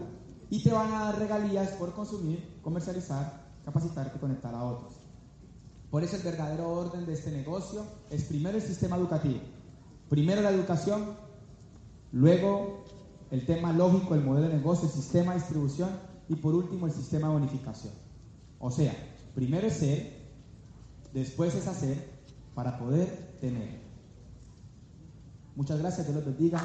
Y 0.51 0.62
te 0.62 0.72
van 0.72 0.93
a 0.93 1.05
dar 1.05 1.18
regalías 1.18 1.70
por 1.72 1.95
consumir, 1.95 2.59
comercializar, 2.62 3.47
capacitar 3.64 4.12
y 4.14 4.18
conectar 4.18 4.55
a 4.55 4.64
otros. 4.64 4.99
Por 5.91 6.05
eso 6.05 6.16
el 6.16 6.22
verdadero 6.22 6.68
orden 6.70 7.05
de 7.05 7.14
este 7.14 7.30
negocio 7.30 7.84
es 8.11 8.24
primero 8.24 8.57
el 8.57 8.62
sistema 8.62 8.97
educativo, 8.97 9.41
primero 10.09 10.41
la 10.41 10.51
educación, 10.51 11.16
luego 12.12 12.84
el 13.30 13.45
tema 13.45 13.72
lógico, 13.72 14.14
el 14.14 14.24
modelo 14.24 14.49
de 14.49 14.55
negocio, 14.55 14.86
el 14.86 14.95
sistema 14.95 15.32
de 15.32 15.41
distribución 15.41 15.91
y 16.28 16.36
por 16.36 16.55
último 16.55 16.86
el 16.86 16.93
sistema 16.93 17.28
de 17.28 17.34
bonificación. 17.34 17.93
O 18.61 18.70
sea, 18.70 18.95
primero 19.34 19.66
es 19.66 19.74
ser, 19.74 20.12
después 21.12 21.55
es 21.57 21.66
hacer 21.66 22.09
para 22.55 22.78
poder 22.78 23.36
tener. 23.41 23.80
Muchas 25.57 25.78
gracias, 25.78 26.07
Dios 26.07 26.16
los 26.16 26.24
bendiga. 26.24 26.62